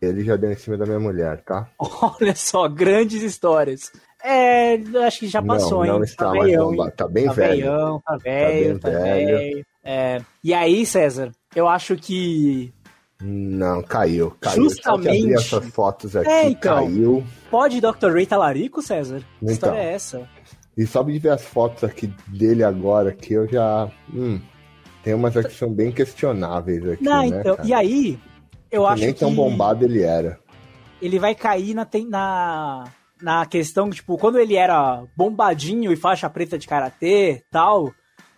[0.00, 1.68] Ele já deu em cima da minha mulher, tá?
[1.78, 3.92] Olha só, grandes histórias.
[4.24, 4.74] É,
[5.06, 6.02] acho que já passou, não, não hein?
[6.02, 6.92] está tá mais bombado.
[6.96, 7.56] Tá bem tá velho.
[7.56, 9.38] veião, tá velho, tá bem velho.
[9.38, 9.66] velho.
[9.84, 12.72] É, e aí, César, eu acho que
[13.20, 14.32] Não, caiu.
[14.40, 14.64] caiu.
[14.64, 15.08] Justamente.
[15.08, 16.86] abri essas fotos aqui, É, então.
[16.86, 17.24] caiu.
[17.50, 18.12] pode Dr.
[18.12, 19.18] Ray talarico, César?
[19.20, 19.52] Que Então.
[19.52, 20.28] história é essa?
[20.76, 23.90] E só de ver as fotos aqui dele agora, que eu já.
[24.12, 24.40] Hum,
[25.04, 27.40] tem umas aqui que são bem questionáveis aqui, Não, né?
[27.40, 27.68] então, cara?
[27.68, 28.18] e aí,
[28.70, 30.38] eu Que acho Nem que tão bombado ele era.
[31.00, 32.84] ele vai cair na, na,
[33.20, 37.92] na questão, tipo, quando ele era bombadinho e faixa preta de karatê tal,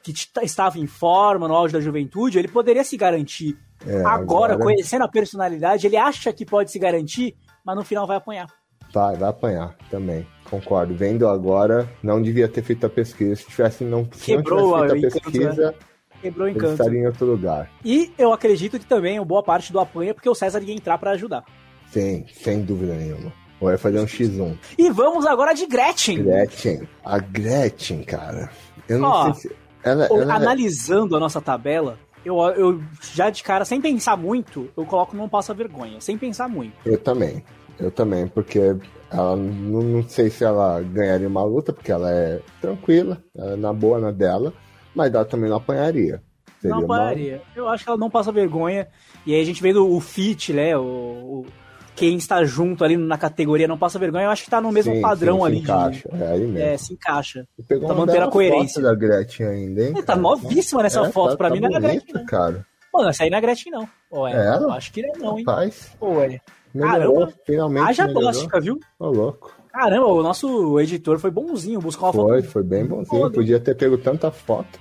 [0.05, 3.57] que t- estava em forma no auge da juventude, ele poderia se garantir.
[3.87, 7.35] É, agora, agora- conhecendo a personalidade, ele acha que pode se garantir,
[7.65, 8.47] mas no final vai apanhar.
[8.93, 10.27] Vai, vai apanhar também.
[10.49, 10.95] Concordo.
[10.95, 13.35] Vendo agora, não devia ter feito a pesquisa.
[13.35, 15.51] Se tivesse não, se Quebrou não tivesse feito a encanto, né?
[15.73, 15.75] pesquisa,
[16.23, 16.73] Quebrou o encanto.
[16.73, 17.71] estaria em outro lugar.
[17.85, 21.11] E eu acredito que também boa parte do apanha porque o César ia entrar pra
[21.13, 21.45] ajudar.
[21.91, 23.33] Sim, sem dúvida nenhuma.
[23.61, 24.57] Ou vai fazer um X1.
[24.79, 26.23] E vamos agora de Gretchen.
[26.23, 26.89] Gretchen.
[27.05, 28.51] A Gretchen, cara.
[28.89, 29.57] Eu não Ó, sei se.
[29.85, 32.83] Ela, ela é- Analisando a nossa tabela, eu, eu
[33.13, 36.01] já de cara, sem pensar muito, eu coloco não passa vergonha.
[36.01, 36.73] Sem pensar muito.
[36.85, 37.45] Eu também.
[37.79, 38.77] Eu também, porque
[39.11, 43.57] ela não, não sei se ela ganharia uma luta, porque ela é tranquila, ela é
[43.57, 44.53] na boa na dela,
[44.95, 46.23] mas ela também não apanharia.
[46.61, 47.43] Seria não uma- pararia.
[47.55, 48.87] Eu acho que ela não passa vergonha.
[49.27, 50.77] E aí a gente vendo o fit, né?
[50.79, 51.47] O, o-
[51.95, 54.95] quem está junto ali na categoria não passa vergonha, eu acho que tá no mesmo
[54.95, 55.57] Sim, padrão sim, ali.
[55.57, 56.59] Se de- encaixa, é aí mesmo.
[56.59, 57.49] é, se encaixa.
[57.59, 58.83] E pegou tá uma mantendo a coerência.
[58.83, 59.93] foto da Gretchen ainda, hein?
[59.95, 61.31] Ele tá novíssima nessa É, foto.
[61.33, 62.27] tá- pra tá mim não é Gretchen, não.
[62.27, 62.67] cara.
[62.93, 63.89] Pô, essa aí não é Gretchen, não.
[64.11, 64.63] Pô, é, É ela?
[64.63, 65.45] Eu acho que não é, hein?
[65.47, 66.41] Rapaz, é.
[66.75, 67.33] melhorou, Caramba.
[67.47, 68.23] finalmente Haja melhorou.
[68.31, 68.81] plástica, viu?
[68.99, 69.53] Ô, louco.
[69.73, 72.53] Caramba, o nosso editor foi bonzinho, buscar uma Foi, foto.
[72.53, 73.31] foi bem bonzinho.
[73.33, 74.79] Podia ter pego tanta foto.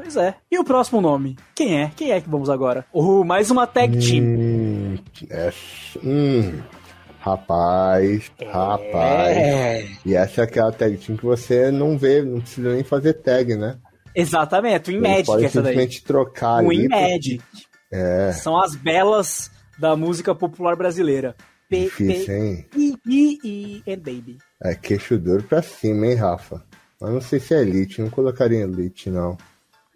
[0.00, 0.36] Pois é.
[0.48, 1.36] E o próximo nome?
[1.56, 1.90] Quem é?
[1.96, 2.86] Quem é que vamos agora?
[2.92, 4.24] O mais uma tag team.
[4.24, 5.52] Hum, é,
[6.04, 6.60] hum,
[7.18, 9.36] rapaz, rapaz.
[9.36, 9.88] É.
[10.06, 13.56] E essa é aquela tag team que você não vê, não precisa nem fazer tag,
[13.56, 13.76] né?
[14.14, 15.72] Exatamente, é Twin Você Magic pode essa daí.
[15.72, 16.88] simplesmente trocar Twin ali.
[16.88, 17.40] Magic.
[17.90, 21.34] É, São as belas da música popular brasileira.
[21.68, 22.66] P, difícil, P, hein?
[22.76, 24.38] I, I, I, and Baby.
[24.62, 26.64] É queixo duro pra cima, hein, Rafa?
[27.00, 29.36] Mas não sei se é Elite, não colocaria Elite, não.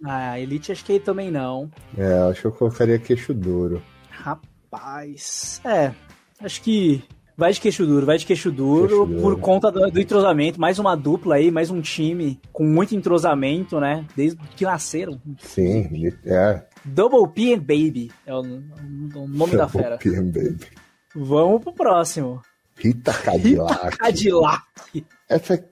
[0.05, 1.71] Ah, Elite acho que também não.
[1.97, 3.83] É, acho que eu colocaria queixo duro.
[4.11, 5.61] Rapaz.
[5.65, 5.93] É,
[6.41, 7.03] acho que
[7.37, 9.21] vai de queixo duro, vai de queixo duro, Queixo duro.
[9.21, 10.61] por conta do, do entrosamento.
[10.61, 14.05] Mais uma dupla aí, mais um time com muito entrosamento, né?
[14.17, 15.21] Desde que nasceram.
[15.39, 15.89] Sim,
[16.25, 16.65] é.
[16.85, 19.99] Double P and Baby é o, o nome da fera.
[19.99, 20.67] PM, baby.
[21.15, 22.41] Vamos pro próximo.
[22.77, 23.97] Rita Cadillac.
[23.99, 24.65] Cadillac.
[25.29, 25.65] Essa é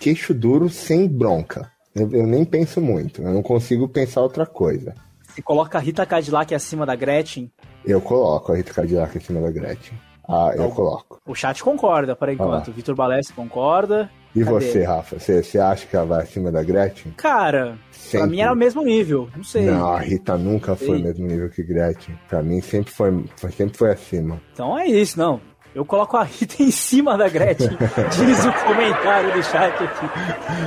[0.00, 1.70] queixo duro sem bronca.
[1.94, 4.94] Eu, eu nem penso muito, eu não consigo pensar outra coisa.
[5.26, 7.50] Você coloca a Rita Cadillac acima da Gretchen,
[7.84, 9.98] Eu coloco a Rita Cadillac em cima da Gretchen.
[10.28, 11.18] Ah, eu coloco.
[11.26, 12.70] o chat concorda, por enquanto.
[12.70, 12.74] Ah.
[12.74, 14.10] Vitor Balessi concorda.
[14.36, 14.50] E Cadê?
[14.50, 15.18] você, Rafa?
[15.18, 17.12] Você, você acha que ela vai acima da Gretchen?
[17.16, 18.30] Cara, pra Sempre.
[18.30, 19.30] mim era o mesmo nível.
[19.34, 19.62] Não sei.
[19.64, 22.14] Não, a Rita nunca foi o mesmo nível que Gretchen.
[22.28, 24.38] Pra mim sempre foi, foi- sempre foi acima.
[24.52, 25.40] Então é isso, não.
[25.74, 27.70] Eu coloco a Rita em cima da Gretchen.
[28.18, 30.06] Diz o comentário do chat aqui.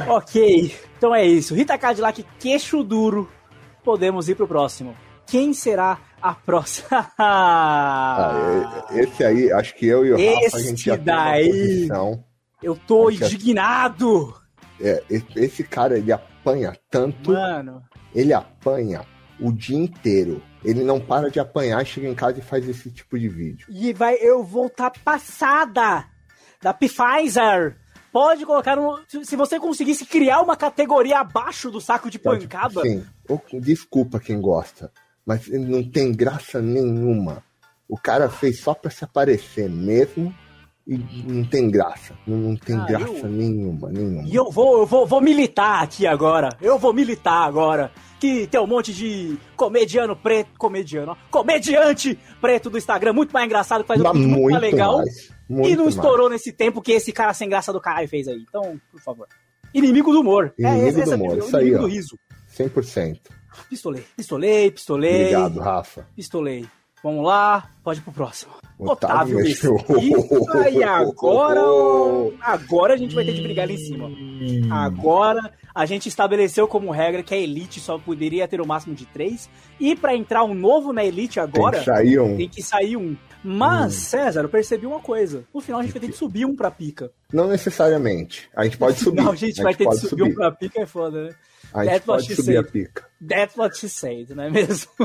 [0.09, 0.73] Ok.
[1.01, 1.55] Então é isso.
[1.55, 3.27] Rita Cadillac, queixo duro.
[3.83, 4.95] Podemos ir pro próximo.
[5.25, 7.11] Quem será a próxima?
[7.17, 11.87] Ah, esse aí, acho que eu e o Rafa, a gente já tem daí.
[12.61, 14.31] Eu tô que- indignado!
[14.79, 17.81] É, esse cara, ele apanha tanto, Mano.
[18.13, 19.01] ele apanha
[19.39, 20.39] o dia inteiro.
[20.63, 23.65] Ele não para de apanhar, chega em casa e faz esse tipo de vídeo.
[23.71, 26.05] E vai, eu vou estar passada
[26.61, 27.80] da Pfizer.
[28.11, 28.99] Pode colocar no.
[29.23, 32.81] Se você conseguisse criar uma categoria abaixo do saco de pancada.
[32.81, 33.03] Sim,
[33.59, 34.91] desculpa quem gosta,
[35.25, 37.43] mas não tem graça nenhuma.
[37.87, 40.33] O cara fez só pra se aparecer mesmo
[40.87, 42.13] e não tem graça.
[42.25, 44.23] Não, não tem Ah, graça eu- nenhuma, nenhuma.
[44.27, 46.49] E eu vou, eu vou, vou militar aqui agora.
[46.61, 47.91] Eu vou militar agora.
[48.19, 53.45] Que tem um monte de comediano preto, comediano, ó, comediante preto do Instagram, muito mais
[53.47, 54.97] engraçado, que faz um muito, muito mais legal.
[54.99, 58.27] mais, muito e não estourou nesse tempo que esse cara sem graça do caralho fez
[58.27, 58.43] aí.
[58.47, 59.27] Então, por favor.
[59.73, 60.53] Inimigo do humor.
[60.57, 61.87] Inimigo essa- do essa é a humor, isso aí, inimigo ó.
[61.87, 62.19] do riso.
[62.49, 63.19] 100%.
[63.69, 65.21] Pistolei, pistolei, pistolei.
[65.35, 66.07] Obrigado, Rafa.
[66.15, 66.65] Pistolei.
[67.03, 68.51] Vamos lá, pode ir pro próximo.
[68.77, 69.37] Otávio Otávio.
[69.37, 70.69] Mesquita.
[70.69, 71.61] E agora,
[72.41, 74.09] agora a gente vai ter que brigar ali em cima.
[74.75, 79.05] Agora a gente estabeleceu como regra que a Elite só poderia ter o máximo de
[79.05, 79.49] três.
[79.79, 82.37] E pra entrar um novo na Elite agora, Tem que sair um.
[82.37, 83.15] tem que sair um.
[83.43, 85.43] Mas, César, eu percebi uma coisa.
[85.53, 87.11] No final a gente vai ter que subir um pra pica.
[87.33, 88.49] Não necessariamente.
[88.55, 89.21] A gente pode subir.
[89.21, 91.35] Não, a gente vai ter que subir, um pra pica, é foda, né?
[91.73, 92.71] A gente That's pode subir a said.
[92.71, 93.05] pica.
[93.27, 94.91] That's what she said, não é mesmo?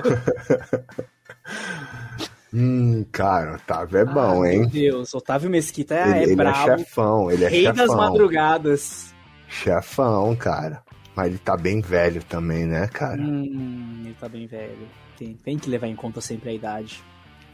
[2.55, 4.61] Hum, cara, Otávio é bom, Ah, hein?
[4.61, 6.78] Meu Deus, Otávio Mesquita é, ele é ele é brabo.
[6.78, 7.97] chefão, ele é Rei das chefão.
[7.97, 9.14] madrugadas.
[9.49, 10.82] Chefão, cara.
[11.14, 13.20] Mas ele tá bem velho também, né, cara?
[13.20, 14.89] Hum, ele tá bem velho.
[15.18, 17.03] Tem, tem que levar em conta sempre a idade.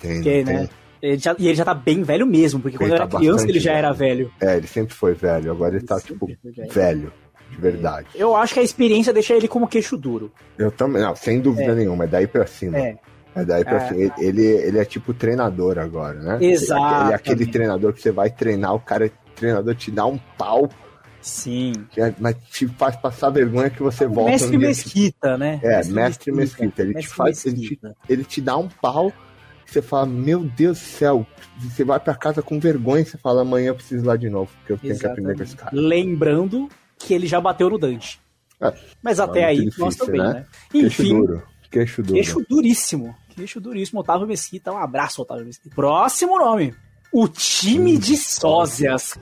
[0.02, 0.54] Tem, Porque, tem.
[0.54, 0.68] né?
[1.00, 3.16] Ele já, e ele já tá bem velho mesmo, porque quando Ele ele era tá
[3.18, 3.78] criança bastante ele já velho.
[3.86, 4.32] era velho.
[4.40, 6.70] É, ele sempre foi velho, agora ele tá, Sempre tipo, velho.
[6.72, 7.12] velho.
[7.50, 8.06] De verdade.
[8.14, 10.32] Eu acho que a experiência deixa ele como queixo duro.
[10.56, 12.78] Eu também, não, sem dúvida nenhuma, é daí pra cima.
[12.78, 12.96] É.
[13.34, 13.88] É daí pra É.
[13.88, 14.14] cima.
[14.18, 16.38] Ele, ele é tipo treinador agora, né?
[16.40, 17.02] Exatamente.
[17.04, 20.18] Ele é aquele treinador que você vai treinar, o cara, o treinador te dá um
[20.38, 20.68] pau,
[21.20, 21.72] Sim.
[21.96, 25.60] é, mas te faz passar vergonha que você volta Mestre Mesquita, né?
[25.62, 26.82] É, mestre Mesquita.
[26.82, 27.96] Ele te Mestre faz, ele te, Mesquita.
[28.08, 29.12] ele te dá um pau,
[29.72, 31.26] você fala, meu Deus do céu,
[31.58, 34.28] você vai pra casa com vergonha e você fala, amanhã eu preciso ir lá de
[34.28, 35.70] novo, porque eu tenho que aprender com esse cara.
[35.74, 36.68] Lembrando
[36.98, 38.20] que ele já bateu no Dante.
[38.60, 40.32] É, Mas é até aí, nós difícil, também, né?
[40.34, 40.46] né?
[40.70, 42.14] Queixo Enfim, duro, queixo duro.
[42.14, 43.14] queixo duríssimo.
[43.34, 44.00] Queixo duríssimo.
[44.00, 44.70] Otávio Mesquita.
[44.72, 45.74] Um abraço, Otávio Mesquita.
[45.74, 46.74] Próximo nome.
[47.12, 49.18] O time de sósias.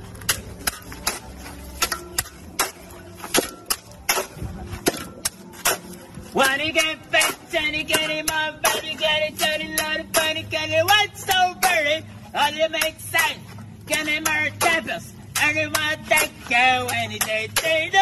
[6.33, 10.85] Wanna get fit, Johnny, get him on, baby, get it, Johnny, lot of funny, it,
[10.85, 11.57] what's so?
[12.33, 13.41] All you make sense,
[13.87, 15.13] get him our tempers,
[15.43, 17.99] everyone take care any day they do.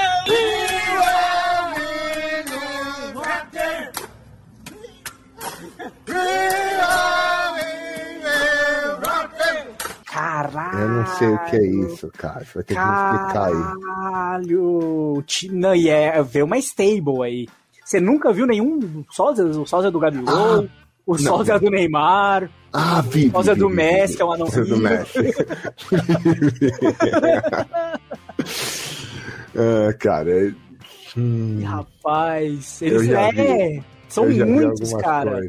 [10.05, 10.79] Caralho.
[10.79, 12.45] Eu não sei o que é isso, cara.
[12.55, 13.55] Vai ter que me explicar aí.
[13.85, 15.25] Caralho.
[15.53, 17.49] Não, e é ver uma stable aí.
[17.89, 19.43] Você nunca viu nenhum sósia?
[19.47, 20.69] O sósia do Gabigol,
[21.07, 21.19] o não.
[21.19, 23.29] sósia do Neymar, Ah, vi.
[23.29, 24.17] o sósia vi, do vi, Messi, vi.
[24.17, 24.83] que é um Sósia do anãozinho.
[24.83, 25.35] Messi.
[29.57, 30.31] ah, cara.
[30.49, 30.53] é-
[31.17, 35.41] hum, Rapaz, eles é, são muitos, cara.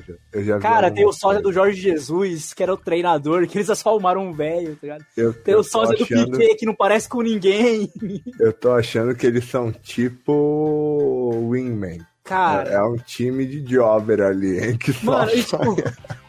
[0.61, 1.55] Cara, tem o sósia do coisas.
[1.61, 5.03] Jorge Jesus, que era o treinador, que eles só arrumaram um velho, tá ligado?
[5.17, 7.91] Eu, Tem eu o sósia do achando- Piquet, que não parece com ninguém.
[8.39, 11.99] Eu tô achando que eles são tipo Wingman.
[12.29, 14.77] Cara, É, é um time de jobber ali, hein?
[14.77, 15.75] Que Mano, e, tipo,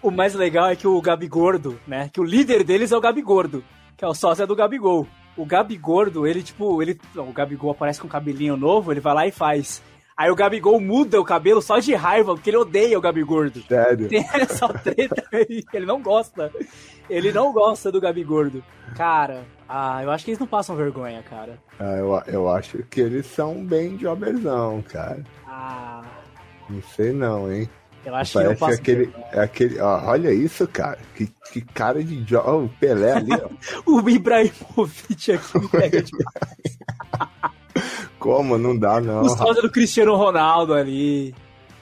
[0.00, 2.08] o mais legal é que o Gabigordo, né?
[2.10, 3.62] Que o líder deles é o Gabigordo,
[3.98, 5.06] que é o sócio do Gabigol.
[5.36, 6.98] O Gabigordo, ele, tipo, ele.
[7.14, 9.82] O Gabigol aparece com um cabelinho novo, ele vai lá e faz.
[10.16, 13.62] Aí o Gabigol muda o cabelo só de raiva, porque ele odeia o Gabigordo.
[13.62, 14.08] Sério.
[14.08, 16.50] Tem essa treta aí, que ele não gosta.
[17.08, 18.62] Ele não gosta do Gabigordo.
[18.94, 21.58] Cara, ah, eu acho que eles não passam vergonha, cara.
[21.78, 25.24] Ah, eu, eu acho que eles são bem jobberzão, cara.
[25.52, 26.02] Ah,
[26.68, 27.68] Não sei não, hein?
[28.04, 29.26] eu acho que Parece passam aquele, vergonha.
[29.32, 29.80] é aquele.
[29.80, 30.98] ó, olha isso, cara.
[31.14, 32.42] Que, que cara de job.
[32.48, 33.48] Ó, o Pelé ali, ó.
[33.84, 36.10] O Ibrahimovic aqui me pega de
[38.18, 38.56] Como?
[38.58, 39.22] Não dá, não.
[39.22, 41.34] O do Cristiano Ronaldo ali.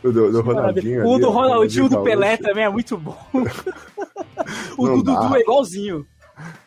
[0.02, 1.04] O do, do Ronaldinho.
[1.06, 2.02] o ali, do Ronaldinho, o do.
[2.02, 3.16] Pelé também é muito bom.
[4.78, 5.20] o Não do dá.
[5.20, 6.06] Dudu é igualzinho.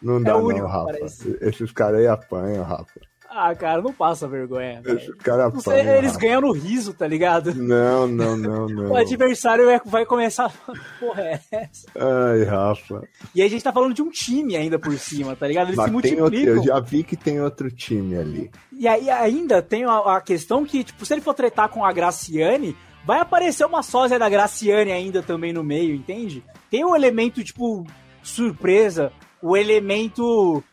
[0.01, 0.85] Não dá, É o não, único que Rafa.
[0.85, 1.37] parece.
[1.41, 2.99] Esses caras aí apanham, Rafa.
[3.34, 4.82] Ah, cara, não passa vergonha.
[5.23, 7.53] caras Não sei, eles ganham no riso, tá ligado?
[7.55, 8.91] Não, não, não, não.
[8.91, 10.51] O adversário vai- vai começar.
[10.99, 11.88] Porra, é essa?
[11.97, 13.03] Ai, Rafa.
[13.34, 15.67] E aí a gente tá falando de um time ainda por cima, tá ligado?
[15.69, 16.55] Eles Mas se tem outro, multiplicam.
[16.57, 18.51] eu já vi que tem outro time ali.
[18.73, 21.93] E aí ainda tem a, a questão que, tipo, se ele for tretar com a
[21.93, 22.75] Graciane,
[23.05, 26.43] vai aparecer uma sósia da Graciane ainda também no meio, entende?
[26.69, 27.88] Tem o elemento, tipo,
[28.21, 29.11] surpresa,
[29.41, 30.63] o elemento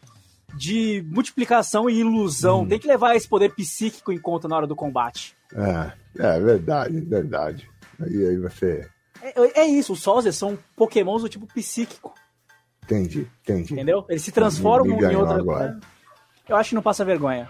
[0.55, 2.67] de multiplicação e ilusão.
[2.67, 5.35] Tem que levar esse poder psíquico em conta na hora do combate.
[5.55, 7.71] É, é verdade, verdade.
[8.01, 8.89] Aí, aí você.
[9.23, 12.15] É, é isso, os sósias são pokémons do tipo psíquico,
[12.85, 13.75] Entendi, entendi.
[13.75, 14.05] entendeu?
[14.09, 15.79] Eles se transformam Me em ganhou outra agora.
[16.49, 17.49] Eu acho que não passa vergonha.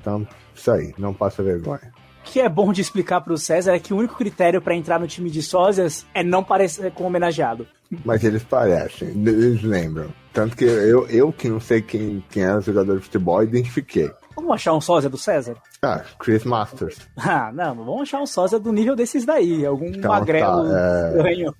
[0.00, 1.92] Então, isso aí, não passa vergonha.
[2.20, 5.00] O que é bom de explicar pro César é que o único critério pra entrar
[5.00, 7.66] no time de sósias é não parecer com o homenageado.
[8.04, 10.12] Mas eles parecem, eles lembram.
[10.32, 14.10] Tanto que eu, eu que não sei quem, quem era o jogador de futebol, identifiquei.
[14.36, 15.56] Vamos achar um sósia do César?
[15.82, 16.96] Ah, Chris Masters.
[17.18, 19.66] Ah, não, vamos achar um sósia do nível desses daí.
[19.66, 21.08] Algum Então, magrelo tá, é.
[21.16, 21.54] estranho.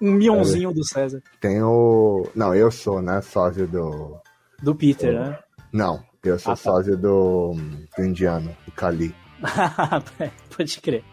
[0.00, 1.22] Um mionzinho do César.
[1.40, 2.26] Tem o.
[2.34, 3.20] Não, eu sou, né?
[3.20, 4.16] Sósia do.
[4.62, 5.38] Do Peter, né?
[5.72, 6.62] Não, eu sou Ah, tá.
[6.62, 7.54] sósia do,
[7.96, 9.14] do indiano, do Cali.
[10.56, 11.04] Pode crer.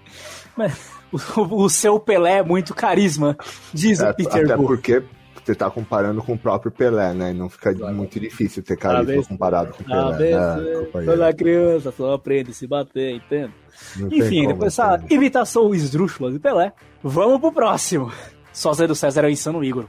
[0.55, 3.35] Mas o, o seu Pelé é muito carisma,
[3.73, 4.67] diz É, o Peter até Bull.
[4.67, 5.03] porque
[5.43, 7.33] você tá comparando com o próprio Pelé, né?
[7.33, 10.35] Não fica muito difícil ter carisma Cabeça- comparado com o Pelé.
[10.57, 13.51] Né, toda criança só aprende a se bater, entende?
[13.97, 16.71] Não Enfim, depois dessa imitação esdrúxula de Pelé,
[17.03, 18.11] vamos pro próximo.
[18.53, 19.85] Sósia do César é o Insano Igor.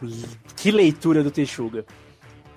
[0.56, 1.84] Que leitura do Texuga.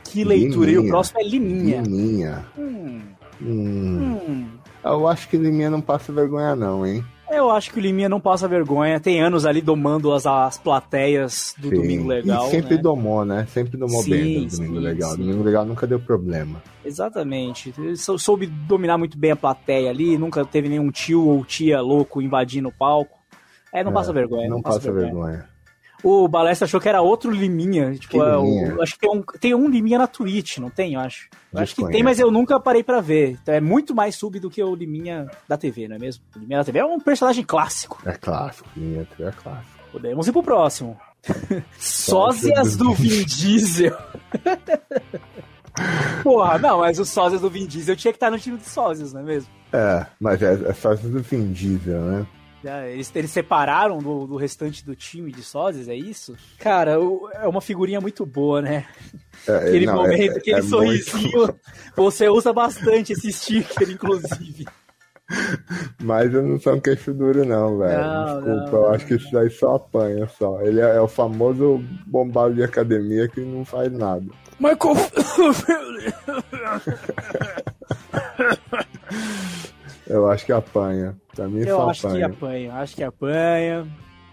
[0.04, 0.70] Que leitura.
[0.70, 0.92] E o Liminha.
[0.92, 1.82] próximo é Liminha.
[1.82, 2.46] Liminha.
[2.58, 3.02] Hum,
[3.42, 4.20] Hum.
[4.28, 4.48] hum.
[4.84, 7.04] Eu acho que Liminha não passa vergonha, não, hein?
[7.36, 9.00] Eu acho que o Liminha não passa vergonha.
[9.00, 11.76] Tem anos ali domando as, as plateias do Sim.
[11.76, 12.48] Domingo Legal.
[12.48, 12.82] E sempre né?
[12.82, 13.46] domou, né?
[13.52, 15.12] Sempre domou Sim, bem no Domingo sim, Legal.
[15.12, 15.18] sim.
[15.18, 16.62] Domingo Legal nunca deu problema.
[16.84, 17.74] Exatamente.
[17.78, 20.18] Ele sou- soube dominar muito bem a plateia ali.
[20.18, 23.18] Nunca teve nenhum tio ou tia louco invadindo o palco.
[23.74, 24.50] É, não É, passa vergonha.
[24.50, 25.50] Não, passa vergonha.
[26.08, 27.96] O Balestra achou que era outro Liminha.
[27.96, 28.78] Tipo, é, o- Liminha?
[28.82, 30.94] acho que tem um, tem um Liminha na Twitch, não tem?
[30.94, 31.28] Eu acho.
[31.52, 33.32] Eu acho que tem, mas eu nunca parei pra ver.
[33.42, 36.24] Então é muito mais sub do que o Liminha da TV, não é mesmo?
[36.36, 38.00] O Liminha da TV é um personagem clássico.
[38.06, 39.76] É clássico, Liminha é clássico.
[39.92, 40.96] Podemos ir pro próximo.
[41.80, 43.98] Sósias do Vin Diesel.
[46.24, 49.12] Porra, não, mas os sósias do Vin Diesel tinha que estar no time de sósias,
[49.12, 49.50] não é mesmo?
[49.74, 52.26] É, mas é, é só do Vin Diesel, né?
[52.66, 56.36] Já, Eles, eles separaram do, do restante do time de sósias, é isso?
[56.58, 58.88] Cara, o- é uma figurinha muito boa, né?
[59.48, 61.56] É, Aquele não, momento, é- aquele é sorrisinho.
[61.96, 64.66] Você usa bastante esse sticker, inclusive.
[66.02, 68.02] Mas eu não sou um queixo duro, não, velho.
[68.04, 68.90] Não, Desculpa, não, eu não.
[68.96, 70.60] acho que isso daí só apanha só.
[70.62, 74.26] Ele é, é o famoso bombado de academia que não faz nada.
[74.60, 74.96] Michael.
[80.08, 81.16] Eu acho que apanha.
[81.36, 82.26] Pra mim Eu só acho que apanha.
[82.28, 83.88] apanha, acho que apanha.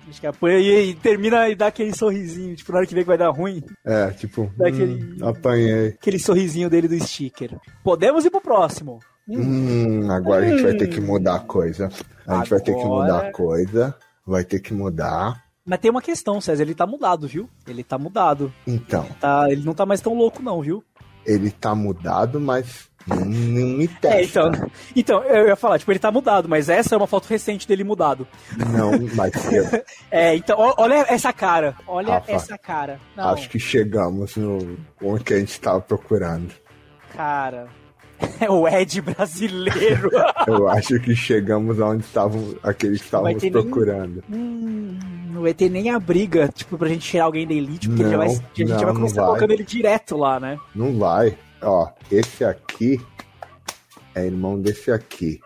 [0.08, 3.02] Acho que apanha e, e termina e dá aquele sorrisinho, tipo, na hora que vê
[3.02, 5.88] que vai dar ruim, É, tipo, Daquele- hum, apanhei.
[5.90, 7.56] aquele sorrisinho dele do sticker.
[7.84, 8.98] Podemos ir pro próximo.
[9.28, 11.88] Hum, agora a gente vai ter que mudar a coisa.
[12.26, 13.94] A gente vai ter que Agora- mudar a coisa.
[14.26, 15.40] Vai ter que mudar.
[15.64, 17.48] Mas tem uma questão, César, ele tá mudado, viu?
[17.66, 18.52] Ele tá mudado.
[18.66, 20.82] Então, Tá, ele não tá mais tão louco, não, viu?
[21.24, 24.16] ele tá mudado, mas não, me testa.
[24.18, 24.52] É, então,
[24.94, 27.84] então, eu ia falar, tipo, ele tá mudado, mas essa é uma foto recente dele
[27.84, 28.26] mudado.
[28.56, 29.32] Não, mas
[30.10, 31.74] É, então, olha essa cara.
[31.86, 33.00] Olha Rafa, essa cara.
[33.16, 36.52] Não, acho que chegamos no onde que a gente tava procurando.
[37.14, 37.66] cara.
[38.40, 40.08] É o Ed brasileiro.
[40.46, 44.22] Eu acho que chegamos aonde estavam aqueles que estávamos ter nem- procurando.
[44.32, 44.96] hum,
[45.32, 48.10] não vai ter nem a briga, tipo, pra gente tirar alguém da elite, porque Não,
[48.12, 49.26] já vai, a gente não, já vai começar vai.
[49.30, 50.56] colocando ele direto lá, né?
[50.72, 51.36] Não vai.
[51.62, 53.00] Ó, esse aqui
[54.14, 55.40] é irmão desse aqui.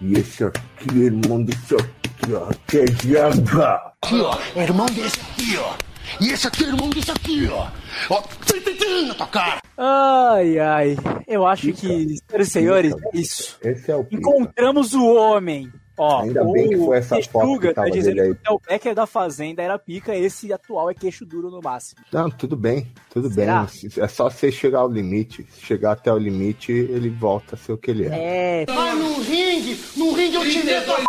[0.00, 2.48] E esse aqui é irmão desse aqui, ó.
[2.66, 3.88] Que diaba!
[4.02, 4.38] aqui, ó.
[4.54, 5.74] É irmão desse aqui, ó.
[6.20, 7.68] E esse aqui é irmão desse aqui, ó.
[8.10, 9.60] Ó, tim, tim, tim, na tua cara.
[9.76, 10.96] Ai, ai.
[11.26, 13.58] Eu acho que, senhoras e senhores, é isso.
[13.62, 14.20] Esse é o pica.
[14.20, 15.70] Encontramos o homem.
[15.98, 18.34] Ó, Ainda bem que o foi essa foto que tava tá dizendo dele aí.
[18.34, 22.00] que o Becker da Fazenda era pica, esse atual é queixo duro no máximo.
[22.12, 23.66] Não, tudo bem, tudo Será?
[23.82, 23.90] bem.
[24.04, 25.46] É só você chegar ao limite.
[25.50, 28.62] Se chegar até o limite, ele volta a ser o que ele é.
[28.62, 31.08] É, Vai no ringue, no ringue eu te meto a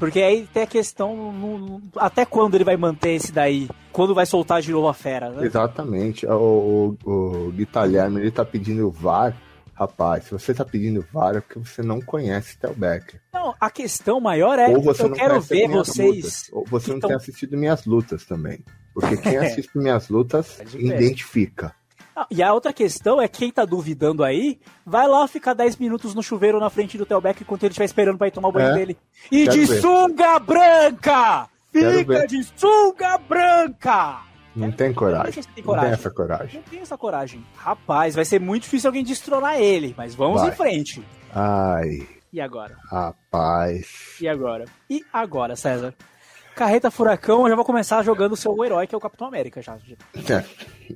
[0.00, 3.68] porque aí tem a questão, no- no- até quando ele vai manter esse daí?
[3.92, 5.46] Quando vai soltar de novo a fera, né?
[5.46, 6.26] Exatamente.
[6.26, 9.36] O, o, o Guitalherme, ele tá pedindo VAR.
[9.72, 13.20] Rapaz, se você tá pedindo VAR é porque você não conhece Tel Becker.
[13.44, 16.16] Não, a questão maior é, Ou você eu não quero ver vocês...
[16.16, 16.50] lutas.
[16.52, 18.64] Ou você não Então- tem assistido minhas lutas também.
[18.94, 20.80] Porque quem assiste minhas lutas crer.
[20.82, 21.74] identifica.
[22.16, 26.14] Ah, E a outra questão é quem tá duvidando aí, vai lá ficar 10 minutos
[26.14, 28.68] no chuveiro na frente do Telbeck enquanto ele estiver esperando pra ir tomar o banho
[28.68, 28.74] É.
[28.74, 28.96] dele.
[29.32, 29.80] E de ver.
[29.80, 31.48] sunga branca!
[31.72, 34.20] Fica de sunga branca!
[34.54, 35.42] Não tem Não coragem.
[35.42, 35.92] se tem Não tem coragem.
[35.92, 36.54] essa coragem.
[36.54, 37.44] Não tem essa coragem.
[37.56, 40.50] Rapaz, vai ser muito difícil alguém destronar ele, mas vamos Vai.
[40.50, 41.02] em frente.
[41.34, 42.76] Ai, E agora?
[42.90, 44.16] rapaz.
[44.20, 44.64] E agora?
[44.90, 45.94] E agora, César?
[46.56, 49.62] Carreta Furacão, eu já vou começar jogando o seu herói, que é o Capitão América,
[49.62, 49.76] já.
[49.76, 50.44] É,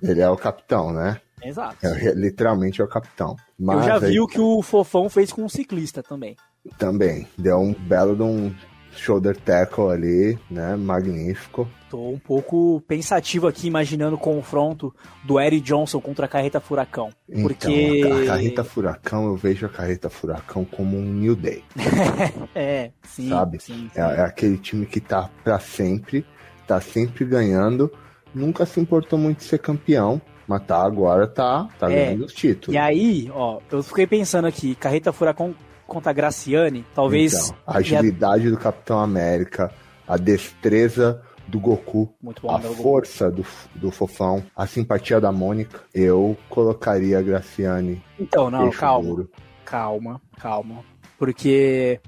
[0.03, 1.21] Ele é o capitão, né?
[1.41, 1.77] Exato.
[1.87, 3.37] É, literalmente é o capitão.
[3.57, 6.35] Mas eu já aí vi o que o Fofão fez com um ciclista também.
[6.77, 8.53] também deu um belo de um
[8.97, 10.75] shoulder tackle ali, né?
[10.75, 11.69] Magnífico.
[11.91, 17.11] Tô um pouco pensativo aqui, imaginando o confronto do Eric Johnson contra a Carreta Furacão.
[17.43, 17.99] Porque.
[18.01, 21.65] Então, a carreta furacão, eu vejo a carreta furacão como um New Day,
[22.55, 23.29] É, sim.
[23.31, 23.59] sabe?
[23.63, 24.01] sim, sim.
[24.01, 26.27] É, é aquele time que tá pra sempre,
[26.67, 27.91] tá sempre ganhando,
[28.35, 31.95] nunca se importou muito de ser campeão, mas tá agora tá, tá É.
[32.07, 32.75] ganhando os títulos.
[32.75, 35.55] E aí, ó, eu fiquei pensando aqui, Carreta Furacão
[35.87, 37.33] contra a Graciane, talvez.
[37.49, 39.73] Então, a agilidade do Capitão América,
[40.07, 42.75] a destreza do Goku, bom, a Goku.
[42.75, 43.45] força do,
[43.75, 48.03] do Fofão, a simpatia da Mônica, eu colocaria a Graciane.
[48.19, 49.09] Então, não, calma.
[49.09, 49.31] duro.
[49.65, 50.85] Calma, calma.
[51.19, 52.01] Porque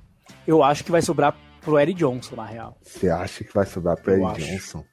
[0.46, 2.76] eu acho que vai sobrar pro Eric Johnson, na real.
[2.82, 4.42] Você acha que vai sobrar Eu Eric.
[4.44, 4.84] Johnson?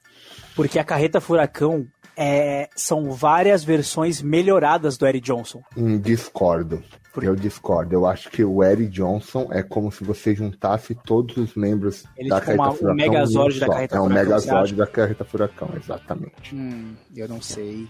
[0.56, 1.86] Porque a Carreta Furacão
[2.16, 5.62] é, são várias versões melhoradas do Eric Johnson.
[5.76, 6.82] Hum, discordo.
[7.20, 7.94] Por- Eu discordo.
[7.94, 12.28] Eu acho que o Eric Johnson é como se você juntasse todos os membros Ele
[12.28, 12.94] da tipo uma- Carreta um Furacão.
[12.94, 13.72] Megazord um da só.
[13.72, 16.54] Carreta É um Furacão, você Megazord da Carreta Furacão, exatamente.
[16.54, 17.88] Hum, eu não sei.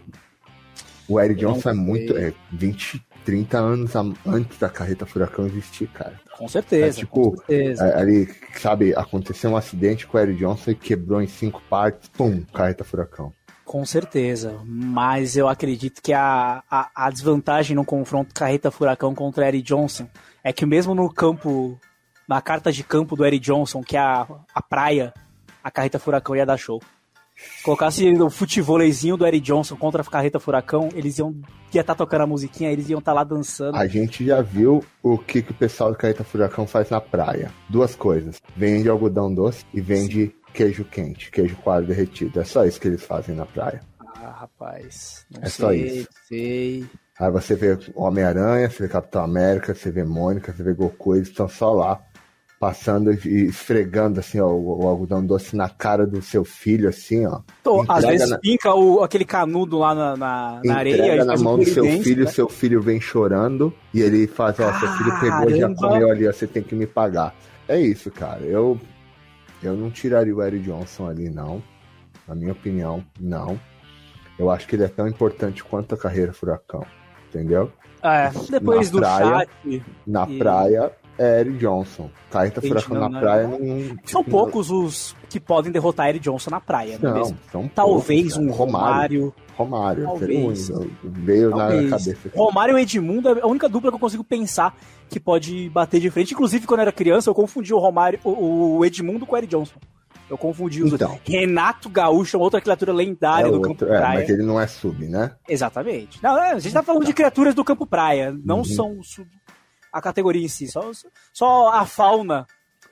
[1.09, 2.17] O Eric Eu Johnson é muito.
[2.17, 3.93] É 20, 30 anos
[4.27, 6.21] antes da Carreta Furacão existir, cara.
[6.37, 7.85] Com certeza, É tipo, com certeza.
[7.87, 12.09] É, ali, sabe, aconteceu um acidente com o Eric Johnson e quebrou em cinco partes.
[12.11, 13.33] Pum, Carreta Furacão.
[13.69, 14.63] Com certeza.
[14.65, 20.09] Mas eu acredito que a, a, a desvantagem no confronto Carreta Furacão contra Eric Johnson
[20.43, 21.79] é que mesmo no campo,
[22.27, 25.13] na carta de campo do Eric Johnson, que é a, a praia,
[25.63, 26.81] a Carreta Furacão ia dar show.
[27.39, 31.35] Se colocasse o futevôleizinho do Eric Johnson contra a Carreta Furacão, eles iam
[31.73, 33.77] ia estar tocando a musiquinha, eles iam estar lá dançando.
[33.77, 37.51] A gente já viu o que, que o pessoal do Carreta Furacão faz na praia.
[37.69, 38.41] Duas coisas.
[38.57, 42.41] Vende algodão doce e vende queijo quente, queijo coalho derretido.
[42.41, 43.81] É só isso que eles fazem na praia.
[44.01, 45.27] Ah, rapaz.
[45.31, 46.09] Não É sei, só isso.
[46.27, 46.87] sei.
[47.21, 51.29] Aí você vê Homem-Aranha, você vê Capitão América, você vê Mônica, você vê Goku, eles
[51.29, 51.97] estão só lá
[52.59, 57.25] passando e esfregando assim, ó, o, o algodão doce na cara do seu filho, assim,
[57.27, 57.41] ó.
[57.61, 61.25] Então, às vezes na- pinca o, aquele canudo lá na, na, na areia.
[61.25, 62.31] Na mão do seu filho, né?
[62.31, 66.33] seu filho vem chorando e ele faz, ó, seu filho pegou já comeu ali, ó,
[66.33, 67.35] você tem que me pagar.
[67.69, 68.41] É isso, cara.
[68.41, 68.79] Eu
[69.63, 71.63] eu não tiraria o Eric Johnson ali, não.
[72.27, 73.59] Na minha opinião, não.
[74.39, 76.85] Eu acho que ele é tão importante quanto a carreira Furacão.
[77.29, 77.71] Entendeu?
[78.03, 79.83] É, depois Na do praia, chat.
[80.07, 82.11] Na E- praia é Eric Johnson.
[82.31, 83.59] Carreta Gente, Furacão não, na não, praia não.
[83.59, 83.97] não.
[84.05, 87.39] São tipo, poucos os que podem derrotar Eric Johnson na praia, não, é Não, mesmo?
[87.53, 88.51] são Talvez poucos, um.
[88.53, 89.35] Romário.
[89.57, 90.29] Romário, Talvez.
[90.61, 90.97] seria o único.
[91.05, 91.85] veio Talvez.
[91.91, 92.31] na cabeça.
[92.35, 94.75] Romário e Edmundo é a única dupla que eu consigo pensar
[95.11, 96.33] que pode bater de frente.
[96.33, 99.75] Inclusive, quando eu era criança, eu confundi o Romário, o, Edmundo com o Eric Johnson.
[100.31, 101.09] Eu confundi os Então.
[101.09, 101.21] dois.
[101.25, 104.21] Renato Gaúcho é outra criatura lendária É do outro, campo é, praia.
[104.21, 105.33] mas ele não é sub, né?
[105.49, 106.23] Exatamente.
[106.23, 108.65] Não, é, a gente tá falando de criaturas do campo praia, não Uhum.
[108.65, 109.27] são sub-
[109.93, 110.69] a categoria em si.
[110.69, 110.91] Só,
[111.33, 112.47] só a fauna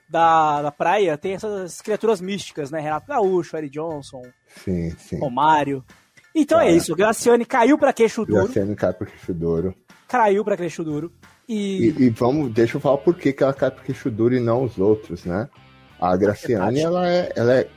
[0.09, 2.81] da, da praia tem essas criaturas místicas, né?
[2.81, 4.23] Renato Gaúcho, Eric Johnson,
[4.65, 5.19] Sim, sim.
[5.19, 5.85] Romário.
[6.35, 6.77] Então é Cara.
[6.77, 9.75] isso, Graciane caiu pra queixo duro, Graciane cai pro queixo duro.
[10.07, 11.13] caiu pra queixo duro.
[11.49, 14.35] E, E, e vamos, deixa eu falar por que, que ela cai pro queixo duro
[14.35, 15.49] e não os outros, né?
[15.99, 16.81] A Graciane, Tati.
[16.85, 17.69] ela é, ela é,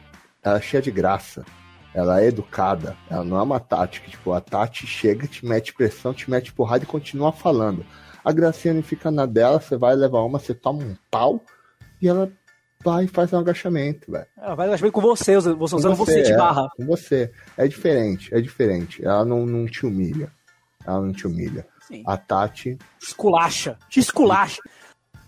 [0.43, 1.45] ela é cheia de graça.
[1.93, 2.95] Ela é educada.
[3.09, 4.09] Ela não é uma tática.
[4.09, 7.85] Tipo, a Tati chega, te mete pressão, te mete porrada e continua falando.
[8.29, 11.43] A Graciane fica na dela, você vai levar uma, você toma um pau
[11.99, 12.31] e ela
[12.83, 14.27] vai e faz um agachamento, velho.
[14.37, 16.69] ela vai agir com você, você Com usando você de é, barra.
[16.77, 17.31] Com você.
[17.57, 19.03] É diferente, é diferente.
[19.03, 20.31] Ela não, não te humilha.
[20.85, 21.65] Ela não te humilha.
[21.87, 22.03] Sim.
[22.05, 24.61] A Tati, Esculacha, te esculacha.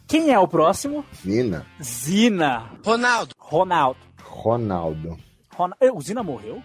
[0.07, 1.03] Quem é o próximo?
[1.23, 2.69] Zina, Zina.
[2.85, 3.33] Ronaldo.
[3.39, 3.99] Ronaldo.
[4.21, 5.17] Ronaldo.
[5.55, 5.97] Ronaldo.
[5.97, 6.61] O Zina morreu?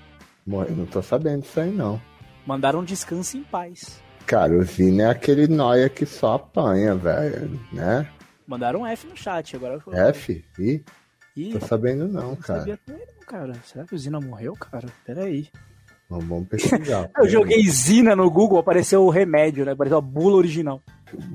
[0.47, 1.99] Morreu, não tô sabendo disso aí, não.
[2.47, 4.05] Mandaram um descanso em paz.
[4.27, 8.09] Cara, o Zina é aquele noia que só apanha, velho, né?
[8.47, 9.79] Mandaram um F no chat agora.
[9.87, 10.45] eu- F?
[10.59, 10.83] Ih,
[11.37, 12.61] Ih, tô sabendo não, não cara.
[12.61, 13.53] sabia também não, cara.
[13.65, 14.89] Será que o Zina morreu, cara?
[15.05, 15.49] Peraí.
[16.09, 17.11] Vamos, vamos pesquisar.
[17.19, 19.73] Eu joguei Zina no Google, apareceu o remédio, né?
[19.73, 20.81] Apareceu a bula original.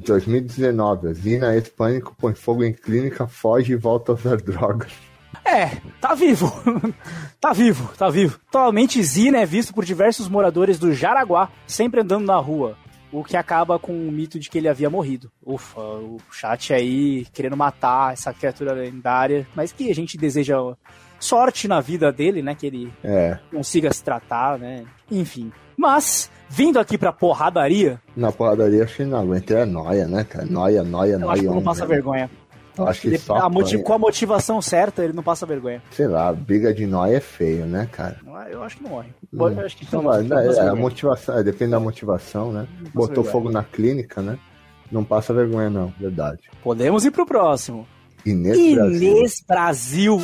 [0.05, 4.91] 2019, a Zina ex-pânico põe fogo em clínica, foge e volta a usar drogas.
[5.45, 6.51] É, tá vivo.
[7.39, 8.39] tá vivo, tá vivo.
[8.47, 12.77] Atualmente, Zina é visto por diversos moradores do Jaraguá, sempre andando na rua.
[13.11, 15.29] O que acaba com o mito de que ele havia morrido.
[15.45, 19.45] Ufa, o chat aí querendo matar essa criatura lendária.
[19.55, 20.55] Mas que a gente deseja
[21.19, 22.55] sorte na vida dele, né?
[22.55, 24.85] Que ele É, consiga se tratar, né?
[25.09, 25.51] Enfim.
[25.77, 30.45] Mas, vindo aqui pra porradaria, na porradaria acho que não aguenta, é noia, né, cara?
[30.45, 31.31] Noia, noia, eu noia.
[31.33, 32.29] acho que não passa vergonha.
[32.77, 33.49] Eu acho que Ele- só a
[33.83, 35.81] com a motivação certa, ele não passa vergonha.
[35.91, 38.17] Sei lá, briga de noia é feio, né, cara?
[38.49, 39.09] Eu acho que não morre.
[39.33, 39.37] Hum.
[39.49, 42.67] Eu acho que não não passa é, a motivação, é, depende da motivação, né?
[42.93, 43.31] Botou vergonha.
[43.31, 44.37] fogo na clínica, né?
[44.91, 46.49] Não passa vergonha, não, verdade.
[46.63, 47.85] Podemos ir pro próximo.
[48.25, 49.01] Inês, Brasil.
[49.01, 50.21] Inês Brasil.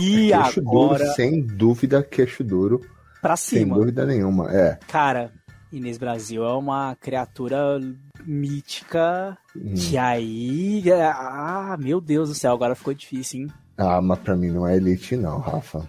[0.00, 2.80] E Queixo duro, agora, sem dúvida, queixo duro,
[3.20, 3.74] pra sem cima.
[3.76, 4.50] dúvida nenhuma.
[4.50, 4.78] É.
[4.88, 5.30] Cara,
[5.70, 7.78] Inês Brasil é uma criatura
[8.26, 9.74] mítica Hum.
[9.74, 10.82] que aí...
[10.92, 13.48] Ah, meu Deus do céu, agora ficou difícil, hein?
[13.76, 15.88] Ah, mas pra mim não é elite, não, Rafa.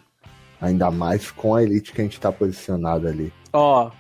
[0.59, 3.32] Ainda mais com a elite que a gente tá posicionado ali.
[3.53, 3.91] Ó,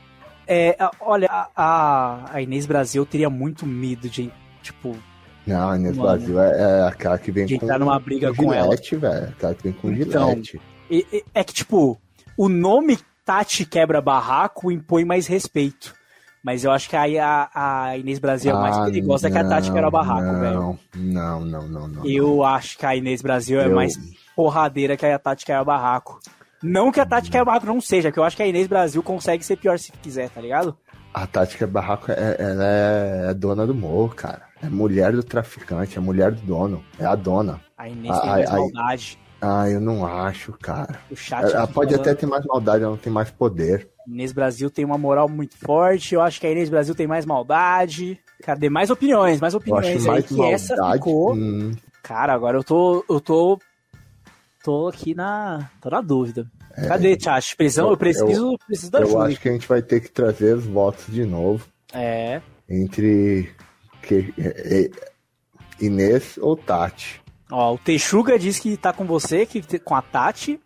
[0.47, 4.95] é, olha, a- a, Inês Brasil teria muito medo de, tipo,
[5.45, 6.09] Não, a Inês Mano.
[6.17, 7.65] Brasil é, é aquela que vem De com.
[7.65, 8.75] entrar numa briga com com ela.
[8.75, 9.29] Velho.
[9.29, 10.61] Aquela que vem com Então, Gillette.
[11.33, 11.99] É que, tipo,
[12.37, 15.93] o nome Tati Quebra Barraco impõe mais respeito.
[16.43, 19.47] Mas eu acho que aí a, a Inês Brasil é mais Ah, perigosa que a
[19.47, 20.53] Tati não, Quebra Barraco, velho.
[20.59, 22.05] Não, não, não, não, não.
[22.05, 23.93] Eu acho que a Inês Brasil é Eu- mais
[24.35, 26.19] porradeira que a Tati Quebra Barraco.
[26.63, 29.03] Não que a Tati Quebra Barraco não seja, porque eu acho que a Inês Brasil
[29.03, 30.75] consegue ser pior se quiser, tá ligado?
[31.13, 32.63] A Tática Barraco, é, ela
[33.29, 34.43] é dona do morro, cara.
[34.63, 36.83] É mulher do traficante, é mulher do dono.
[36.97, 37.59] É a dona.
[37.77, 38.59] A Inês tem Ai, mais ai.
[38.59, 39.19] maldade.
[39.41, 40.99] Ah, eu não acho, cara.
[41.09, 42.07] O chat Ela aqui pode falando.
[42.07, 43.89] até ter mais maldade, ela não tem mais poder.
[44.07, 46.15] Inês Brasil tem uma moral muito forte.
[46.15, 48.19] Eu acho que a Inês Brasil tem mais maldade.
[48.43, 49.39] Cadê mais opiniões?
[49.39, 50.53] Mais Eu opiniões aí mais que maldade.
[50.55, 51.33] essa ficou.
[51.35, 51.71] hum,
[52.03, 53.05] Cara, agora eu tô.
[53.09, 53.59] Eu tô.
[54.63, 55.69] Tô aqui na.
[55.81, 56.45] tô na dúvida.
[56.87, 57.55] Cadê, Tati?
[57.55, 59.23] Precisão, eu, Eu- preciso, preciso da eu ajuda.
[59.25, 62.41] acho que a gente vai ter que trazer os votos de novo É.
[62.69, 63.51] entre
[64.01, 67.21] que, é, é, Inês ou Tati.
[67.51, 70.59] Ó, o Texuga diz que tá com você, que com a Tati.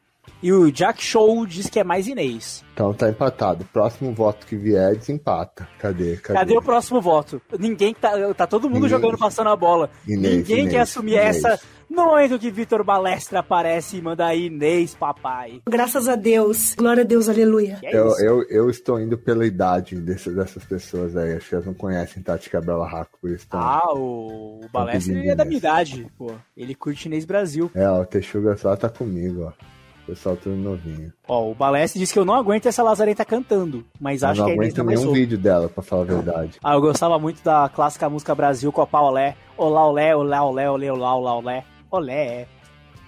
[0.45, 2.63] E o Jack Show diz que é mais Inês.
[2.71, 3.65] Então tá empatado.
[3.73, 5.67] Próximo voto que vier, desempata.
[5.79, 6.17] Cadê?
[6.17, 6.37] Cadê?
[6.39, 7.41] Cadê o próximo voto?
[7.57, 8.11] Ninguém tá.
[8.35, 8.91] Tá todo mundo Inês.
[8.91, 9.89] jogando passando a bola.
[10.07, 11.37] Inês, Ninguém Inês, quer assumir Inês.
[11.43, 11.59] essa.
[11.89, 15.61] No momento que Vitor Balestra aparece e manda aí Inês, papai.
[15.67, 16.75] Graças a Deus.
[16.75, 17.79] Glória a Deus, aleluia.
[17.81, 18.23] É Eu, isso?
[18.23, 21.33] eu, eu estou indo pela idade desse- dessas pessoas aí.
[21.37, 23.47] Acho que elas não conhecem Tati Cabela Raco, por isso.
[23.49, 26.33] Ah, o, o Balestra é da minha idade, pô.
[26.55, 27.71] Ele curte Inês Brasil.
[27.73, 29.74] É, ó, o Texuga só tá comigo, ó.
[30.05, 31.11] Pessoal tudo novinho.
[31.27, 34.45] Ó, o Balestra disse que eu não aguento essa Lazarenta cantando, mas Eu acho não
[34.45, 36.59] que a Inês aguento tá mais nenhum vídeo dela, pra falar a verdade.
[36.63, 39.35] Ah, eu gostava muito da clássica música Brasil, Copa Olé.
[39.57, 41.65] Olá, olé, olá, olé, olé, olá, olá, olé.
[41.89, 42.47] Olé.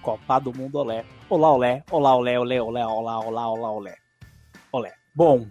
[0.02, 1.04] Copa do Mundo, olé.
[1.30, 3.94] Olá, olé, olá, olé, olé, olé, olá, olá, olá, olé.
[4.72, 4.92] Olé.
[5.14, 5.46] Bom,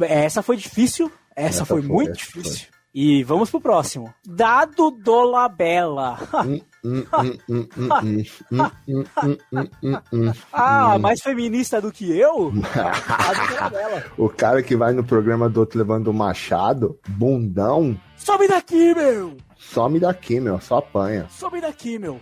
[0.00, 1.12] essa foi difícil.
[1.36, 2.68] Essa, Essa foi, foi, muito essa difícil.
[2.94, 4.12] E vamos pro próximo.
[4.26, 6.18] Dado Dolabella.
[10.52, 12.52] ah, mais feminista do que eu?
[14.18, 17.96] o cara que vai no programa do outro levando o machado, bundão.
[18.16, 19.36] Some daqui, meu!
[19.56, 21.26] Some daqui, meu, só apanha.
[21.30, 22.20] Some daqui, meu.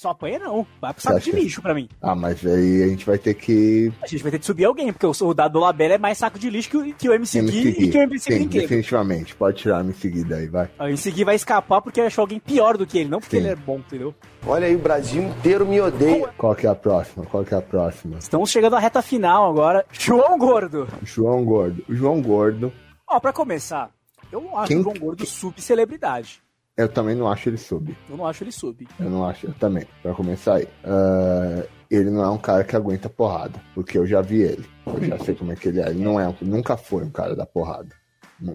[0.00, 0.66] Só apanha não.
[0.80, 1.86] Vai pro saco de que- lixo pra mim.
[2.00, 4.90] Ah, mas aí a gente vai ter que A gente vai ter que subir alguém,
[4.94, 7.12] porque o, o dado do Labella é mais saco de lixo que o, que o
[7.12, 8.62] MC Gui e que o MC Sim, Brinquedo.
[8.62, 9.34] definitivamente.
[9.34, 10.70] Pode tirar me seguir daí, vai.
[10.80, 13.42] O MC Gui vai escapar porque achou alguém pior do que ele, não porque Sim.
[13.42, 14.14] ele é bom, entendeu?
[14.46, 16.28] Olha aí, o Brasil inteiro me odeia.
[16.38, 17.26] Qual que é a próxima?
[17.26, 18.16] Qual que é a próxima?
[18.18, 19.84] Estamos chegando à reta final agora.
[19.92, 20.88] João Gordo.
[21.04, 21.84] João Gordo.
[21.86, 22.72] O João Gordo,
[23.06, 23.90] Ó, pra começar,
[24.32, 26.40] eu não acho Quem- o João Gordo subcelebridade.
[26.80, 27.96] Eu também não acho ele sub.
[28.08, 28.86] Eu não acho ele sub.
[28.98, 29.86] Eu não acho, eu também.
[30.02, 30.68] Pra começar aí.
[30.84, 34.64] Ah, ele não é um cara que aguenta porrada, porque eu já vi ele.
[34.86, 35.88] Eu já sei como é que ele é.
[35.88, 37.94] Ele não é, nunca foi um cara da porrada.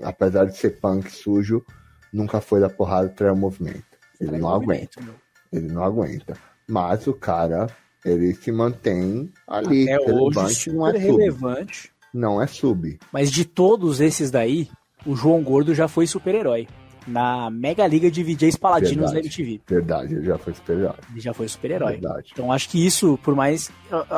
[0.03, 1.63] Apesar de ser punk sujo,
[2.11, 3.84] nunca foi da porrada até o movimento.
[4.19, 5.01] Ele não aguenta.
[5.01, 5.13] Meu.
[5.51, 6.36] Ele não aguenta.
[6.67, 7.67] Mas o cara,
[8.03, 10.07] ele se mantém ali, É hoje
[10.39, 11.17] relevante, não é super sub.
[11.17, 11.91] relevante.
[12.13, 12.99] Não é sub.
[13.11, 14.69] Mas de todos esses daí,
[15.05, 16.67] o João Gordo já foi super-herói.
[17.08, 19.28] Na Mega Liga de VJs Paladinos da Verdade.
[19.41, 19.62] MTV.
[19.68, 20.95] Verdade, ele já foi superior.
[21.12, 21.99] Ele já foi super-herói.
[22.32, 23.72] Então acho que isso, por mais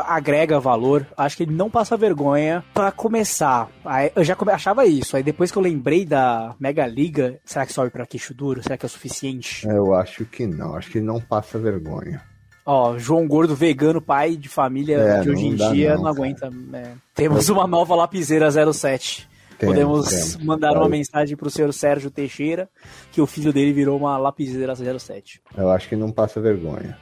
[0.08, 3.70] agrega valor, acho que ele não passa vergonha pra começar.
[3.84, 5.16] Aí, eu já achava isso.
[5.18, 8.64] Aí depois que eu lembrei da Mega Liga, será que sobe pra queixo duro?
[8.64, 9.68] Será que é o suficiente?
[9.68, 10.76] Eu acho que não.
[10.76, 12.22] Acho que ele não passa vergonha.
[12.66, 16.50] Ó, João Gordo, vegano, pai de família É, de hoje em dia, não, não, aguenta.
[16.74, 16.92] é.
[17.16, 19.27] Temos uma nova lapiseira 07.
[19.58, 20.38] Temos, Podemos temos.
[20.46, 22.70] mandar uma mensagem pro senhor Sérgio Teixeira
[23.12, 25.42] que o filho dele virou uma lapiseira 07.
[25.58, 26.98] Eu acho que não passa vergonha.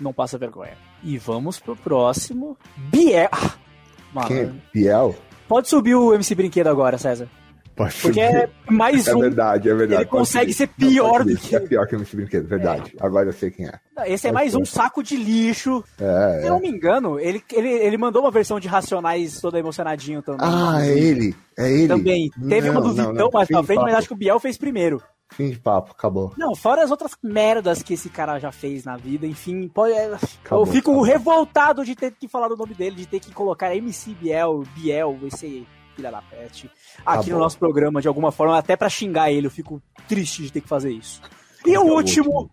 [0.00, 0.76] Não passa vergonha.
[1.02, 2.58] E vamos pro próximo.
[2.76, 3.28] Biel.
[3.32, 3.54] Ah,
[4.12, 4.38] Mano, Quem?
[4.38, 4.52] é?
[4.72, 5.14] Biel?
[5.48, 7.28] pode subir o MC Brinquedo agora, César.
[7.76, 9.20] Pode Porque é mais É um.
[9.20, 10.02] verdade, é verdade.
[10.02, 10.54] Ele consegue subir.
[10.54, 12.94] ser pior do que- É pior que o MC Brinquedo, verdade.
[13.00, 13.80] Agora eu sei quem é.
[14.06, 14.58] Esse é Pode mais ser.
[14.58, 15.82] um saco de lixo.
[15.98, 16.48] É, Se é.
[16.48, 20.46] eu não me engano, ele, ele, ele mandou uma versão de Racionais todo emocionadinho também.
[20.48, 21.34] Ah, é ele.
[21.58, 21.88] É ele.
[21.88, 22.30] Também.
[22.48, 23.30] Teve uma Não, do não, Vitão não.
[23.32, 25.02] mais pra frente, mas acho que o Biel fez primeiro.
[25.32, 26.32] Fim de papo, acabou.
[26.36, 30.12] Não, fora as outras merdas que esse cara já fez na vida, enfim, pode, é,
[30.44, 31.02] Acabou, eu fico acabou.
[31.02, 35.18] revoltado de ter que falar o nome dele, de ter que colocar MC Biel, Biel,
[35.26, 37.32] esse filha da peste, aqui Acabou.
[37.34, 40.60] no nosso programa de alguma forma, até pra xingar ele, eu fico triste de ter
[40.60, 41.22] que fazer isso.
[41.64, 42.50] E o é o último, último?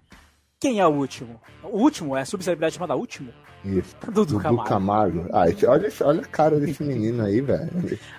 [0.59, 1.41] quem é o último?
[1.63, 3.33] O último é a subcelebridade chamada Último?
[3.64, 3.95] Isso.
[4.05, 4.70] Dudu Dudu Camargo.
[4.70, 5.26] Camargo.
[5.32, 7.70] Ah, esse- olha, esse- olha a cara desse menino aí, velho.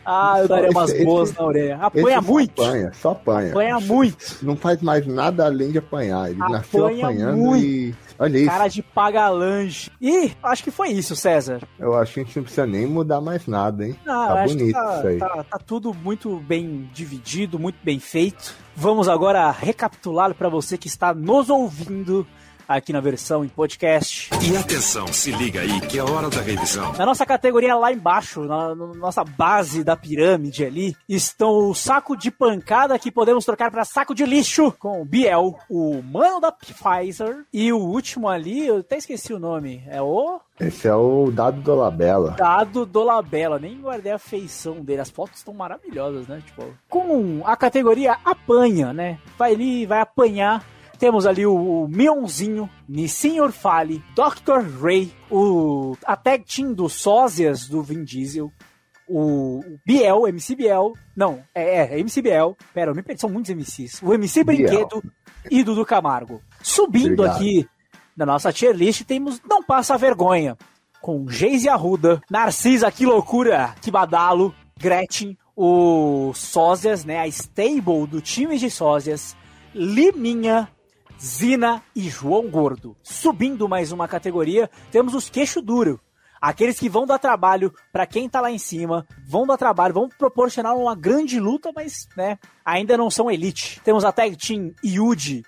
[0.04, 1.74] Ah, eu Só daria esse- umas esse- boas na orelha.
[1.74, 2.62] Esse Apanha muito.
[2.62, 3.50] Apanha, só apanha.
[3.50, 4.36] Apanha muito.
[4.42, 6.30] Não faz mais nada além de apanhar.
[6.30, 7.64] Ele nasceu Apanha apanhando muito.
[7.64, 7.94] e.
[8.18, 8.46] Olha isso.
[8.50, 9.90] Cara de paga-lanche.
[10.00, 11.60] E acho que foi isso, César.
[11.78, 13.96] Eu acho que a gente não precisa nem mudar mais nada, hein?
[14.04, 15.18] Não, tá bonito tá, isso aí.
[15.18, 18.54] tá- tá tudo muito bem dividido, muito bem feito.
[18.76, 22.24] Vamos agora recapitular para você que está nos ouvindo
[22.76, 24.30] aqui na versão em podcast.
[24.42, 26.92] E atenção, se liga aí que é hora da revisão.
[26.92, 32.16] Na nossa categoria lá embaixo, na, na nossa base da pirâmide ali, estão o saco
[32.16, 36.52] de pancada que podemos trocar para saco de lixo com o Biel, o mano da
[36.52, 41.30] Pfizer e o último ali, eu até esqueci o nome, é o Esse é o
[41.30, 42.32] dado do Labela.
[42.32, 45.00] Dado Dolabella, nem guardei a feição dele.
[45.00, 46.42] As fotos estão maravilhosas, né?
[46.44, 49.18] Tipo, com a categoria apanha, né?
[49.38, 50.64] Vai ali, vai apanhar.
[51.02, 54.60] Temos ali o, o Mionzinho, Nissin Orfale, Dr.
[54.80, 58.52] Ray, o, a tag team dos sósias do Vin Diesel,
[59.08, 63.50] o, Biel, MC Biel, não, é, é, MC Biel, pera, eu me perdi, são muitos
[63.52, 64.58] MCs, o MC Biel.
[64.58, 65.02] Brinquedo
[65.50, 66.40] e Dudu Camargo.
[66.62, 67.34] Subindo Obrigado.
[67.34, 67.68] aqui
[68.16, 70.56] na nossa tier list, temos Não Passa Vergonha,
[71.00, 78.20] com Geise Arruda, Narcisa, que loucura, que badalo, Gretchen, o Sósias, né, a stable do
[78.20, 79.36] time de Sósias,
[79.74, 80.68] Liminha,
[81.24, 82.96] Zina e João Gordo.
[83.00, 86.00] Subindo mais uma categoria, temos os queixo duro.
[86.40, 90.08] Aqueles que vão dar trabalho para quem tá lá em cima, vão dar trabalho, vão
[90.08, 93.80] proporcionar uma grande luta, mas, né, ainda não são elite.
[93.84, 95.44] Temos a tag team Yuji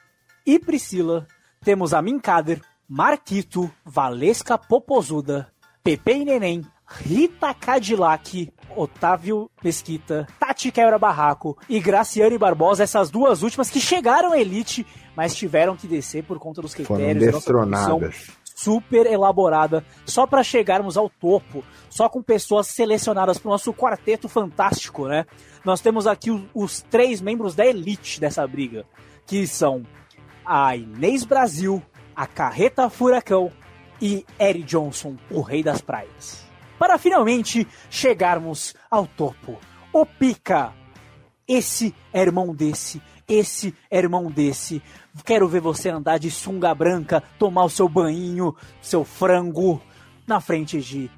[0.46, 1.26] e Priscila,
[1.64, 5.52] temos a Minkader, Marquito, Valesca Popozuda,
[5.82, 13.42] Pepe e Neném, Rita Cadillac, Otávio Mesquita, Tati Quebra Barraco e Graciane Barbosa, essas duas
[13.42, 14.86] últimas que chegaram à elite,
[15.16, 18.30] mas tiveram que descer por conta dos Foram critérios comissão destronadas.
[18.54, 24.28] super elaborada, só para chegarmos ao topo, só com pessoas selecionadas para o nosso quarteto
[24.28, 25.24] fantástico, né?
[25.64, 28.84] Nós temos aqui o- os três membros da elite dessa briga,
[29.26, 29.82] que são
[30.44, 31.82] a Inês Brasil,
[32.14, 33.50] a Carreta Furacão
[34.00, 36.43] e Eric Johnson, o rei das praias.
[36.84, 39.58] Para finalmente chegarmos ao topo.
[39.90, 40.70] O Pica,
[41.48, 44.82] esse é irmão desse, esse é irmão desse.
[45.24, 49.80] Quero ver você andar de sunga branca, tomar o seu banho, seu frango,
[50.26, 51.10] na frente de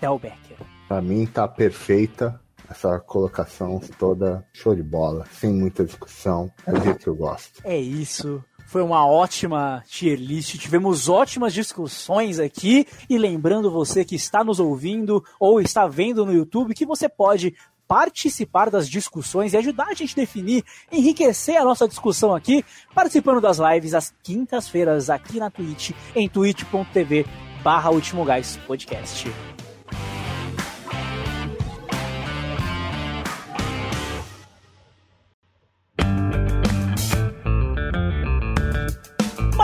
[0.00, 0.56] Del Becker.
[0.88, 6.50] Pra mim tá perfeita essa colocação toda show de bola, sem muita discussão.
[6.66, 7.62] É o jeito que eu gosto.
[7.62, 8.42] É isso.
[8.66, 10.58] Foi uma ótima tier list.
[10.58, 12.86] Tivemos ótimas discussões aqui.
[13.08, 17.54] E lembrando você que está nos ouvindo ou está vendo no YouTube que você pode
[17.86, 22.64] participar das discussões e ajudar a gente a definir, enriquecer a nossa discussão aqui,
[22.94, 27.26] participando das lives às quintas-feiras aqui na Twitch, em twitch.tv
[27.62, 29.63] barra Último Gás Podcast.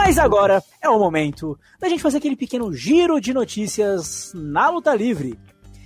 [0.03, 4.95] Mas agora é o momento da gente fazer aquele pequeno giro de notícias na luta
[4.95, 5.39] livre.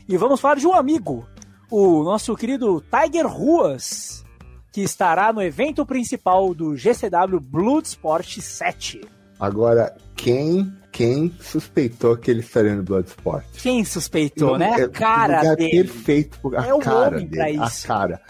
[0.07, 1.27] E vamos falar de um amigo,
[1.69, 4.23] o nosso querido Tiger Ruas,
[4.71, 9.01] que estará no evento principal do GCW Bloodsport 7.
[9.37, 13.45] Agora, quem, quem suspeitou que ele estaria no Bloodsport?
[13.61, 14.75] Quem suspeitou, né?
[14.79, 15.71] É A cara lugar dele.
[15.71, 17.85] perfeito, a É o cara dele, a isso.
[17.85, 18.21] cara.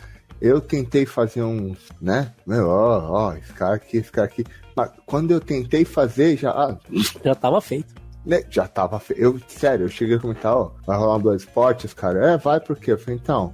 [0.41, 2.33] Eu tentei fazer uns, né?
[2.45, 4.43] Meu, ó, ó, esse cara aqui, esse cara aqui.
[4.75, 6.77] Mas quando eu tentei fazer, já, ah,
[7.23, 7.93] Já tava feito.
[8.25, 9.19] né, já tava feio.
[9.19, 12.59] Eu, sério, eu cheguei a comentar, ó, vai rolar um Bloodsport, os caras, é, vai
[12.59, 12.91] por quê?
[12.91, 13.53] Eu falei, então,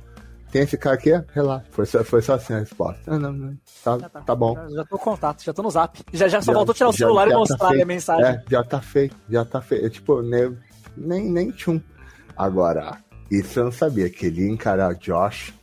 [0.51, 1.11] tem esse cara aqui?
[1.33, 1.65] Relaxa.
[1.71, 3.01] Foi só, foi só assim a resposta.
[3.07, 4.55] Ah, não, não, tá, tá, bom.
[4.55, 5.99] Já, já tô com contato, já tô no zap.
[6.11, 7.87] Já, já só faltou tirar o já- celular e já tá mostrar ali a feito.
[7.87, 8.25] mensagem.
[8.25, 9.85] É, já tá feito, já tá feito.
[9.85, 10.57] É, tipo, nem,
[10.97, 11.79] nem, nem tchum.
[12.35, 12.97] Agora,
[13.29, 15.53] isso eu não sabia, que ele ia encarar o Josh.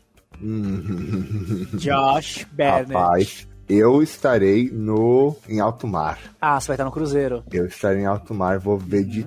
[1.75, 2.93] Josh Bernard.
[2.93, 6.19] Rapaz, eu estarei no em alto mar.
[6.41, 7.43] Ah, você vai estar no Cruzeiro.
[7.53, 9.27] Eu estarei em alto mar, vou ver de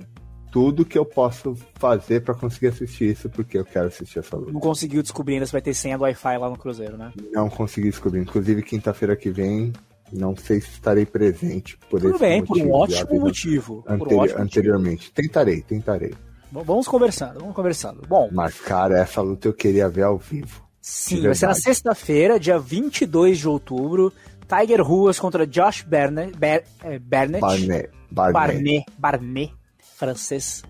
[0.51, 4.51] tudo que eu posso fazer pra conseguir assistir isso, porque eu quero assistir essa luta.
[4.51, 7.13] Não conseguiu descobrir ainda se vai ter senha do Wi-Fi lá no Cruzeiro, né?
[7.31, 8.19] Não consegui descobrir.
[8.21, 9.71] Inclusive, quinta-feira que vem,
[10.11, 13.83] não sei se estarei presente por Tudo bem, por um motivo, ótimo motivo.
[13.83, 15.11] Por um anteri- ótimo anteriormente.
[15.13, 16.09] Tentarei, tentarei.
[16.51, 16.65] motivo.
[16.65, 18.01] Vamos conversando, vamos conversando.
[18.05, 20.61] Bom, Mas, cara, essa luta eu queria ver ao vivo.
[20.81, 24.11] sim, vai ser na sexta-feira, dia 22 de outubro.
[24.51, 26.37] Tiger Ruas contra Josh Bernard.
[26.37, 27.39] Ber, é, Bernard.
[27.39, 27.89] Barnet.
[28.11, 28.33] Barnet.
[28.33, 28.85] Barnet.
[28.97, 29.53] Barnet,
[29.95, 30.63] francês.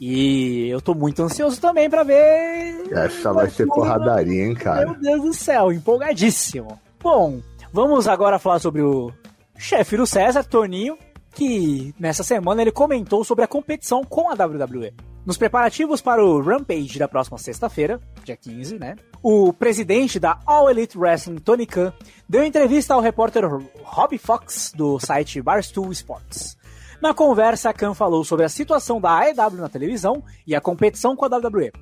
[0.00, 2.92] E eu tô muito ansioso também pra ver.
[2.92, 4.86] Essa vai ser porradaria, hein, cara.
[4.86, 6.80] Meu Deus do céu, empolgadíssimo.
[7.00, 7.40] Bom,
[7.72, 9.12] vamos agora falar sobre o
[9.56, 10.96] chefe do César, Toninho,
[11.32, 14.92] que nessa semana ele comentou sobre a competição com a WWE.
[15.26, 18.96] Nos preparativos para o Rampage da próxima sexta-feira, dia 15, né?
[19.22, 21.92] O presidente da All Elite Wrestling, Tony Khan,
[22.28, 23.44] deu entrevista ao repórter
[23.82, 26.56] Rob Fox, do site Barstool Sports.
[27.02, 31.24] Na conversa, Khan falou sobre a situação da AEW na televisão e a competição com
[31.24, 31.72] a WWE.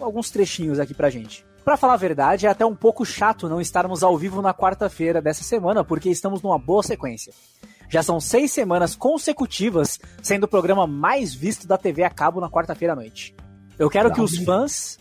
[0.00, 1.44] Alguns trechinhos aqui pra gente.
[1.64, 5.20] Pra falar a verdade, é até um pouco chato não estarmos ao vivo na quarta-feira
[5.20, 7.32] dessa semana, porque estamos numa boa sequência.
[7.88, 12.50] Já são seis semanas consecutivas sendo o programa mais visto da TV a cabo na
[12.50, 13.34] quarta-feira à noite.
[13.78, 14.98] Eu quero que os fãs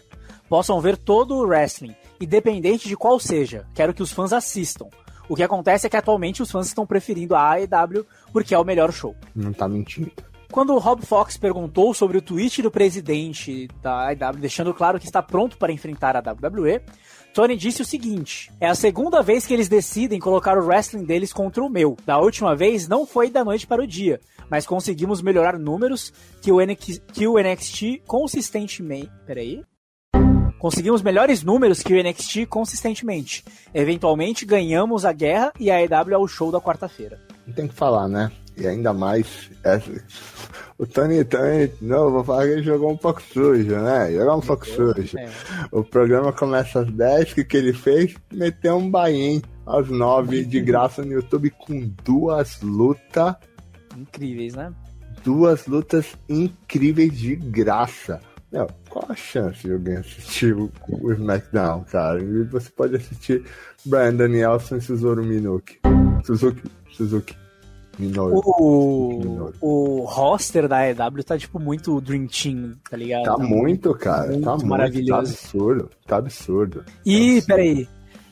[0.53, 3.65] possam ver todo o wrestling, independente de qual seja.
[3.73, 4.85] Quero que os fãs assistam.
[5.27, 8.63] O que acontece é que atualmente os fãs estão preferindo a AEW porque é o
[8.63, 9.15] melhor show.
[9.33, 10.11] Não tá mentindo.
[10.51, 15.07] Quando o Rob Fox perguntou sobre o tweet do presidente da AEW, deixando claro que
[15.07, 16.81] está pronto para enfrentar a WWE,
[17.33, 21.33] Tony disse o seguinte: é a segunda vez que eles decidem colocar o wrestling deles
[21.33, 21.97] contra o meu.
[22.05, 24.21] Da última vez não foi da noite para o dia,
[24.51, 26.13] mas conseguimos melhorar números
[26.43, 29.09] que o, NX, que o NXT consistentemente.
[29.25, 29.63] Peraí.
[30.63, 33.43] Conseguimos melhores números que o NXT consistentemente.
[33.73, 37.19] Eventualmente ganhamos a guerra e a AEW é o show da quarta-feira.
[37.45, 38.31] Não tem que falar, né?
[38.55, 39.49] E ainda mais.
[39.61, 39.91] essa-
[40.77, 44.09] O Tony Tony, não, vou falar que ele jogou um pouco sujo, né?
[44.13, 45.17] Jogou um pouco sujo.
[45.19, 45.29] É.
[45.69, 48.15] O programa começa às 10, o que, que ele fez?
[48.31, 53.35] Meteu um bain às 9 de graça no YouTube com duas lutas.
[53.97, 54.71] Incríveis, né?
[55.25, 58.21] Duas lutas incríveis de graça.
[58.53, 62.21] Não, qual a chance de alguém assistir o, o SmackDown, cara?
[62.21, 63.43] E você pode assistir
[63.83, 65.79] Brian Danielson e Cesaro Minoki.
[66.23, 66.61] Suzuki,
[66.91, 67.35] Suzuki.
[67.97, 68.41] Minoru.
[68.43, 73.23] O, o roster da EW tá, tipo, muito Dream Team, tá ligado?
[73.23, 74.27] Tá muito, cara.
[74.27, 74.61] muito tá muito.
[74.61, 75.31] Tá maravilhoso.
[75.33, 75.89] absurdo.
[76.07, 76.85] Tá absurdo.
[77.05, 77.87] E, peraí,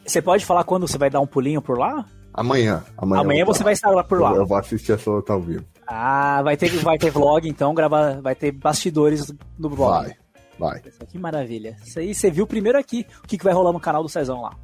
[0.06, 2.06] você pode falar quando você vai dar um pulinho por lá?
[2.34, 2.84] Amanhã.
[2.98, 4.32] Amanhã, Amanhã você vai estar lá por lá.
[4.32, 5.66] Eu, eu vou assistir essa luta ao vivo.
[5.94, 10.16] Ah, vai ter, vai ter vlog, então, gravar, vai ter bastidores no vlog.
[10.58, 10.82] Vai, vai.
[11.06, 11.76] Que maravilha.
[11.86, 14.42] Isso aí você viu primeiro aqui o que, que vai rolar no canal do Cezão
[14.42, 14.56] lá.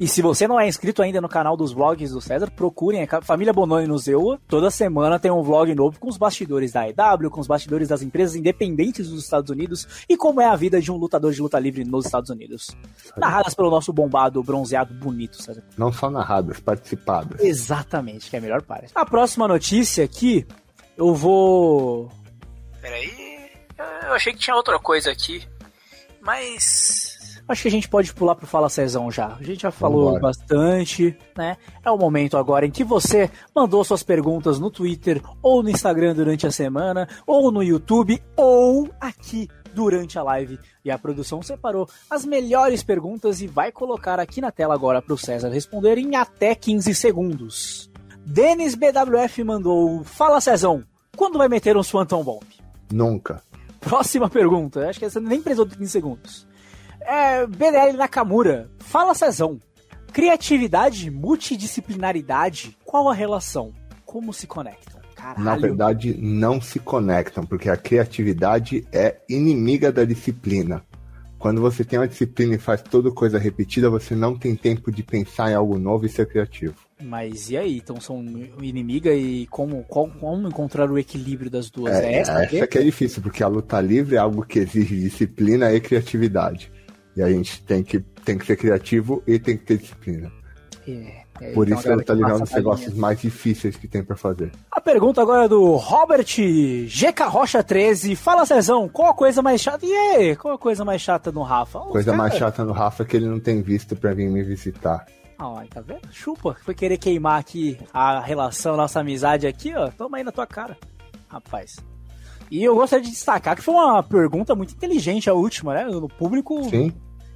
[0.00, 3.20] E se você não é inscrito ainda no canal dos vlogs do César, procurem a
[3.20, 4.38] Família Bononi no Zeua.
[4.46, 8.00] Toda semana tem um vlog novo com os bastidores da EW, com os bastidores das
[8.00, 11.58] empresas independentes dos Estados Unidos e como é a vida de um lutador de luta
[11.58, 12.68] livre nos Estados Unidos.
[13.16, 15.64] Narradas pelo nosso bombado, bronzeado, bonito, César.
[15.76, 17.40] Não só narradas, participadas.
[17.40, 18.92] Exatamente, que é a melhor parte.
[18.94, 20.46] A próxima notícia aqui,
[20.98, 22.10] eu vou.
[22.82, 23.38] Peraí.
[24.02, 25.46] Eu achei que tinha outra coisa aqui.
[26.20, 27.16] Mas.
[27.46, 29.28] Acho que a gente pode pular pro Fala Cezão já.
[29.28, 30.20] A gente já falou Vambora.
[30.20, 31.56] bastante, né?
[31.82, 36.14] É o momento agora em que você mandou suas perguntas no Twitter ou no Instagram
[36.14, 40.58] durante a semana, ou no YouTube, ou aqui durante a live.
[40.84, 45.16] E a produção separou as melhores perguntas e vai colocar aqui na tela agora pro
[45.16, 47.87] César responder em até 15 segundos.
[48.30, 50.84] Denis BWF mandou: Fala Cezão,
[51.16, 52.44] quando vai meter um Swanton Bomb?
[52.92, 53.42] Nunca.
[53.80, 54.86] Próxima pergunta.
[54.86, 56.46] Acho que essa nem precisou de 15 segundos.
[57.00, 58.70] É, BDL Nakamura.
[58.80, 59.58] Fala, Cezão.
[60.12, 63.72] Criatividade, multidisciplinaridade, qual a relação?
[64.04, 65.00] Como se conectam?
[65.14, 65.42] Caralho.
[65.42, 70.84] Na verdade, não se conectam, porque a criatividade é inimiga da disciplina.
[71.38, 75.02] Quando você tem uma disciplina e faz toda coisa repetida, você não tem tempo de
[75.02, 76.87] pensar em algo novo e ser criativo.
[77.02, 77.76] Mas e aí?
[77.78, 78.24] Então são
[78.60, 81.94] inimiga e como, qual- como encontrar o equilíbrio das duas?
[81.94, 82.42] É, essa?
[82.44, 86.72] essa que é difícil, porque a luta livre é algo que exige disciplina e criatividade.
[87.16, 90.30] E a gente tem que, tem que ser criativo e tem que ter disciplina.
[90.86, 93.76] É, é, Por então isso a luta que livre é um dos negócios mais difíceis
[93.76, 94.50] que tem pra fazer.
[94.72, 98.16] A pergunta agora é do Robert GK Rocha 13.
[98.16, 99.84] Fala, Cezão, qual a coisa mais chata?
[99.84, 101.80] E aí, qual a coisa mais chata no Rafa?
[101.80, 104.28] Os Coisa mais cara- chata no Rafa é que ele não tem visto pra vir
[104.30, 105.04] me visitar.
[105.38, 106.12] Ah, tá vendo?
[106.12, 109.88] Chupa, foi querer queimar aqui a relação, nossa amizade aqui, ó.
[109.90, 110.76] Toma aí na tua cara,
[111.28, 111.76] rapaz.
[112.50, 115.84] E eu gostaria de destacar que foi uma pergunta muito inteligente a última, né?
[115.84, 116.92] No público Sim?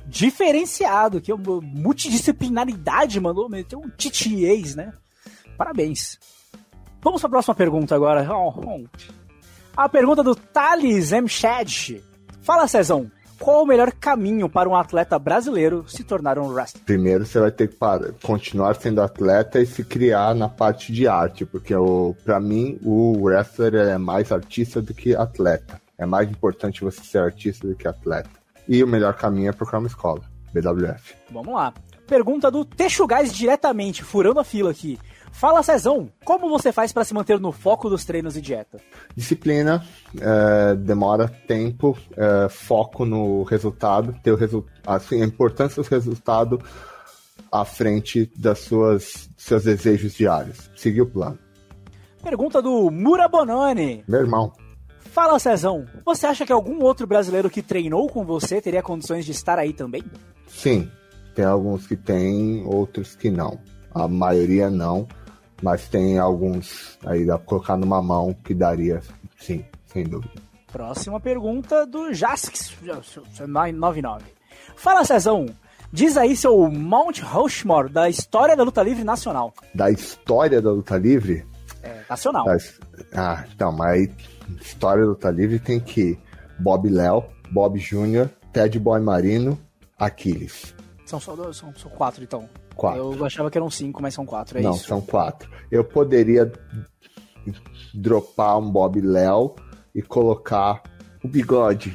[0.07, 4.93] diferenciado, que é uma multidisciplinaridade, mandou meter um titiês, né?
[5.57, 6.19] Parabéns.
[7.01, 8.27] Vamos para a próxima pergunta agora.
[9.77, 11.29] A pergunta do Thales M.
[11.29, 12.03] Shad.
[12.41, 13.11] Fala, Cezão,
[13.43, 16.85] qual o melhor caminho para um atleta brasileiro se tornar um wrestler?
[16.85, 21.09] Primeiro você vai ter que parar- continuar sendo atleta e se criar na parte de
[21.09, 25.81] arte, porque o, pra mim o wrestler é mais artista do que atleta.
[25.99, 28.31] É mais importante você ser artista do que atleta.
[28.69, 30.21] E o melhor caminho é procurar uma escola,
[30.55, 31.15] BWF.
[31.31, 31.73] Vamos lá.
[32.07, 34.99] Pergunta do Texugás diretamente, furando a fila aqui.
[35.33, 38.79] Fala, Cezão, como você faz para se manter no foco dos treinos e dieta?
[39.17, 39.85] Disciplina,
[40.21, 46.61] é, demora tempo, é, foco no resultado, ter o resu assim, a importância do resultado
[47.51, 50.71] à frente das suas seus desejos diários.
[50.77, 51.39] Seguir o plano.
[52.23, 54.05] Pergunta do Mura Bononi.
[54.07, 54.53] Meu irmão,
[55.13, 59.33] Fala, Cezão, você acha que algum outro brasileiro que treinou com você teria condições de
[59.33, 60.03] estar aí também?
[60.47, 60.89] sim,
[61.35, 63.59] tem alguns que tem, outros que não.
[63.95, 65.07] A maioria não,
[65.63, 69.01] mas tem alguns aí dá pra colocar numa mão que daria,
[69.39, 70.33] sim, sem dúvida.
[70.73, 74.23] Próxima pergunta do Jasx99.
[74.77, 75.47] Fala, Cezão,
[75.93, 79.53] diz aí seu Mount Rushmore da história da luta livre nacional.
[79.75, 81.45] Da história da luta livre,
[81.83, 82.47] É, nacional.
[83.15, 84.09] Ah, então, mas
[84.61, 86.19] história do Luta Livre tem que
[86.59, 89.59] Bob Léo, Bob Júnior, Ted Boy Marino,
[89.99, 90.75] Aquiles.
[91.13, 92.49] São só dois, são, são quatro, então.
[92.75, 93.13] Quatro.
[93.15, 94.87] Eu achava que eram cinco, mas são quatro, é Não, isso.
[94.87, 95.51] são quatro.
[95.71, 96.51] Eu poderia
[97.95, 99.55] dropar um Bob Léo
[99.95, 100.83] e colocar
[101.23, 101.95] o bigode,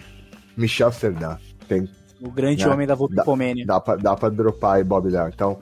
[0.56, 1.38] Michel Serdan.
[1.68, 1.90] Tem,
[2.22, 2.72] O grande né?
[2.72, 3.66] homem da Dá- Vulcopomênia.
[3.66, 5.30] Dá pra, dá pra dropar aí Bob Léo.
[5.30, 5.58] Então,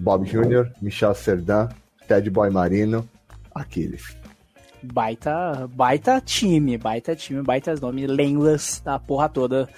[0.00, 1.68] Bob Júnior, Michel Serdan,
[2.06, 3.06] Ted Boy Marino,
[3.54, 4.16] Aquiles.
[4.82, 9.68] Baita, baita time, baita time, baita nome, lendas da porra toda.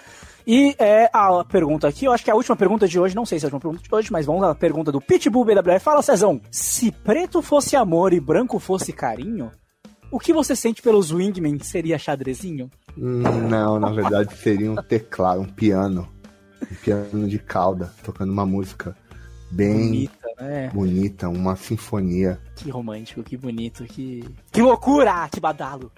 [0.52, 3.24] E é, a pergunta aqui, eu acho que é a última pergunta de hoje, não
[3.24, 5.78] sei se é a última pergunta de hoje, mas vamos à pergunta do Pitbull BWF.
[5.78, 9.52] Fala, Cezão, se preto fosse amor e branco fosse carinho,
[10.10, 12.68] o que você sente pelos Wingmen seria xadrezinho?
[12.96, 16.08] Não, na verdade seria um teclado, um piano.
[16.60, 18.96] Um piano de cauda, tocando uma música
[19.52, 20.70] bem Bonita, né?
[20.74, 22.40] bonita, uma sinfonia.
[22.56, 24.24] Que romântico, que bonito, que.
[24.50, 25.28] Que loucura!
[25.30, 25.92] Que badalo!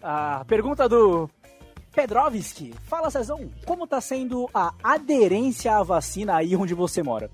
[0.00, 1.28] A pergunta do
[2.00, 2.72] Pedrovski.
[2.84, 7.30] Fala, Cezão, como tá sendo a aderência à vacina aí onde você mora?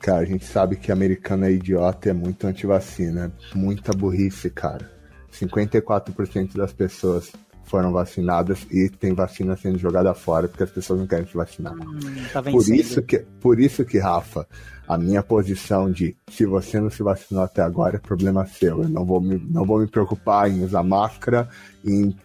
[0.00, 3.32] Cara, a gente sabe que americano é idiota e é muito antivacina.
[3.54, 4.90] Muita burrice, cara.
[5.32, 7.30] 54% das pessoas
[7.62, 11.74] foram vacinadas e tem vacina sendo jogada fora porque as pessoas não querem se vacinar.
[11.74, 12.00] Hum,
[12.32, 14.48] tá Por isso, que, por isso que, Rafa,
[14.88, 18.82] a minha posição de se você não se vacinou até agora é problema seu.
[18.82, 21.48] Eu não vou me, não vou me preocupar em usar máscara,
[21.84, 22.16] em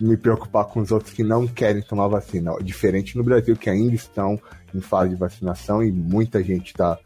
[0.00, 2.52] me preocupar com os outros que não querem tomar vacina.
[2.62, 4.40] Diferente no Brasil, que ainda estão
[4.74, 6.98] em fase de vacinação e muita gente está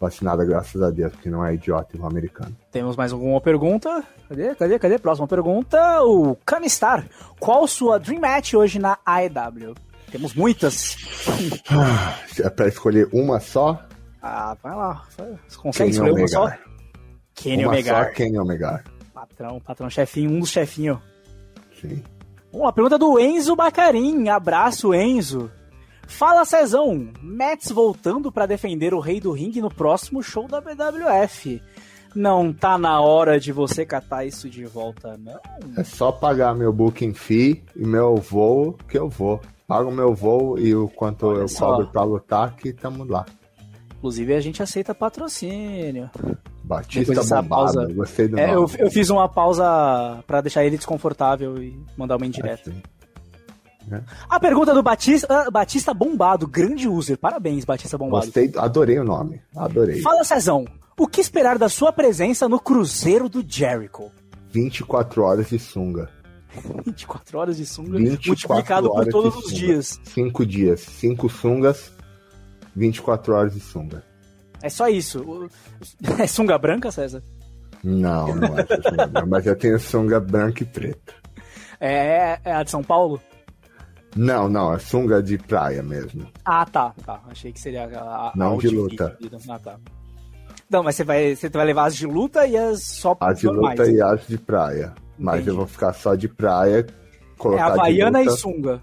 [0.00, 2.56] vacinada, graças a Deus, porque não é idiota igual americano.
[2.72, 4.02] Temos mais alguma pergunta?
[4.28, 4.98] Cadê, cadê, cadê?
[4.98, 6.02] Próxima pergunta.
[6.02, 7.06] O Camistar.
[7.38, 9.74] Qual sua Dream Match hoje na AEW?
[10.10, 10.96] Temos muitas.
[12.42, 13.80] É pra escolher uma só?
[14.20, 15.04] Ah, vai lá.
[15.08, 16.52] Você consegue Kenny escolher uma só?
[17.34, 18.06] Kenny uma Omegar.
[18.06, 18.84] só, Kenny Omegar.
[19.14, 20.98] Patrão, patrão chefinho, um dos chefinhos.
[21.80, 22.02] Sim.
[22.52, 24.28] Lá, pergunta do Enzo Bacarim.
[24.28, 25.50] Abraço, Enzo.
[26.06, 27.08] Fala, Cezão.
[27.22, 31.62] Mets voltando pra defender o Rei do Ringue no próximo show da BWF.
[32.14, 35.40] Não tá na hora de você catar isso de volta, não?
[35.78, 39.40] É só pagar meu booking fee e meu voo que eu vou.
[39.66, 41.70] Pago meu voo e o quanto Olha eu só.
[41.70, 43.24] cobro pra lutar que tamo lá.
[43.96, 46.10] Inclusive, a gente aceita patrocínio.
[46.76, 50.76] Batista Depois bombado, pausa- gostei do É, eu, eu fiz uma pausa pra deixar ele
[50.76, 52.70] desconfortável e mandar uma indireta.
[52.70, 52.82] Assim.
[54.28, 57.18] A pergunta do Batista, ah, Batista Bombado, grande user.
[57.18, 58.26] Parabéns, Batista Bombado.
[58.26, 59.42] Gostei, adorei o nome.
[59.56, 60.00] Adorei.
[60.00, 60.64] Fala, Cezão.
[60.98, 64.10] O que esperar da sua presença no Cruzeiro do Jericho?
[64.50, 66.08] 24 horas de sunga.
[66.86, 70.00] 24 horas de sunga 24 multiplicado por todos os dias.
[70.04, 70.80] 5 dias.
[70.80, 71.90] 5 sungas,
[72.76, 74.04] 24 horas de sunga.
[74.62, 75.48] É só isso.
[76.18, 77.22] É sunga branca, César?
[77.82, 81.14] Não, não acho sunga branca, mas eu tenho sunga branca e preta.
[81.80, 83.20] É, é a de São Paulo?
[84.14, 86.28] Não, não, é sunga de praia mesmo.
[86.44, 86.94] Ah, tá.
[87.04, 87.20] tá.
[87.28, 89.16] Achei que seria a, a Não de luta.
[89.48, 89.78] Ah, tá.
[90.70, 93.48] Não, mas você vai, você vai levar as de luta e as só As de
[93.48, 94.94] luta e as de praia.
[95.18, 95.50] Mas Entendi.
[95.50, 98.82] eu vou ficar só de praia, É colocar de Havaiana e sunga.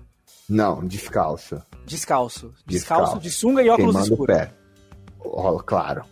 [0.50, 1.66] Não, descalça.
[1.86, 2.52] Descalço.
[2.66, 3.20] Descalço, Descalço.
[3.20, 4.36] de sunga e óculos Queimando o escuros.
[4.36, 4.52] pé.
[5.24, 6.04] Ó, claro.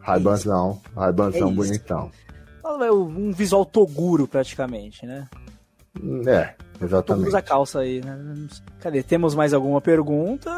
[0.00, 2.10] Raibanzão, raibanzão É bonitão.
[2.64, 5.28] Um visual toguro, praticamente, né?
[6.26, 7.28] É, exatamente.
[7.28, 8.16] usa calça aí, né?
[8.80, 9.02] Cadê?
[9.02, 10.50] Temos mais alguma pergunta?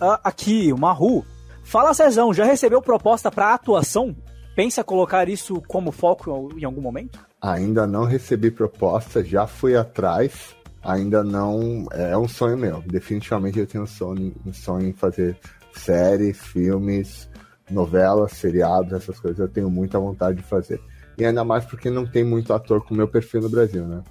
[0.00, 1.24] Ah, aqui, o Maru.
[1.62, 4.16] Fala, Cezão, já recebeu proposta pra atuação?
[4.56, 7.18] Pensa colocar isso como foco em algum momento?
[7.40, 10.56] Ainda não recebi proposta, já fui atrás.
[10.82, 11.86] Ainda não.
[11.92, 12.82] É um sonho meu.
[12.82, 15.36] Definitivamente eu tenho um sonho, um sonho em fazer
[15.74, 17.28] séries, filmes,
[17.70, 19.38] novelas, seriados, essas coisas.
[19.38, 20.80] Eu tenho muita vontade de fazer.
[21.16, 24.02] E ainda mais porque não tem muito ator com meu perfil no Brasil, né?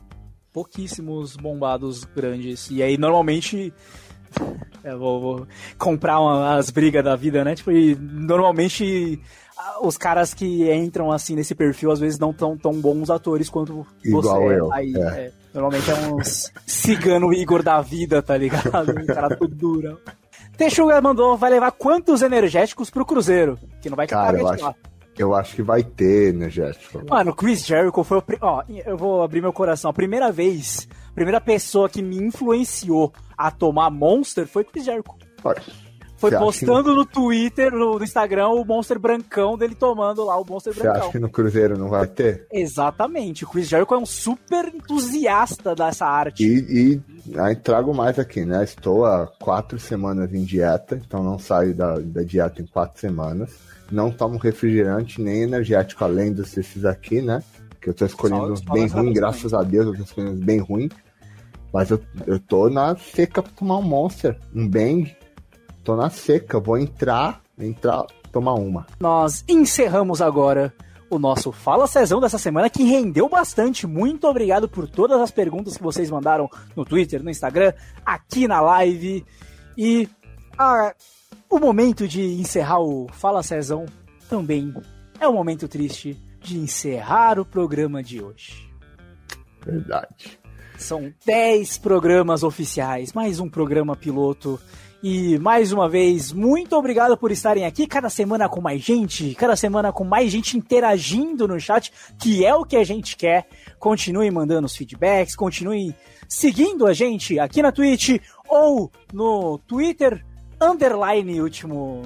[0.52, 2.70] Pouquíssimos bombados grandes.
[2.72, 3.74] E aí, normalmente.
[4.84, 5.48] Eu vou, vou
[5.78, 7.56] comprar uma- as brigas da vida, né?
[7.56, 9.20] Tipo, e normalmente
[9.82, 13.86] os caras que entram assim nesse perfil às vezes não tão tão bons atores quanto
[14.06, 14.60] Igual você.
[14.60, 15.00] eu, Aí, é.
[15.00, 18.92] é, normalmente é uns cigano Igor da vida, tá ligado?
[19.02, 19.98] Um cara tudo durão.
[20.58, 23.60] Texuga mandou, vai levar quantos energéticos pro Cruzeiro?
[23.80, 24.76] Que não vai Cara, eu acho,
[25.18, 27.04] eu acho que vai ter energético.
[27.10, 28.24] Mano, o Chris Jericho foi o.
[28.42, 29.90] Ó, eu vou abrir meu coração.
[29.90, 34.86] A primeira vez, a primeira pessoa que me influenciou a tomar Monster foi o Chris
[34.86, 35.16] Jericho.
[35.44, 35.62] Olha,
[36.18, 40.44] Foi Você postando no Twitter, no, no Instagram, o Monster Brancão dele tomando lá o
[40.44, 41.12] Monster Você acha Brancão.
[41.12, 42.48] que no Cruzeiro não vai ter?
[42.52, 43.44] Exatamente.
[43.44, 46.44] O Chris Jericho é um super entusiasta dessa arte.
[46.44, 48.64] E, e aí trago mais aqui, né?
[48.64, 53.56] Estou há quatro semanas em dieta, então não saio da, da dieta em quatro semanas.
[53.92, 57.44] Não tomo refrigerante nem energético, além desses aqui, né?
[57.80, 60.90] Que eu tô escolhendo só bem ruim, graças a Deus, eu tô escolhendo bem ruim.
[61.72, 65.16] Mas eu, eu tô na seca pra tomar um Monster, um Bang.
[65.88, 68.86] Tô na seca, vou entrar, entrar, tomar uma.
[69.00, 70.74] Nós encerramos agora
[71.10, 73.88] o nosso Fala Cezão dessa semana, que rendeu bastante.
[73.88, 77.72] Muito obrigado por todas as perguntas que vocês mandaram no Twitter, no Instagram,
[78.06, 79.26] aqui na live.
[79.78, 80.10] E
[80.58, 80.94] ah,
[81.50, 83.86] o momento de encerrar o Fala Cezão
[84.30, 84.74] também
[85.22, 88.70] é o momento triste de encerrar o programa de hoje.
[89.66, 90.38] Verdade.
[90.78, 94.60] São 10 programas oficiais, mais um programa piloto.
[95.10, 99.56] E mais uma vez, muito obrigado por estarem aqui cada semana com mais gente, cada
[99.56, 103.48] semana com mais gente interagindo no chat, que é o que a gente quer.
[103.80, 105.96] Continuem mandando os feedbacks, continuem
[106.28, 108.20] seguindo a gente aqui na Twitch
[108.50, 110.26] ou no Twitter,
[110.60, 112.02] underline último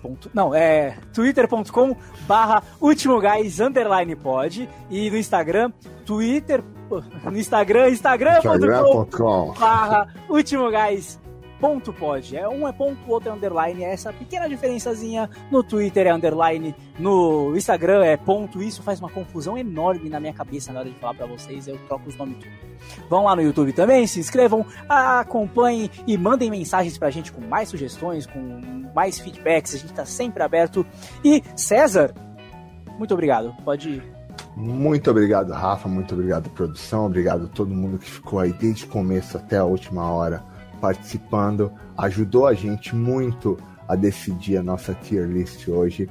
[0.00, 1.96] ponto- Não, é twitter.com
[2.28, 5.72] barra último guys underline pod e no Instagram,
[6.06, 6.62] twitter
[7.24, 9.54] no Instagram, instagram.com Instagram.com.
[9.58, 11.18] barra último gás
[11.64, 12.36] ponto pod.
[12.36, 13.82] É um é ponto, o outro é underline.
[13.82, 15.30] É essa pequena diferençazinha.
[15.50, 18.62] No Twitter é underline, no Instagram é ponto.
[18.62, 21.66] Isso faz uma confusão enorme na minha cabeça na hora de falar pra vocês.
[21.66, 22.52] Eu troco os nomes tudo.
[23.08, 27.70] Vão lá no YouTube também, se inscrevam, acompanhem e mandem mensagens pra gente com mais
[27.70, 28.60] sugestões, com
[28.94, 29.74] mais feedbacks.
[29.74, 30.84] A gente tá sempre aberto.
[31.24, 32.12] E César,
[32.98, 33.54] muito obrigado.
[33.64, 34.02] Pode ir.
[34.54, 35.88] Muito obrigado, Rafa.
[35.88, 37.06] Muito obrigado, produção.
[37.06, 40.52] Obrigado a todo mundo que ficou aí desde o começo até a última hora
[40.84, 41.72] participando.
[41.96, 43.56] Ajudou a gente muito
[43.88, 46.10] a decidir a nossa tier list hoje.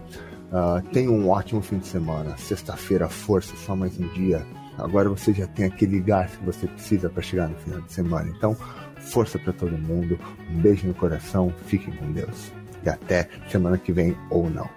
[0.51, 2.35] Uh, tenha um ótimo fim de semana.
[2.37, 4.43] Sexta-feira, força, só mais um dia.
[4.79, 8.33] Agora você já tem aquele gás que você precisa para chegar no final de semana.
[8.35, 8.57] Então,
[8.97, 10.17] força para todo mundo.
[10.49, 11.53] Um beijo no coração.
[11.67, 12.51] Fiquem com Deus.
[12.83, 14.67] E até semana que vem ou não.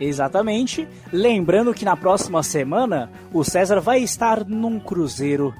[0.00, 0.86] Exatamente.
[1.12, 5.52] Lembrando que na próxima semana o César vai estar num cruzeiro.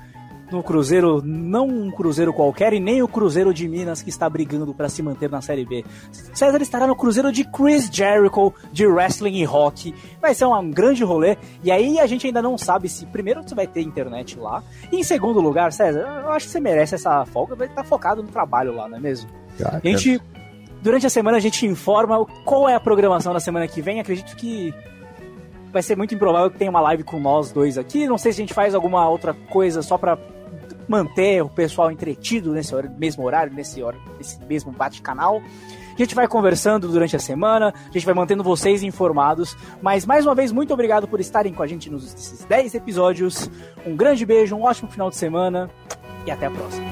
[0.51, 4.73] No cruzeiro, não um cruzeiro qualquer e nem o cruzeiro de Minas que está brigando
[4.73, 5.85] para se manter na Série B.
[6.33, 9.93] César estará no cruzeiro de Chris Jericho, de wrestling e rock.
[10.21, 11.37] Vai ser um grande rolê.
[11.65, 14.63] E aí a gente ainda não sabe se, primeiro, você vai ter internet lá.
[14.93, 17.57] E em segundo lugar, César, eu acho que você merece essa folga.
[17.57, 19.29] Vai estar focado no trabalho lá, não é mesmo?
[19.65, 20.21] A gente,
[20.81, 23.99] durante a semana a gente informa qual é a programação da semana que vem.
[23.99, 24.73] Acredito que
[25.73, 28.07] vai ser muito improvável que tenha uma live com nós dois aqui.
[28.07, 30.17] Não sei se a gente faz alguma outra coisa só pra
[30.89, 35.43] manter o pessoal entretido nesse mesmo horário, nesse, hor- nesse mesmo bate-canal.
[35.95, 39.57] A gente vai conversando durante a semana, a gente vai mantendo vocês informados.
[39.81, 43.51] Mas mais uma vez, muito obrigado por estarem com a gente nos nesses 10 episódios.
[43.87, 45.71] Um grande beijo, um ótimo final de semana
[46.27, 46.87] e até a próxima.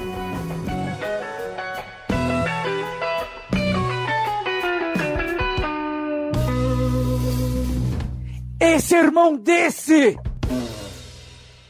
[8.59, 10.17] Esse irmão desse!